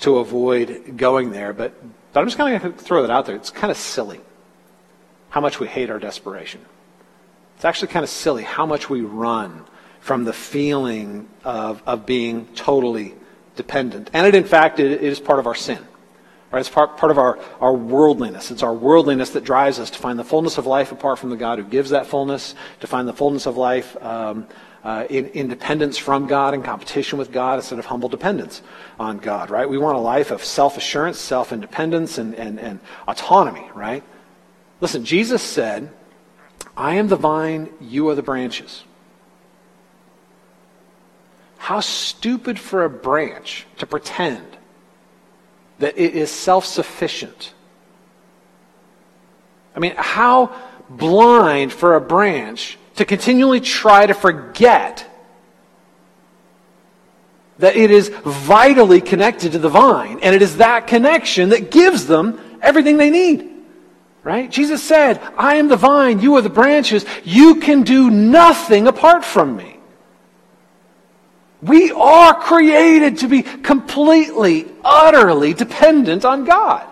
to 0.00 0.18
avoid 0.18 0.96
going 0.96 1.32
there, 1.32 1.52
but, 1.52 1.74
but 2.12 2.20
I'm 2.20 2.26
just 2.26 2.38
going 2.38 2.60
to 2.60 2.72
throw 2.72 3.02
that 3.02 3.10
out 3.10 3.26
there. 3.26 3.34
It's 3.34 3.50
kind 3.50 3.70
of 3.70 3.76
silly 3.76 4.20
how 5.30 5.40
much 5.40 5.58
we 5.58 5.66
hate 5.66 5.90
our 5.90 5.98
desperation. 5.98 6.60
It's 7.56 7.64
actually 7.64 7.88
kind 7.88 8.04
of 8.04 8.10
silly 8.10 8.42
how 8.42 8.66
much 8.66 8.88
we 8.88 9.00
run 9.00 9.64
from 10.00 10.24
the 10.24 10.32
feeling 10.32 11.28
of, 11.42 11.82
of 11.86 12.06
being 12.06 12.46
totally 12.54 13.14
dependent. 13.56 14.10
And 14.12 14.26
it, 14.26 14.34
in 14.34 14.44
fact, 14.44 14.78
it, 14.78 14.92
it 14.92 15.02
is 15.02 15.18
part 15.18 15.38
of 15.38 15.46
our 15.46 15.54
sin. 15.54 15.84
Right? 16.52 16.60
It's 16.60 16.70
part, 16.70 16.96
part 16.96 17.10
of 17.10 17.18
our, 17.18 17.38
our 17.60 17.74
worldliness. 17.74 18.50
It's 18.50 18.62
our 18.62 18.72
worldliness 18.72 19.30
that 19.30 19.44
drives 19.44 19.80
us 19.80 19.90
to 19.90 19.98
find 19.98 20.18
the 20.18 20.24
fullness 20.24 20.58
of 20.58 20.66
life 20.66 20.92
apart 20.92 21.18
from 21.18 21.30
the 21.30 21.36
God 21.36 21.58
who 21.58 21.64
gives 21.64 21.90
that 21.90 22.06
fullness, 22.06 22.54
to 22.80 22.86
find 22.86 23.08
the 23.08 23.12
fullness 23.12 23.46
of 23.46 23.56
life 23.56 23.96
um, 24.02 24.46
uh, 24.84 25.04
in 25.10 25.26
independence 25.26 25.98
from 25.98 26.28
God 26.28 26.54
and 26.54 26.62
competition 26.62 27.18
with 27.18 27.32
God 27.32 27.58
instead 27.58 27.80
of 27.80 27.86
humble 27.86 28.08
dependence 28.08 28.62
on 29.00 29.18
God, 29.18 29.50
right? 29.50 29.68
We 29.68 29.78
want 29.78 29.96
a 29.96 30.00
life 30.00 30.30
of 30.30 30.44
self 30.44 30.76
assurance, 30.76 31.18
self 31.18 31.52
independence, 31.52 32.18
and, 32.18 32.34
and, 32.36 32.60
and 32.60 32.78
autonomy, 33.08 33.68
right? 33.74 34.04
Listen, 34.80 35.04
Jesus 35.04 35.42
said, 35.42 35.90
I 36.76 36.94
am 36.94 37.08
the 37.08 37.16
vine, 37.16 37.70
you 37.80 38.08
are 38.08 38.14
the 38.14 38.22
branches. 38.22 38.84
How 41.66 41.80
stupid 41.80 42.60
for 42.60 42.84
a 42.84 42.88
branch 42.88 43.66
to 43.78 43.86
pretend 43.86 44.46
that 45.80 45.98
it 45.98 46.14
is 46.14 46.30
self 46.30 46.64
sufficient. 46.64 47.52
I 49.74 49.80
mean, 49.80 49.94
how 49.96 50.54
blind 50.88 51.72
for 51.72 51.96
a 51.96 52.00
branch 52.00 52.78
to 52.94 53.04
continually 53.04 53.58
try 53.58 54.06
to 54.06 54.14
forget 54.14 55.10
that 57.58 57.74
it 57.74 57.90
is 57.90 58.10
vitally 58.24 59.00
connected 59.00 59.50
to 59.50 59.58
the 59.58 59.68
vine, 59.68 60.20
and 60.22 60.36
it 60.36 60.42
is 60.42 60.58
that 60.58 60.86
connection 60.86 61.48
that 61.48 61.72
gives 61.72 62.06
them 62.06 62.38
everything 62.62 62.96
they 62.96 63.10
need. 63.10 63.50
Right? 64.22 64.48
Jesus 64.48 64.84
said, 64.84 65.20
I 65.36 65.56
am 65.56 65.66
the 65.66 65.74
vine, 65.74 66.20
you 66.20 66.36
are 66.36 66.42
the 66.42 66.48
branches. 66.48 67.04
You 67.24 67.56
can 67.56 67.82
do 67.82 68.08
nothing 68.08 68.86
apart 68.86 69.24
from 69.24 69.56
me. 69.56 69.75
We 71.62 71.90
are 71.90 72.34
created 72.34 73.18
to 73.18 73.28
be 73.28 73.42
completely, 73.42 74.66
utterly 74.84 75.54
dependent 75.54 76.24
on 76.24 76.44
God. 76.44 76.86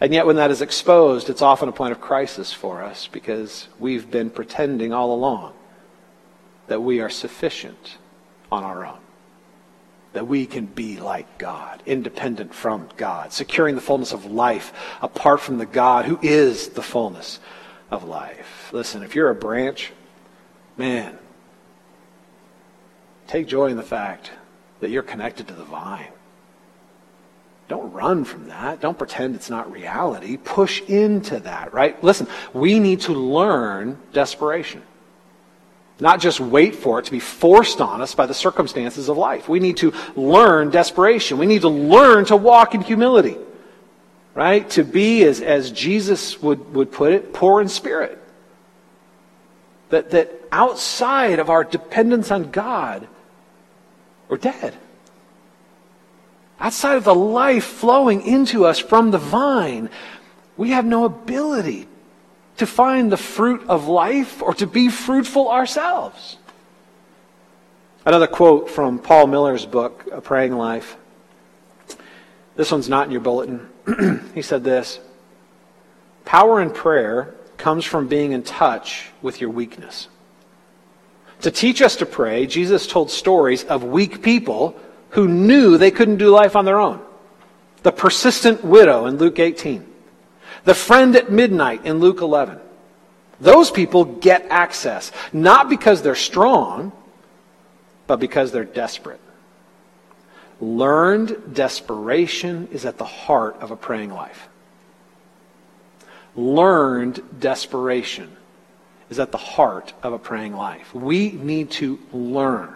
And 0.00 0.12
yet, 0.12 0.26
when 0.26 0.36
that 0.36 0.50
is 0.50 0.62
exposed, 0.62 1.30
it's 1.30 1.42
often 1.42 1.68
a 1.68 1.72
point 1.72 1.92
of 1.92 2.00
crisis 2.00 2.52
for 2.52 2.82
us 2.82 3.06
because 3.06 3.68
we've 3.78 4.10
been 4.10 4.30
pretending 4.30 4.92
all 4.92 5.14
along 5.14 5.54
that 6.66 6.80
we 6.80 7.00
are 7.00 7.10
sufficient 7.10 7.98
on 8.50 8.64
our 8.64 8.84
own. 8.84 8.98
That 10.14 10.26
we 10.26 10.46
can 10.46 10.66
be 10.66 10.98
like 10.98 11.38
God, 11.38 11.82
independent 11.86 12.52
from 12.52 12.88
God, 12.96 13.32
securing 13.32 13.76
the 13.76 13.80
fullness 13.80 14.12
of 14.12 14.26
life 14.26 14.72
apart 15.00 15.40
from 15.40 15.58
the 15.58 15.66
God 15.66 16.04
who 16.06 16.18
is 16.20 16.70
the 16.70 16.82
fullness 16.82 17.38
of 17.90 18.04
life. 18.04 18.70
Listen, 18.72 19.02
if 19.04 19.14
you're 19.14 19.30
a 19.30 19.34
branch, 19.34 19.92
man, 20.76 21.16
Take 23.26 23.46
joy 23.46 23.66
in 23.66 23.76
the 23.76 23.82
fact 23.82 24.30
that 24.80 24.90
you're 24.90 25.02
connected 25.02 25.48
to 25.48 25.54
the 25.54 25.64
vine. 25.64 26.12
Don't 27.68 27.92
run 27.92 28.24
from 28.24 28.48
that. 28.48 28.80
Don't 28.80 28.98
pretend 28.98 29.34
it's 29.34 29.48
not 29.48 29.72
reality. 29.72 30.36
Push 30.36 30.82
into 30.82 31.40
that, 31.40 31.72
right? 31.72 32.02
Listen, 32.04 32.26
we 32.52 32.78
need 32.78 33.00
to 33.02 33.14
learn 33.14 33.98
desperation. 34.12 34.82
Not 36.00 36.20
just 36.20 36.40
wait 36.40 36.74
for 36.74 36.98
it 36.98 37.04
to 37.06 37.12
be 37.12 37.20
forced 37.20 37.80
on 37.80 38.02
us 38.02 38.14
by 38.14 38.26
the 38.26 38.34
circumstances 38.34 39.08
of 39.08 39.16
life. 39.16 39.48
We 39.48 39.60
need 39.60 39.76
to 39.78 39.94
learn 40.16 40.70
desperation. 40.70 41.38
We 41.38 41.46
need 41.46 41.62
to 41.62 41.68
learn 41.68 42.24
to 42.26 42.36
walk 42.36 42.74
in 42.74 42.80
humility, 42.80 43.38
right? 44.34 44.68
To 44.70 44.82
be, 44.82 45.22
as, 45.24 45.40
as 45.40 45.70
Jesus 45.70 46.42
would, 46.42 46.74
would 46.74 46.90
put 46.90 47.12
it, 47.12 47.32
poor 47.32 47.60
in 47.60 47.68
spirit. 47.68 48.18
That, 49.90 50.10
that 50.10 50.32
outside 50.50 51.38
of 51.38 51.48
our 51.48 51.62
dependence 51.62 52.30
on 52.30 52.50
God, 52.50 53.06
we're 54.32 54.38
dead. 54.38 54.74
Outside 56.58 56.96
of 56.96 57.04
the 57.04 57.14
life 57.14 57.64
flowing 57.64 58.22
into 58.22 58.64
us 58.64 58.78
from 58.78 59.10
the 59.10 59.18
vine, 59.18 59.90
we 60.56 60.70
have 60.70 60.86
no 60.86 61.04
ability 61.04 61.86
to 62.56 62.66
find 62.66 63.12
the 63.12 63.18
fruit 63.18 63.62
of 63.68 63.88
life 63.88 64.40
or 64.40 64.54
to 64.54 64.66
be 64.66 64.88
fruitful 64.88 65.50
ourselves. 65.50 66.38
Another 68.06 68.26
quote 68.26 68.70
from 68.70 68.98
Paul 68.98 69.26
Miller's 69.26 69.66
book, 69.66 70.08
A 70.10 70.22
Praying 70.22 70.56
Life. 70.56 70.96
This 72.56 72.72
one's 72.72 72.88
not 72.88 73.04
in 73.04 73.12
your 73.12 73.20
bulletin. 73.20 73.68
he 74.34 74.40
said 74.40 74.64
this 74.64 74.98
Power 76.24 76.62
in 76.62 76.70
prayer 76.70 77.34
comes 77.58 77.84
from 77.84 78.08
being 78.08 78.32
in 78.32 78.42
touch 78.42 79.10
with 79.20 79.42
your 79.42 79.50
weakness. 79.50 80.08
To 81.42 81.50
teach 81.50 81.82
us 81.82 81.96
to 81.96 82.06
pray, 82.06 82.46
Jesus 82.46 82.86
told 82.86 83.10
stories 83.10 83.64
of 83.64 83.84
weak 83.84 84.22
people 84.22 84.76
who 85.10 85.28
knew 85.28 85.76
they 85.76 85.90
couldn't 85.90 86.16
do 86.18 86.30
life 86.30 86.56
on 86.56 86.64
their 86.64 86.80
own. 86.80 87.00
The 87.82 87.92
persistent 87.92 88.64
widow 88.64 89.06
in 89.06 89.18
Luke 89.18 89.38
18. 89.38 89.84
The 90.64 90.74
friend 90.74 91.16
at 91.16 91.32
midnight 91.32 91.84
in 91.84 91.98
Luke 91.98 92.20
11. 92.20 92.60
Those 93.40 93.72
people 93.72 94.04
get 94.04 94.46
access, 94.50 95.10
not 95.32 95.68
because 95.68 96.00
they're 96.02 96.14
strong, 96.14 96.92
but 98.06 98.20
because 98.20 98.52
they're 98.52 98.64
desperate. 98.64 99.20
Learned 100.60 101.54
desperation 101.54 102.68
is 102.70 102.84
at 102.84 102.98
the 102.98 103.04
heart 103.04 103.56
of 103.60 103.72
a 103.72 103.76
praying 103.76 104.12
life. 104.12 104.48
Learned 106.36 107.20
desperation 107.40 108.36
is 109.12 109.18
at 109.18 109.30
the 109.30 109.38
heart 109.38 109.92
of 110.02 110.14
a 110.14 110.18
praying 110.18 110.54
life. 110.54 110.94
We 110.94 111.32
need 111.32 111.70
to 111.72 111.98
learn 112.12 112.74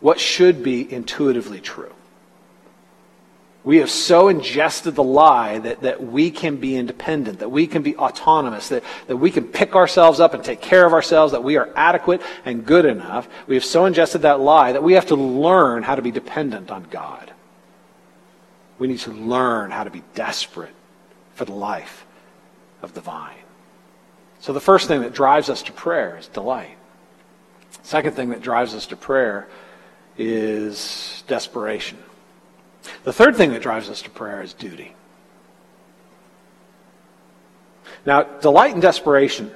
what 0.00 0.20
should 0.20 0.62
be 0.62 0.92
intuitively 0.92 1.60
true. 1.60 1.92
We 3.64 3.78
have 3.78 3.90
so 3.90 4.28
ingested 4.28 4.94
the 4.94 5.02
lie 5.02 5.58
that, 5.58 5.80
that 5.80 6.04
we 6.04 6.30
can 6.30 6.56
be 6.56 6.76
independent, 6.76 7.38
that 7.38 7.48
we 7.48 7.66
can 7.66 7.82
be 7.82 7.96
autonomous, 7.96 8.68
that, 8.68 8.84
that 9.06 9.16
we 9.16 9.30
can 9.30 9.44
pick 9.44 9.74
ourselves 9.74 10.20
up 10.20 10.34
and 10.34 10.44
take 10.44 10.60
care 10.60 10.84
of 10.84 10.92
ourselves, 10.92 11.32
that 11.32 11.42
we 11.42 11.56
are 11.56 11.70
adequate 11.74 12.20
and 12.44 12.66
good 12.66 12.84
enough. 12.84 13.26
We 13.46 13.54
have 13.54 13.64
so 13.64 13.86
ingested 13.86 14.20
that 14.22 14.40
lie 14.40 14.72
that 14.72 14.82
we 14.82 14.92
have 14.92 15.06
to 15.06 15.16
learn 15.16 15.82
how 15.82 15.94
to 15.94 16.02
be 16.02 16.10
dependent 16.10 16.70
on 16.70 16.84
God. 16.90 17.32
We 18.78 18.86
need 18.86 19.00
to 19.00 19.12
learn 19.12 19.70
how 19.70 19.84
to 19.84 19.90
be 19.90 20.02
desperate 20.14 20.74
for 21.34 21.46
the 21.46 21.54
life 21.54 22.04
of 22.82 22.92
the 22.92 23.00
vine. 23.00 23.43
So 24.44 24.52
the 24.52 24.60
first 24.60 24.88
thing 24.88 25.00
that 25.00 25.14
drives 25.14 25.48
us 25.48 25.62
to 25.62 25.72
prayer 25.72 26.18
is 26.18 26.26
delight. 26.28 26.76
Second 27.82 28.14
thing 28.14 28.28
that 28.28 28.42
drives 28.42 28.74
us 28.74 28.88
to 28.88 28.94
prayer 28.94 29.48
is 30.18 31.24
desperation. 31.26 31.96
The 33.04 33.12
third 33.14 33.36
thing 33.36 33.52
that 33.54 33.62
drives 33.62 33.88
us 33.88 34.02
to 34.02 34.10
prayer 34.10 34.42
is 34.42 34.52
duty. 34.52 34.94
Now, 38.04 38.24
delight 38.24 38.74
and 38.74 38.82
desperation, 38.82 39.50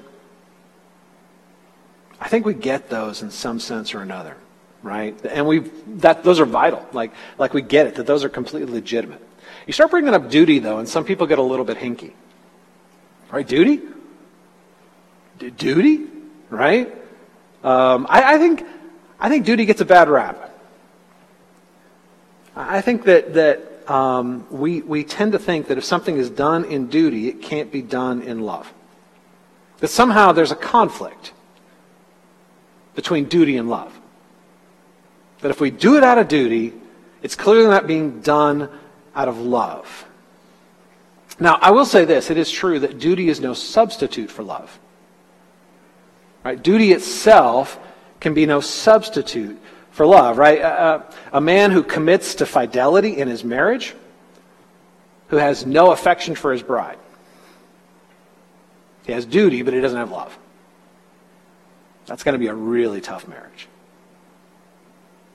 I 2.19 2.31
think 2.31 2.47
we 2.47 2.55
get 2.55 2.89
those 2.89 3.21
in 3.21 3.31
some 3.31 3.61
sense 3.61 3.95
or 3.95 4.01
another, 4.01 4.39
right? 4.83 5.15
And 5.27 5.47
we 5.47 5.71
that 5.99 6.25
those 6.25 6.41
are 6.41 6.47
vital. 6.47 6.87
Like 6.95 7.13
like 7.37 7.53
we 7.53 7.61
get 7.61 7.89
it 7.89 7.97
that 7.97 8.07
those 8.07 8.25
are 8.25 8.31
completely 8.31 8.73
legitimate. 8.73 9.21
You 9.67 9.75
start 9.75 9.91
bringing 9.91 10.15
up 10.15 10.31
duty 10.31 10.61
though, 10.61 10.79
and 10.79 10.89
some 10.89 11.05
people 11.05 11.27
get 11.27 11.39
a 11.39 11.43
little 11.43 11.67
bit 11.67 11.77
hinky. 11.77 12.13
Right? 13.31 13.47
Duty? 13.47 13.83
Duty, 15.39 16.07
right? 16.51 16.93
Um, 17.65 18.07
I, 18.09 18.35
I, 18.35 18.39
think 18.39 18.65
I 19.19 19.29
think 19.29 19.45
duty 19.45 19.65
gets 19.65 19.81
a 19.81 19.85
bad 19.85 20.09
rap. 20.09 20.45
I 22.55 22.81
think 22.81 23.05
that 23.05 23.35
that 23.35 23.91
um, 23.91 24.47
we 24.51 24.83
we 24.83 25.05
tend 25.05 25.33
to 25.33 25.39
think 25.39 25.69
that 25.69 25.79
if 25.79 25.85
something 25.85 26.17
is 26.17 26.29
done 26.29 26.65
in 26.65 26.89
duty, 26.89 27.29
it 27.29 27.41
can't 27.41 27.71
be 27.71 27.83
done 27.83 28.23
in 28.23 28.41
love. 28.41 28.73
That 29.79 29.89
somehow 29.89 30.33
there's 30.33 30.51
a 30.51 30.57
conflict 30.57 31.33
between 32.95 33.27
duty 33.27 33.57
and 33.57 33.71
love. 33.71 33.99
That 35.41 35.51
if 35.51 35.61
we 35.61 35.71
do 35.71 35.97
it 35.97 36.03
out 36.03 36.19
of 36.19 36.27
duty, 36.27 36.75
it's 37.23 37.37
clearly 37.37 37.69
not 37.69 37.87
being 37.87 38.21
done 38.21 38.69
out 39.15 39.29
of 39.29 39.39
love. 39.39 40.05
Now, 41.41 41.59
I 41.61 41.71
will 41.71 41.85
say 41.85 42.05
this 42.05 42.31
it 42.31 42.37
is 42.37 42.51
true 42.51 42.81
that 42.81 42.99
duty 42.99 43.29
is 43.29 43.41
no 43.41 43.55
substitute 43.55 44.31
for 44.31 44.43
love. 44.43 44.79
Right? 46.45 46.63
Duty 46.63 46.93
itself 46.93 47.79
can 48.21 48.35
be 48.35 48.47
no 48.47 48.61
substitute 48.61 49.61
for 49.91 50.07
love, 50.07 50.39
right? 50.39 50.61
A, 50.61 51.05
a, 51.33 51.41
man 51.41 51.71
who 51.71 51.83
commits 51.83 52.37
to 52.37 52.47
fidelity 52.47 53.17
in 53.17 53.29
his 53.29 53.43
marriage, 53.43 53.95
who 55.29 55.37
has 55.37 55.67
no 55.67 55.91
affection 55.91 56.35
for 56.35 56.53
his 56.53 56.63
bride. 56.63 56.99
He 59.05 59.13
has 59.13 59.25
duty, 59.25 59.63
but 59.63 59.75
he 59.75 59.81
doesn't 59.81 59.99
have 59.99 60.11
love. 60.11 60.39
That's 62.07 62.23
going 62.23 62.35
to 62.35 62.39
be 62.39 62.47
a 62.47 62.55
really 62.55 63.01
tough 63.01 63.27
marriage. 63.27 63.69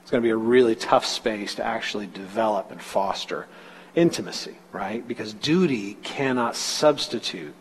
It's 0.02 0.10
going 0.10 0.22
to 0.22 0.26
be 0.26 0.30
a 0.30 0.36
really 0.36 0.74
tough 0.74 1.04
space 1.04 1.54
to 1.56 1.64
actually 1.64 2.06
develop 2.06 2.70
and 2.70 2.80
foster 2.80 3.46
intimacy, 3.94 4.56
right? 4.72 5.06
Because 5.06 5.32
duty 5.32 5.94
cannot 6.02 6.56
substitute 6.56 7.54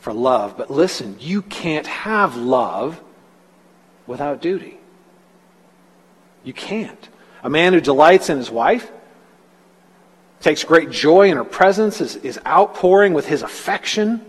for 0.00 0.12
love. 0.12 0.56
But 0.56 0.70
listen, 0.70 1.16
you 1.20 1.42
can't 1.42 1.86
have 1.86 2.36
love 2.36 3.00
without 4.06 4.42
duty. 4.42 4.78
You 6.42 6.52
can't. 6.52 7.08
A 7.42 7.50
man 7.50 7.72
who 7.72 7.80
delights 7.80 8.28
in 8.28 8.38
his 8.38 8.50
wife, 8.50 8.90
takes 10.40 10.64
great 10.64 10.90
joy 10.90 11.30
in 11.30 11.36
her 11.36 11.44
presence, 11.44 12.00
is, 12.00 12.16
is 12.16 12.40
outpouring 12.46 13.12
with 13.12 13.26
his 13.26 13.42
affection, 13.42 14.24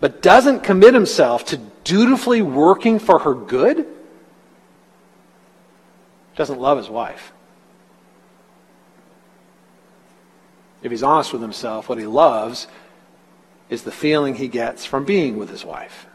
but 0.00 0.22
doesn't 0.22 0.60
commit 0.60 0.94
himself 0.94 1.44
to 1.46 1.56
dutifully 1.82 2.40
working 2.40 2.98
for 2.98 3.18
her 3.18 3.34
good, 3.34 3.86
doesn't 6.36 6.60
love 6.60 6.78
his 6.78 6.88
wife. 6.88 7.32
If 10.82 10.90
he's 10.90 11.02
honest 11.02 11.32
with 11.32 11.42
himself, 11.42 11.88
what 11.88 11.98
he 11.98 12.06
loves 12.06 12.66
is 13.68 13.82
the 13.82 13.92
feeling 13.92 14.34
he 14.34 14.48
gets 14.48 14.84
from 14.84 15.04
being 15.04 15.36
with 15.36 15.48
his 15.48 15.64
wife. 15.64 16.06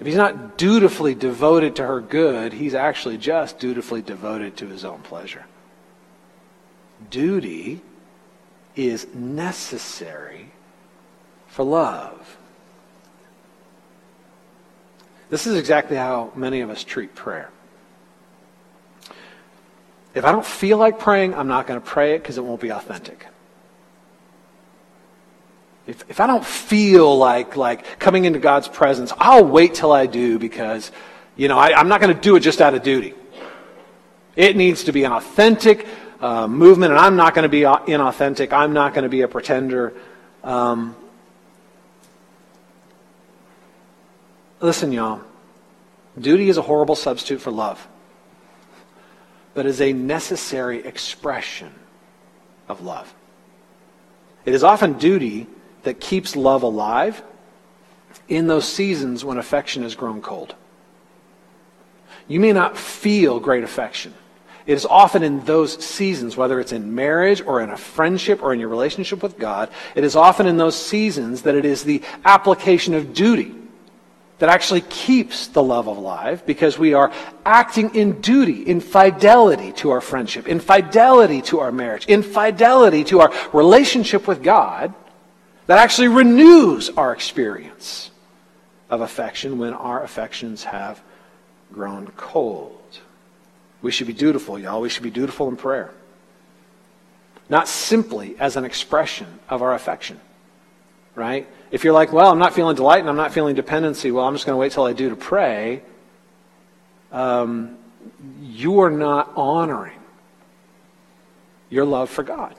If 0.00 0.06
he's 0.06 0.16
not 0.16 0.58
dutifully 0.58 1.14
devoted 1.14 1.76
to 1.76 1.86
her 1.86 2.00
good, 2.00 2.52
he's 2.52 2.74
actually 2.74 3.18
just 3.18 3.58
dutifully 3.58 4.02
devoted 4.02 4.56
to 4.56 4.66
his 4.66 4.84
own 4.84 5.00
pleasure. 5.02 5.44
Duty 7.10 7.80
is 8.74 9.06
necessary 9.14 10.50
for 11.46 11.64
love. 11.64 12.36
This 15.30 15.46
is 15.46 15.56
exactly 15.56 15.96
how 15.96 16.32
many 16.34 16.60
of 16.60 16.70
us 16.70 16.84
treat 16.84 17.14
prayer. 17.14 17.50
If 20.14 20.24
I 20.24 20.32
don't 20.32 20.44
feel 20.44 20.78
like 20.78 20.98
praying, 20.98 21.34
I'm 21.34 21.48
not 21.48 21.66
going 21.66 21.80
to 21.80 21.86
pray 21.86 22.14
it 22.14 22.22
because 22.22 22.38
it 22.38 22.44
won't 22.44 22.60
be 22.60 22.70
authentic. 22.70 23.26
If, 25.86 26.08
if 26.08 26.20
I 26.20 26.26
don't 26.26 26.44
feel 26.44 27.16
like, 27.18 27.56
like 27.56 27.98
coming 27.98 28.24
into 28.24 28.38
God's 28.38 28.68
presence, 28.68 29.12
I'll 29.18 29.44
wait 29.44 29.74
till 29.74 29.92
I 29.92 30.06
do 30.06 30.38
because, 30.38 30.92
you 31.36 31.48
know, 31.48 31.58
I, 31.58 31.80
am 31.80 31.88
not 31.88 32.00
going 32.00 32.14
to 32.14 32.20
do 32.20 32.36
it 32.36 32.40
just 32.40 32.60
out 32.60 32.74
of 32.74 32.82
duty. 32.82 33.14
It 34.36 34.56
needs 34.56 34.84
to 34.84 34.92
be 34.92 35.04
an 35.04 35.12
authentic 35.12 35.86
uh, 36.20 36.46
movement, 36.46 36.92
and 36.92 37.00
I'm 37.00 37.16
not 37.16 37.34
going 37.34 37.42
to 37.42 37.48
be 37.48 37.62
inauthentic. 37.62 38.52
I'm 38.52 38.72
not 38.72 38.94
going 38.94 39.02
to 39.02 39.08
be 39.08 39.22
a 39.22 39.28
pretender. 39.28 39.92
Um, 40.44 40.94
listen, 44.60 44.92
y'all. 44.92 45.20
Duty 46.18 46.48
is 46.48 46.58
a 46.58 46.62
horrible 46.62 46.94
substitute 46.94 47.40
for 47.40 47.50
love, 47.50 47.88
but 49.54 49.66
is 49.66 49.80
a 49.80 49.92
necessary 49.92 50.84
expression 50.84 51.72
of 52.68 52.82
love. 52.82 53.12
It 54.44 54.54
is 54.54 54.62
often 54.62 54.94
duty 54.94 55.46
that 55.82 56.00
keeps 56.00 56.36
love 56.36 56.62
alive 56.62 57.22
in 58.28 58.46
those 58.46 58.66
seasons 58.66 59.24
when 59.24 59.38
affection 59.38 59.82
has 59.82 59.94
grown 59.94 60.22
cold. 60.22 60.54
You 62.28 62.40
may 62.40 62.52
not 62.52 62.78
feel 62.78 63.40
great 63.40 63.64
affection. 63.64 64.14
It 64.64 64.74
is 64.74 64.86
often 64.86 65.22
in 65.22 65.44
those 65.44 65.84
seasons, 65.84 66.36
whether 66.36 66.60
it's 66.60 66.72
in 66.72 66.94
marriage 66.94 67.42
or 67.44 67.60
in 67.60 67.70
a 67.70 67.76
friendship 67.76 68.42
or 68.42 68.52
in 68.52 68.60
your 68.60 68.68
relationship 68.68 69.22
with 69.22 69.38
God, 69.38 69.70
it 69.96 70.04
is 70.04 70.14
often 70.14 70.46
in 70.46 70.56
those 70.56 70.76
seasons 70.76 71.42
that 71.42 71.56
it 71.56 71.64
is 71.64 71.82
the 71.82 72.02
application 72.24 72.94
of 72.94 73.12
duty 73.12 73.54
that 74.38 74.48
actually 74.48 74.80
keeps 74.82 75.48
the 75.48 75.62
love 75.62 75.86
alive 75.86 76.44
because 76.46 76.78
we 76.78 76.94
are 76.94 77.12
acting 77.44 77.94
in 77.94 78.20
duty, 78.20 78.62
in 78.62 78.80
fidelity 78.80 79.72
to 79.72 79.90
our 79.90 80.00
friendship, 80.00 80.48
in 80.48 80.60
fidelity 80.60 81.42
to 81.42 81.60
our 81.60 81.72
marriage, 81.72 82.06
in 82.06 82.22
fidelity 82.22 83.04
to 83.04 83.20
our 83.20 83.32
relationship 83.52 84.26
with 84.26 84.42
God 84.42 84.94
that 85.66 85.78
actually 85.78 86.08
renews 86.08 86.90
our 86.90 87.12
experience 87.12 88.10
of 88.90 89.00
affection 89.00 89.58
when 89.58 89.72
our 89.72 90.02
affections 90.02 90.64
have 90.64 91.00
grown 91.72 92.06
cold. 92.16 92.78
We 93.80 93.90
should 93.90 94.06
be 94.06 94.12
dutiful, 94.12 94.58
y'all. 94.58 94.80
We 94.80 94.88
should 94.88 95.02
be 95.02 95.10
dutiful 95.10 95.48
in 95.48 95.56
prayer. 95.56 95.90
Not 97.48 97.68
simply 97.68 98.36
as 98.38 98.56
an 98.56 98.64
expression 98.64 99.26
of 99.48 99.62
our 99.62 99.74
affection, 99.74 100.20
right? 101.14 101.48
If 101.70 101.84
you're 101.84 101.92
like, 101.92 102.12
well, 102.12 102.30
I'm 102.30 102.38
not 102.38 102.54
feeling 102.54 102.76
delight 102.76 103.00
and 103.00 103.08
I'm 103.08 103.16
not 103.16 103.32
feeling 103.32 103.54
dependency, 103.54 104.10
well, 104.10 104.26
I'm 104.26 104.34
just 104.34 104.46
going 104.46 104.54
to 104.54 104.60
wait 104.60 104.72
till 104.72 104.84
I 104.84 104.92
do 104.92 105.10
to 105.10 105.16
pray, 105.16 105.82
um, 107.10 107.76
you 108.42 108.80
are 108.80 108.90
not 108.90 109.32
honoring 109.36 109.98
your 111.70 111.84
love 111.84 112.10
for 112.10 112.22
God. 112.22 112.54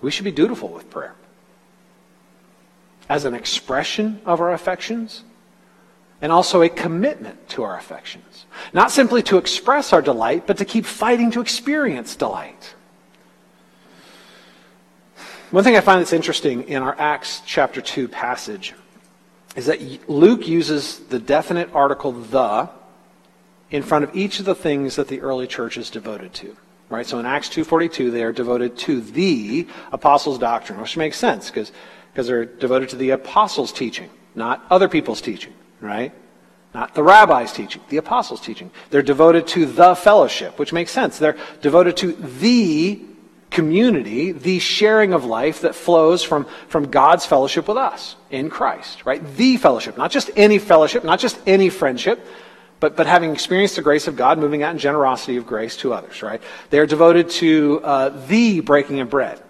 We 0.00 0.10
should 0.10 0.24
be 0.24 0.32
dutiful 0.32 0.68
with 0.68 0.90
prayer. 0.90 1.14
As 3.08 3.24
an 3.24 3.34
expression 3.34 4.20
of 4.24 4.40
our 4.40 4.52
affections, 4.52 5.24
and 6.20 6.32
also 6.32 6.62
a 6.62 6.68
commitment 6.68 7.48
to 7.50 7.62
our 7.62 7.76
affections. 7.76 8.46
Not 8.72 8.90
simply 8.90 9.22
to 9.24 9.38
express 9.38 9.92
our 9.92 10.02
delight, 10.02 10.46
but 10.46 10.58
to 10.58 10.64
keep 10.64 10.84
fighting 10.84 11.30
to 11.32 11.40
experience 11.40 12.16
delight. 12.16 12.74
One 15.50 15.64
thing 15.64 15.76
I 15.76 15.80
find 15.80 16.00
that's 16.00 16.12
interesting 16.12 16.64
in 16.64 16.82
our 16.82 16.94
Acts 16.98 17.40
chapter 17.46 17.80
2 17.80 18.08
passage 18.08 18.74
is 19.56 19.66
that 19.66 20.08
Luke 20.08 20.46
uses 20.46 20.98
the 20.98 21.18
definite 21.18 21.70
article 21.72 22.12
the 22.12 22.68
in 23.70 23.82
front 23.82 24.04
of 24.04 24.14
each 24.14 24.40
of 24.40 24.44
the 24.44 24.54
things 24.54 24.96
that 24.96 25.08
the 25.08 25.20
early 25.20 25.46
church 25.46 25.76
is 25.76 25.88
devoted 25.88 26.34
to. 26.34 26.56
Right? 26.90 27.06
So 27.06 27.18
in 27.18 27.26
Acts 27.26 27.48
2.42, 27.50 28.10
they 28.10 28.22
are 28.22 28.32
devoted 28.32 28.78
to 28.78 29.00
the 29.00 29.66
apostles' 29.92 30.38
doctrine, 30.38 30.80
which 30.80 30.96
makes 30.96 31.18
sense 31.18 31.50
because 31.50 31.70
they're 32.14 32.46
devoted 32.46 32.88
to 32.90 32.96
the 32.96 33.10
apostles' 33.10 33.72
teaching, 33.72 34.10
not 34.34 34.64
other 34.70 34.88
people's 34.88 35.20
teaching, 35.20 35.52
right? 35.80 36.12
Not 36.74 36.94
the 36.94 37.02
rabbi's 37.02 37.52
teaching, 37.52 37.82
the 37.88 37.98
apostles' 37.98 38.40
teaching. 38.40 38.70
They're 38.90 39.02
devoted 39.02 39.46
to 39.48 39.66
the 39.66 39.94
fellowship, 39.94 40.58
which 40.58 40.72
makes 40.72 40.90
sense. 40.90 41.18
They're 41.18 41.36
devoted 41.60 41.96
to 41.98 42.12
the 42.12 43.02
community, 43.50 44.32
the 44.32 44.58
sharing 44.58 45.12
of 45.12 45.24
life 45.24 45.62
that 45.62 45.74
flows 45.74 46.22
from, 46.22 46.46
from 46.68 46.90
God's 46.90 47.24
fellowship 47.24 47.68
with 47.68 47.78
us 47.78 48.16
in 48.30 48.50
Christ, 48.50 49.06
right? 49.06 49.24
The 49.36 49.56
fellowship, 49.56 49.96
not 49.96 50.10
just 50.10 50.30
any 50.36 50.58
fellowship, 50.58 51.04
not 51.04 51.18
just 51.18 51.38
any 51.46 51.70
friendship, 51.70 52.24
but, 52.80 52.96
but 52.96 53.06
having 53.06 53.32
experienced 53.32 53.76
the 53.76 53.82
grace 53.82 54.06
of 54.06 54.16
God, 54.16 54.38
moving 54.38 54.62
out 54.62 54.72
in 54.72 54.78
generosity 54.78 55.36
of 55.36 55.46
grace 55.46 55.76
to 55.78 55.92
others, 55.92 56.22
right? 56.22 56.40
They're 56.70 56.86
devoted 56.86 57.30
to 57.30 57.80
uh, 57.82 58.08
the 58.26 58.60
breaking 58.60 59.00
of 59.00 59.10
bread, 59.10 59.42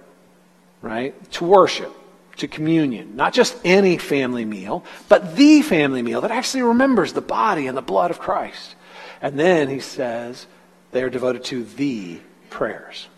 right? 0.80 1.30
To 1.32 1.44
worship, 1.44 1.92
to 2.36 2.48
communion. 2.48 3.16
Not 3.16 3.34
just 3.34 3.56
any 3.64 3.98
family 3.98 4.44
meal, 4.44 4.84
but 5.08 5.36
the 5.36 5.62
family 5.62 6.02
meal 6.02 6.22
that 6.22 6.30
actually 6.30 6.62
remembers 6.62 7.12
the 7.12 7.20
body 7.20 7.66
and 7.66 7.76
the 7.76 7.82
blood 7.82 8.10
of 8.10 8.18
Christ. 8.18 8.76
And 9.20 9.38
then 9.38 9.68
he 9.68 9.80
says 9.80 10.46
they 10.92 11.02
are 11.02 11.10
devoted 11.10 11.44
to 11.44 11.64
the 11.64 12.20
prayers. 12.48 13.08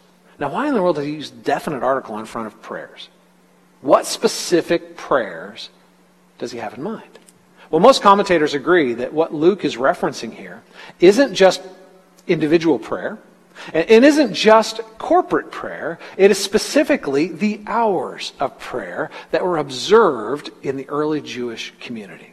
Now, 0.40 0.50
why 0.50 0.66
in 0.66 0.74
the 0.74 0.82
world 0.82 0.96
does 0.96 1.04
he 1.04 1.12
use 1.12 1.30
definite 1.30 1.82
article 1.82 2.18
in 2.18 2.24
front 2.24 2.46
of 2.48 2.60
prayers? 2.62 3.10
What 3.80 4.06
specific 4.06 4.96
prayers 4.96 5.70
does 6.38 6.50
he 6.50 6.58
have 6.58 6.74
in 6.74 6.82
mind? 6.82 7.19
Well, 7.70 7.80
most 7.80 8.02
commentators 8.02 8.54
agree 8.54 8.94
that 8.94 9.12
what 9.12 9.32
Luke 9.32 9.64
is 9.64 9.76
referencing 9.76 10.34
here 10.34 10.62
isn't 10.98 11.34
just 11.34 11.62
individual 12.26 12.78
prayer, 12.78 13.18
and 13.72 13.88
it 13.88 14.04
isn't 14.04 14.34
just 14.34 14.80
corporate 14.98 15.50
prayer, 15.50 15.98
it 16.16 16.30
is 16.30 16.38
specifically 16.42 17.28
the 17.28 17.60
hours 17.66 18.32
of 18.40 18.58
prayer 18.58 19.10
that 19.30 19.44
were 19.44 19.58
observed 19.58 20.50
in 20.62 20.76
the 20.76 20.88
early 20.88 21.20
Jewish 21.20 21.72
community. 21.80 22.32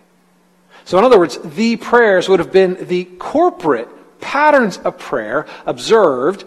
So, 0.85 0.97
in 0.97 1.03
other 1.03 1.19
words, 1.19 1.37
the 1.37 1.75
prayers 1.75 2.29
would 2.29 2.39
have 2.39 2.51
been 2.51 2.87
the 2.87 3.05
corporate 3.05 3.89
patterns 4.21 4.77
of 4.77 4.97
prayer 4.97 5.45
observed 5.65 6.45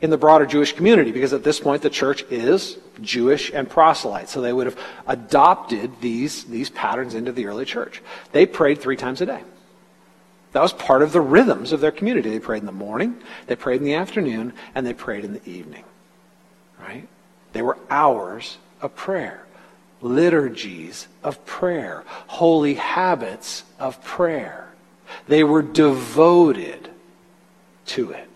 in 0.00 0.10
the 0.10 0.18
broader 0.18 0.46
Jewish 0.46 0.72
community, 0.72 1.10
because 1.10 1.32
at 1.32 1.42
this 1.42 1.58
point 1.58 1.82
the 1.82 1.90
church 1.90 2.24
is 2.30 2.78
Jewish 3.00 3.50
and 3.50 3.68
proselyte. 3.68 4.28
So 4.28 4.40
they 4.40 4.52
would 4.52 4.66
have 4.66 4.78
adopted 5.06 6.00
these, 6.00 6.44
these 6.44 6.70
patterns 6.70 7.14
into 7.14 7.32
the 7.32 7.46
early 7.46 7.64
church. 7.64 8.00
They 8.32 8.46
prayed 8.46 8.80
three 8.80 8.96
times 8.96 9.20
a 9.20 9.26
day. 9.26 9.42
That 10.52 10.62
was 10.62 10.72
part 10.72 11.02
of 11.02 11.12
the 11.12 11.20
rhythms 11.20 11.72
of 11.72 11.80
their 11.80 11.90
community. 11.90 12.30
They 12.30 12.38
prayed 12.38 12.60
in 12.60 12.66
the 12.66 12.72
morning, 12.72 13.20
they 13.46 13.56
prayed 13.56 13.80
in 13.80 13.84
the 13.84 13.94
afternoon, 13.94 14.54
and 14.74 14.86
they 14.86 14.94
prayed 14.94 15.24
in 15.24 15.34
the 15.34 15.48
evening. 15.48 15.84
Right? 16.80 17.06
They 17.52 17.62
were 17.62 17.78
hours 17.90 18.56
of 18.80 18.94
prayer, 18.94 19.44
liturgies 20.00 21.08
of 21.22 21.44
prayer, 21.44 22.04
holy 22.28 22.74
habits 22.74 23.64
of 23.78 24.02
prayer. 24.04 24.72
They 25.26 25.42
were 25.42 25.62
devoted 25.62 26.88
to 27.86 28.12
it. 28.12 28.27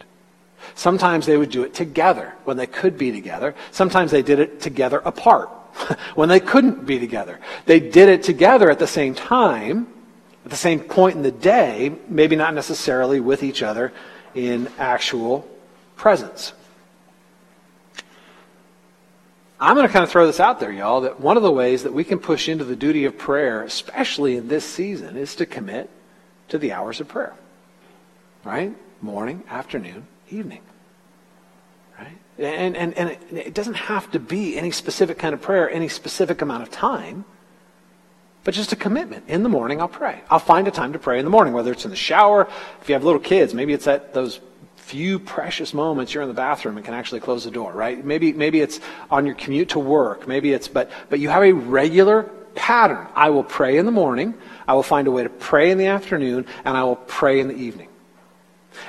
Sometimes 0.75 1.27
they 1.27 1.37
would 1.37 1.51
do 1.51 1.63
it 1.63 1.75
together 1.75 2.35
when 2.45 2.57
they 2.57 2.67
could 2.67 2.97
be 2.97 3.13
together. 3.13 3.55
Sometimes 3.71 4.11
they 4.11 4.23
did 4.23 4.39
it 4.39 4.61
together 4.61 5.01
apart 5.05 5.49
when 6.15 6.29
they 6.29 6.41
couldn't 6.41 6.87
be 6.87 6.99
together. 6.99 7.39
They 7.67 7.81
did 7.81 8.09
it 8.09 8.23
together 8.23 8.71
at 8.71 8.79
the 8.79 8.87
same 8.87 9.15
time, 9.15 9.87
at 10.45 10.51
the 10.51 10.57
same 10.57 10.81
point 10.81 11.17
in 11.17 11.23
the 11.23 11.33
day, 11.33 11.95
maybe 12.09 12.37
not 12.37 12.55
necessarily 12.55 13.21
with 13.21 13.43
each 13.43 13.63
other 13.63 13.93
in 14.35 14.69
actual 14.79 15.49
presence. 15.97 16.53
I'm 19.63 19.77
going 19.77 19.87
to 19.87 19.93
kind 19.93 20.03
of 20.03 20.11
throw 20.11 20.27
this 20.27 20.41
out 20.41 20.59
there, 20.59 20.73
y'all, 20.73 21.03
that 21.03 21.21
one 21.21 21.37
of 21.37 21.45
the 21.45 21.53
ways 21.53 21.85
that 21.85 21.93
we 21.93 22.03
can 22.03 22.19
push 22.19 22.49
into 22.49 22.65
the 22.65 22.75
duty 22.75 23.05
of 23.05 23.17
prayer, 23.17 23.63
especially 23.63 24.37
in 24.37 24.49
this 24.49 24.65
season, 24.65 25.17
is 25.17 25.37
to 25.37 25.47
commit 25.47 25.89
to 26.49 26.59
the 26.59 26.73
hours 26.73 27.01
of 27.01 27.07
prayer. 27.07 27.33
Right? 28.43 28.75
Morning, 29.01 29.45
afternoon, 29.49 30.09
evening. 30.33 30.63
Right? 31.99 32.19
And, 32.39 32.77
and, 32.77 32.95
and 32.97 33.11
it 33.37 33.55
doesn't 33.55 33.75
have 33.75 34.11
to 34.13 34.19
be 34.19 34.57
any 34.57 34.71
specific 34.71 35.19
kind 35.19 35.35
of 35.35 35.43
prayer, 35.43 35.71
any 35.71 35.89
specific 35.89 36.43
amount 36.43 36.63
of 36.63 36.71
time, 36.71 37.25
but 38.45 38.55
just 38.55 38.73
a 38.73 38.77
commitment. 38.77 39.29
In 39.29 39.43
the 39.43 39.49
morning, 39.49 39.81
I'll 39.81 39.89
pray. 39.89 40.21
I'll 40.29 40.39
find 40.39 40.67
a 40.67 40.73
time 40.73 40.93
to 40.95 40.99
pray 40.99 41.19
in 41.19 41.25
the 41.25 41.31
morning, 41.31 41.53
whether 41.53 41.71
it's 41.73 41.85
in 41.85 41.91
the 41.91 41.97
shower, 41.97 42.49
if 42.81 42.89
you 42.89 42.95
have 42.95 43.05
little 43.05 43.21
kids, 43.21 43.55
maybe 43.55 43.73
it's 43.73 43.87
at 43.87 44.15
those 44.15 44.41
few 44.77 45.19
precious 45.19 45.73
moments 45.73 46.13
you're 46.13 46.25
in 46.25 46.29
the 46.29 46.35
bathroom 46.35 46.77
and 46.77 46.85
can 46.85 46.93
actually 46.93 47.21
close 47.21 47.45
the 47.45 47.51
door, 47.51 47.73
right? 47.73 48.05
Maybe, 48.05 48.33
maybe 48.33 48.61
it's 48.61 48.81
on 49.11 49.27
your 49.27 49.37
commute 49.37 49.71
to 49.71 49.79
work. 49.79 50.27
Maybe 50.27 50.53
it's, 50.53 50.67
but, 50.67 50.91
but 51.09 51.21
you 51.21 51.29
have 51.29 51.45
a 51.45 51.53
regular 51.53 52.25
pattern. 52.55 53.07
I 53.15 53.31
will 53.31 53.45
pray 53.45 53.79
in 53.79 53.87
the 53.87 53.93
morning. 53.93 54.35
I 54.67 54.75
will 54.75 54.83
find 54.83 55.07
a 55.07 55.11
way 55.11 55.23
to 55.23 55.31
pray 55.31 55.71
in 55.71 55.79
the 55.79 55.87
afternoon 55.87 56.47
and 56.65 56.77
I 56.77 56.83
will 56.85 56.97
pray 56.97 57.41
in 57.41 57.49
the 57.49 57.55
evening. 57.55 57.89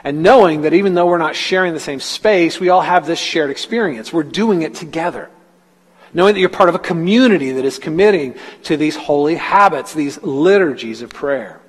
And 0.04 0.24
knowing 0.24 0.62
that 0.62 0.74
even 0.74 0.94
though 0.94 1.08
we're 1.08 1.18
not 1.18 1.36
sharing 1.36 1.74
the 1.74 1.80
same 1.80 2.00
space, 2.00 2.60
we 2.60 2.70
all 2.70 2.82
have 2.82 3.06
this 3.06 3.20
shared 3.20 3.50
experience. 3.50 4.12
We're 4.12 4.24
doing 4.24 4.62
it 4.62 4.76
together. 4.76 5.30
Knowing 6.14 6.36
that 6.36 6.40
you're 6.40 6.50
part 6.50 6.70
of 6.70 6.76
a 6.76 6.80
community 6.80 7.52
that 7.54 7.66
is 7.66 7.80
committing 7.80 8.36
to 8.64 8.78
these 8.78 8.96
holy 8.96 9.36
habits, 9.36 9.94
these 9.94 10.22
liturgies 10.22 11.02
of 11.02 11.10
prayer. 11.10 11.60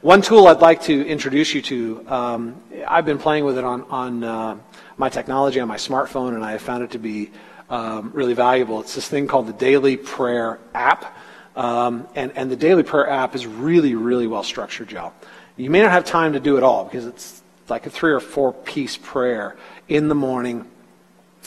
One 0.00 0.22
tool 0.22 0.48
I'd 0.48 0.60
like 0.60 0.82
to 0.82 1.06
introduce 1.06 1.54
you 1.54 1.62
to, 1.62 2.04
um, 2.08 2.62
I've 2.88 3.04
been 3.04 3.18
playing 3.18 3.44
with 3.44 3.58
it 3.58 3.64
on, 3.64 3.82
on 3.82 4.24
uh, 4.24 4.58
my 4.96 5.08
technology 5.08 5.60
on 5.60 5.68
my 5.68 5.76
smartphone, 5.76 6.34
and 6.34 6.44
I 6.44 6.52
have 6.52 6.62
found 6.62 6.82
it 6.82 6.90
to 6.92 6.98
be 6.98 7.30
um, 7.70 8.10
really 8.12 8.34
valuable. 8.34 8.80
It's 8.80 8.94
this 8.94 9.08
thing 9.08 9.26
called 9.26 9.46
the 9.46 9.52
Daily 9.52 9.96
Prayer 9.96 10.58
app. 10.74 11.16
Um, 11.54 12.08
and, 12.14 12.32
and 12.36 12.50
the 12.50 12.56
Daily 12.56 12.82
Prayer 12.82 13.08
app 13.08 13.34
is 13.34 13.46
really, 13.46 13.94
really 13.94 14.26
well 14.26 14.42
structured, 14.42 14.90
y'all. 14.90 15.12
You 15.56 15.70
may 15.70 15.82
not 15.82 15.92
have 15.92 16.04
time 16.04 16.32
to 16.32 16.40
do 16.40 16.56
it 16.56 16.62
all 16.62 16.84
because 16.84 17.06
it's 17.06 17.41
like 17.72 17.86
a 17.86 17.90
three 17.90 18.12
or 18.12 18.20
four 18.20 18.52
piece 18.52 18.98
prayer 18.98 19.56
in 19.88 20.08
the 20.08 20.14
morning, 20.14 20.70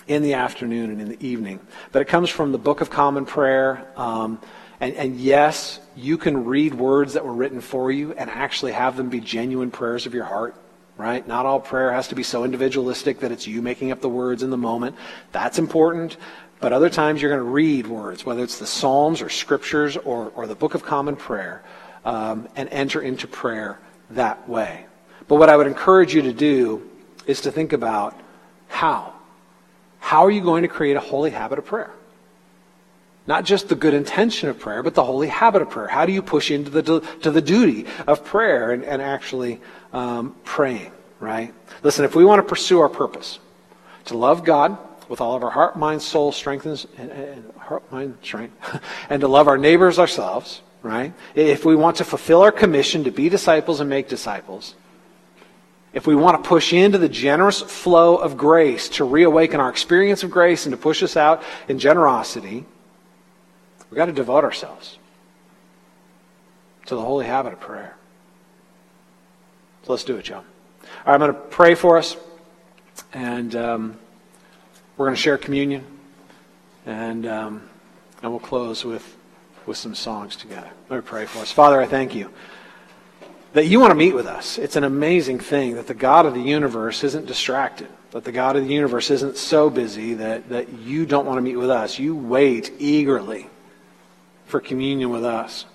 in 0.07 0.23
the 0.23 0.33
afternoon, 0.33 0.89
and 0.89 0.99
in 0.99 1.07
the 1.07 1.23
evening. 1.23 1.59
But 1.91 2.01
it 2.01 2.05
comes 2.05 2.31
from 2.31 2.51
the 2.51 2.57
Book 2.57 2.81
of 2.81 2.89
Common 2.89 3.27
Prayer. 3.27 3.85
Um, 3.95 4.41
and, 4.79 4.95
and 4.95 5.19
yes, 5.19 5.79
you 5.95 6.17
can 6.17 6.45
read 6.45 6.73
words 6.73 7.13
that 7.13 7.23
were 7.23 7.31
written 7.31 7.61
for 7.61 7.91
you 7.91 8.13
and 8.13 8.27
actually 8.27 8.71
have 8.71 8.97
them 8.97 9.09
be 9.09 9.19
genuine 9.19 9.69
prayers 9.69 10.07
of 10.07 10.15
your 10.15 10.25
heart, 10.25 10.55
right? 10.97 11.25
Not 11.27 11.45
all 11.45 11.59
prayer 11.59 11.91
has 11.91 12.07
to 12.07 12.15
be 12.15 12.23
so 12.23 12.43
individualistic 12.43 13.19
that 13.19 13.31
it's 13.31 13.45
you 13.45 13.61
making 13.61 13.91
up 13.91 14.01
the 14.01 14.09
words 14.09 14.41
in 14.41 14.49
the 14.49 14.57
moment. 14.57 14.95
That's 15.31 15.59
important. 15.59 16.17
But 16.59 16.73
other 16.73 16.89
times 16.89 17.21
you're 17.21 17.29
going 17.29 17.45
to 17.45 17.51
read 17.51 17.85
words, 17.85 18.25
whether 18.25 18.43
it's 18.43 18.57
the 18.57 18.65
Psalms 18.65 19.21
or 19.21 19.29
Scriptures 19.29 19.95
or, 19.95 20.31
or 20.35 20.47
the 20.47 20.55
Book 20.55 20.73
of 20.73 20.81
Common 20.81 21.15
Prayer, 21.15 21.63
um, 22.03 22.49
and 22.55 22.67
enter 22.69 22.99
into 22.99 23.27
prayer 23.27 23.77
that 24.09 24.49
way. 24.49 24.87
But 25.27 25.35
what 25.35 25.49
I 25.49 25.57
would 25.57 25.67
encourage 25.67 26.13
you 26.13 26.21
to 26.23 26.33
do 26.33 26.89
is 27.25 27.41
to 27.41 27.51
think 27.51 27.73
about 27.73 28.19
how. 28.67 29.13
How 29.99 30.25
are 30.25 30.31
you 30.31 30.41
going 30.41 30.61
to 30.61 30.67
create 30.67 30.95
a 30.95 30.99
holy 30.99 31.31
habit 31.31 31.57
of 31.57 31.65
prayer? 31.65 31.91
Not 33.27 33.43
just 33.43 33.69
the 33.69 33.75
good 33.75 33.95
intention 33.95 34.49
of 34.49 34.59
prayer, 34.59 34.83
but 34.83 34.93
the 34.93 35.03
holy 35.03 35.27
habit 35.27 35.63
of 35.63 35.71
prayer. 35.71 35.87
How 35.87 36.05
do 36.05 36.11
you 36.11 36.21
push 36.21 36.51
into 36.51 36.69
the, 36.69 36.99
to 37.23 37.31
the 37.31 37.41
duty 37.41 37.87
of 38.05 38.23
prayer 38.23 38.71
and, 38.71 38.83
and 38.83 39.01
actually 39.01 39.59
um, 39.93 40.35
praying, 40.43 40.91
right? 41.19 41.51
Listen, 41.81 42.05
if 42.05 42.15
we 42.15 42.23
want 42.23 42.39
to 42.39 42.47
pursue 42.47 42.79
our 42.81 42.89
purpose, 42.89 43.39
to 44.05 44.17
love 44.17 44.43
God 44.43 44.77
with 45.09 45.21
all 45.21 45.35
of 45.35 45.43
our 45.43 45.49
heart, 45.49 45.75
mind, 45.75 46.03
soul, 46.03 46.31
strength, 46.31 46.65
and, 46.67 47.11
and 47.11 47.51
heart, 47.57 47.91
mind, 47.91 48.17
strength, 48.21 48.55
and 49.09 49.21
to 49.21 49.27
love 49.27 49.47
our 49.47 49.57
neighbors 49.57 49.97
ourselves, 49.97 50.61
right? 50.83 51.13
If 51.33 51.65
we 51.65 51.75
want 51.75 51.97
to 51.97 52.03
fulfill 52.03 52.43
our 52.43 52.51
commission 52.51 53.05
to 53.05 53.11
be 53.11 53.29
disciples 53.29 53.79
and 53.79 53.89
make 53.89 54.07
disciples, 54.07 54.75
if 55.95 56.05
we 56.05 56.13
want 56.13 56.43
to 56.43 56.47
push 56.47 56.73
into 56.73 56.99
the 56.99 57.09
generous 57.09 57.61
flow 57.61 58.17
of 58.17 58.37
grace 58.37 58.89
to 58.89 59.03
reawaken 59.03 59.59
our 59.59 59.71
experience 59.71 60.21
of 60.21 60.29
grace 60.29 60.67
and 60.67 60.73
to 60.73 60.77
push 60.77 61.01
us 61.01 61.17
out 61.17 61.41
in 61.67 61.79
generosity, 61.79 62.65
We've 63.95 63.97
got 63.97 64.07
to 64.07 64.11
devote 64.11 64.43
ourselves 64.43 64.97
to 66.87 66.95
the 66.95 67.01
holy 67.01 67.25
habit 67.25 67.53
of 67.53 67.61
prayer. 67.61 67.95
So 69.83 69.93
let's 69.93 70.03
do 70.03 70.17
it, 70.17 70.23
John. 70.23 70.43
All 71.05 71.13
right, 71.13 71.13
I'm 71.13 71.19
going 71.19 71.33
to 71.33 71.39
pray 71.39 71.75
for 71.75 71.97
us, 71.97 72.17
and 73.13 73.55
um, 73.55 73.99
we're 74.97 75.05
going 75.05 75.15
to 75.15 75.21
share 75.21 75.37
communion, 75.37 75.85
and 76.85 77.25
um, 77.25 77.69
and 78.21 78.31
we'll 78.31 78.39
close 78.39 78.83
with 78.83 79.15
with 79.65 79.77
some 79.77 79.95
songs 79.95 80.35
together. 80.35 80.69
Let 80.89 80.97
me 80.97 81.01
pray 81.03 81.25
for 81.25 81.39
us. 81.39 81.51
Father, 81.51 81.79
I 81.79 81.85
thank 81.85 82.15
you 82.15 82.31
that 83.55 83.67
you 83.67 83.79
want 83.79 83.91
to 83.91 83.95
meet 83.95 84.13
with 84.13 84.27
us. 84.27 84.57
It's 84.57 84.75
an 84.75 84.83
amazing 84.83 85.39
thing 85.39 85.75
that 85.75 85.87
the 85.87 85.93
God 85.93 86.25
of 86.25 86.33
the 86.33 86.41
universe 86.41 87.05
isn't 87.05 87.25
distracted, 87.25 87.87
that 88.11 88.25
the 88.25 88.33
God 88.33 88.57
of 88.57 88.67
the 88.67 88.73
universe 88.73 89.09
isn't 89.09 89.37
so 89.37 89.69
busy 89.69 90.15
that, 90.15 90.49
that 90.49 90.73
you 90.73 91.05
don't 91.05 91.25
want 91.25 91.37
to 91.37 91.41
meet 91.41 91.55
with 91.55 91.69
us. 91.69 91.97
You 91.97 92.17
wait 92.17 92.73
eagerly 92.79 93.49
for 94.47 94.59
communion 94.59 95.09
with 95.09 95.23
us. 95.23 95.65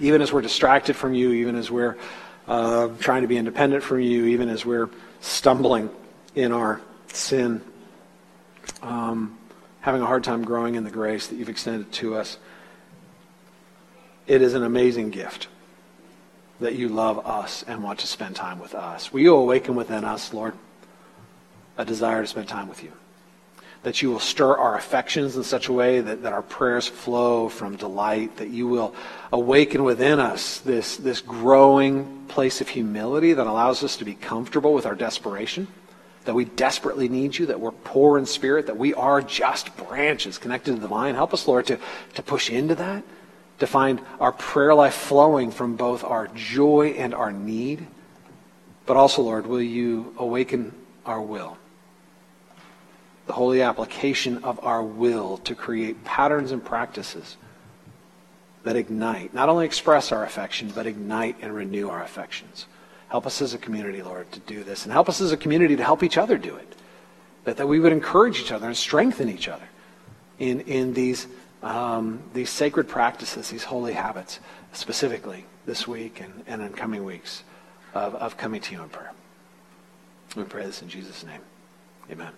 Even 0.00 0.20
as 0.20 0.32
we're 0.32 0.42
distracted 0.42 0.96
from 0.96 1.14
you, 1.14 1.30
even 1.30 1.54
as 1.54 1.70
we're 1.70 1.96
uh, 2.48 2.88
trying 2.98 3.22
to 3.22 3.28
be 3.28 3.36
independent 3.36 3.84
from 3.84 4.00
you, 4.00 4.26
even 4.26 4.48
as 4.48 4.66
we're 4.66 4.90
stumbling 5.20 5.88
in 6.34 6.50
our 6.50 6.80
sin, 7.12 7.60
um, 8.82 9.38
having 9.80 10.02
a 10.02 10.06
hard 10.06 10.24
time 10.24 10.42
growing 10.42 10.74
in 10.74 10.82
the 10.82 10.90
grace 10.90 11.28
that 11.28 11.36
you've 11.36 11.48
extended 11.48 11.92
to 11.92 12.16
us. 12.16 12.36
It 14.26 14.42
is 14.42 14.54
an 14.54 14.64
amazing 14.64 15.10
gift 15.10 15.46
that 16.60 16.74
you 16.74 16.88
love 16.88 17.26
us 17.26 17.64
and 17.66 17.82
want 17.82 17.98
to 18.00 18.06
spend 18.06 18.36
time 18.36 18.58
with 18.58 18.74
us. 18.74 19.12
Will 19.12 19.20
you 19.20 19.34
awaken 19.34 19.74
within 19.74 20.04
us, 20.04 20.32
Lord, 20.32 20.54
a 21.76 21.84
desire 21.84 22.22
to 22.22 22.26
spend 22.26 22.48
time 22.48 22.68
with 22.68 22.82
you? 22.82 22.92
that 23.86 24.02
you 24.02 24.10
will 24.10 24.18
stir 24.18 24.56
our 24.56 24.76
affections 24.76 25.36
in 25.36 25.44
such 25.44 25.68
a 25.68 25.72
way 25.72 26.00
that, 26.00 26.24
that 26.24 26.32
our 26.32 26.42
prayers 26.42 26.88
flow 26.88 27.48
from 27.48 27.76
delight, 27.76 28.36
that 28.38 28.48
you 28.48 28.66
will 28.66 28.92
awaken 29.32 29.84
within 29.84 30.18
us 30.18 30.58
this, 30.58 30.96
this 30.96 31.20
growing 31.20 32.24
place 32.26 32.60
of 32.60 32.68
humility 32.68 33.32
that 33.32 33.46
allows 33.46 33.84
us 33.84 33.96
to 33.96 34.04
be 34.04 34.14
comfortable 34.14 34.74
with 34.74 34.86
our 34.86 34.96
desperation, 34.96 35.68
that 36.24 36.34
we 36.34 36.44
desperately 36.44 37.08
need 37.08 37.38
you, 37.38 37.46
that 37.46 37.60
we're 37.60 37.70
poor 37.70 38.18
in 38.18 38.26
spirit, 38.26 38.66
that 38.66 38.76
we 38.76 38.92
are 38.94 39.22
just 39.22 39.76
branches 39.76 40.36
connected 40.36 40.74
to 40.74 40.80
the 40.80 40.88
vine. 40.88 41.14
Help 41.14 41.32
us, 41.32 41.46
Lord, 41.46 41.66
to, 41.66 41.78
to 42.14 42.22
push 42.24 42.50
into 42.50 42.74
that, 42.74 43.04
to 43.58 43.66
find 43.66 44.00
our 44.20 44.32
prayer 44.32 44.74
life 44.74 44.94
flowing 44.94 45.50
from 45.50 45.76
both 45.76 46.04
our 46.04 46.28
joy 46.28 46.94
and 46.98 47.14
our 47.14 47.32
need. 47.32 47.86
But 48.84 48.96
also, 48.96 49.22
Lord, 49.22 49.46
will 49.46 49.62
you 49.62 50.14
awaken 50.18 50.72
our 51.04 51.20
will? 51.20 51.56
the 53.26 53.32
holy 53.32 53.60
application 53.60 54.42
of 54.44 54.64
our 54.64 54.82
will 54.82 55.38
to 55.38 55.54
create 55.54 56.04
patterns 56.04 56.52
and 56.52 56.64
practices 56.64 57.36
that 58.62 58.76
ignite, 58.76 59.34
not 59.34 59.48
only 59.48 59.66
express 59.66 60.10
our 60.12 60.24
affection, 60.24 60.72
but 60.74 60.86
ignite 60.86 61.36
and 61.42 61.54
renew 61.54 61.88
our 61.88 62.02
affections. 62.02 62.66
Help 63.08 63.26
us 63.26 63.42
as 63.42 63.54
a 63.54 63.58
community, 63.58 64.02
Lord, 64.02 64.30
to 64.32 64.40
do 64.40 64.64
this. 64.64 64.84
And 64.84 64.92
help 64.92 65.08
us 65.08 65.20
as 65.20 65.30
a 65.30 65.36
community 65.36 65.76
to 65.76 65.84
help 65.84 66.02
each 66.02 66.18
other 66.18 66.38
do 66.38 66.56
it. 66.56 66.74
That, 67.44 67.58
that 67.58 67.68
we 67.68 67.78
would 67.78 67.92
encourage 67.92 68.40
each 68.40 68.50
other 68.50 68.66
and 68.66 68.76
strengthen 68.76 69.28
each 69.28 69.46
other 69.46 69.68
in, 70.40 70.60
in 70.62 70.94
these, 70.94 71.28
um, 71.66 72.22
these 72.32 72.50
sacred 72.50 72.88
practices, 72.88 73.50
these 73.50 73.64
holy 73.64 73.92
habits, 73.92 74.40
specifically 74.72 75.46
this 75.66 75.88
week 75.88 76.20
and, 76.20 76.44
and 76.46 76.62
in 76.62 76.72
coming 76.72 77.04
weeks 77.04 77.42
of, 77.94 78.14
of 78.14 78.36
coming 78.36 78.60
to 78.60 78.72
you 78.74 78.82
in 78.82 78.88
prayer. 78.88 79.12
We 80.36 80.44
pray 80.44 80.64
this 80.64 80.82
in 80.82 80.88
Jesus' 80.88 81.24
name. 81.24 81.40
Amen. 82.10 82.32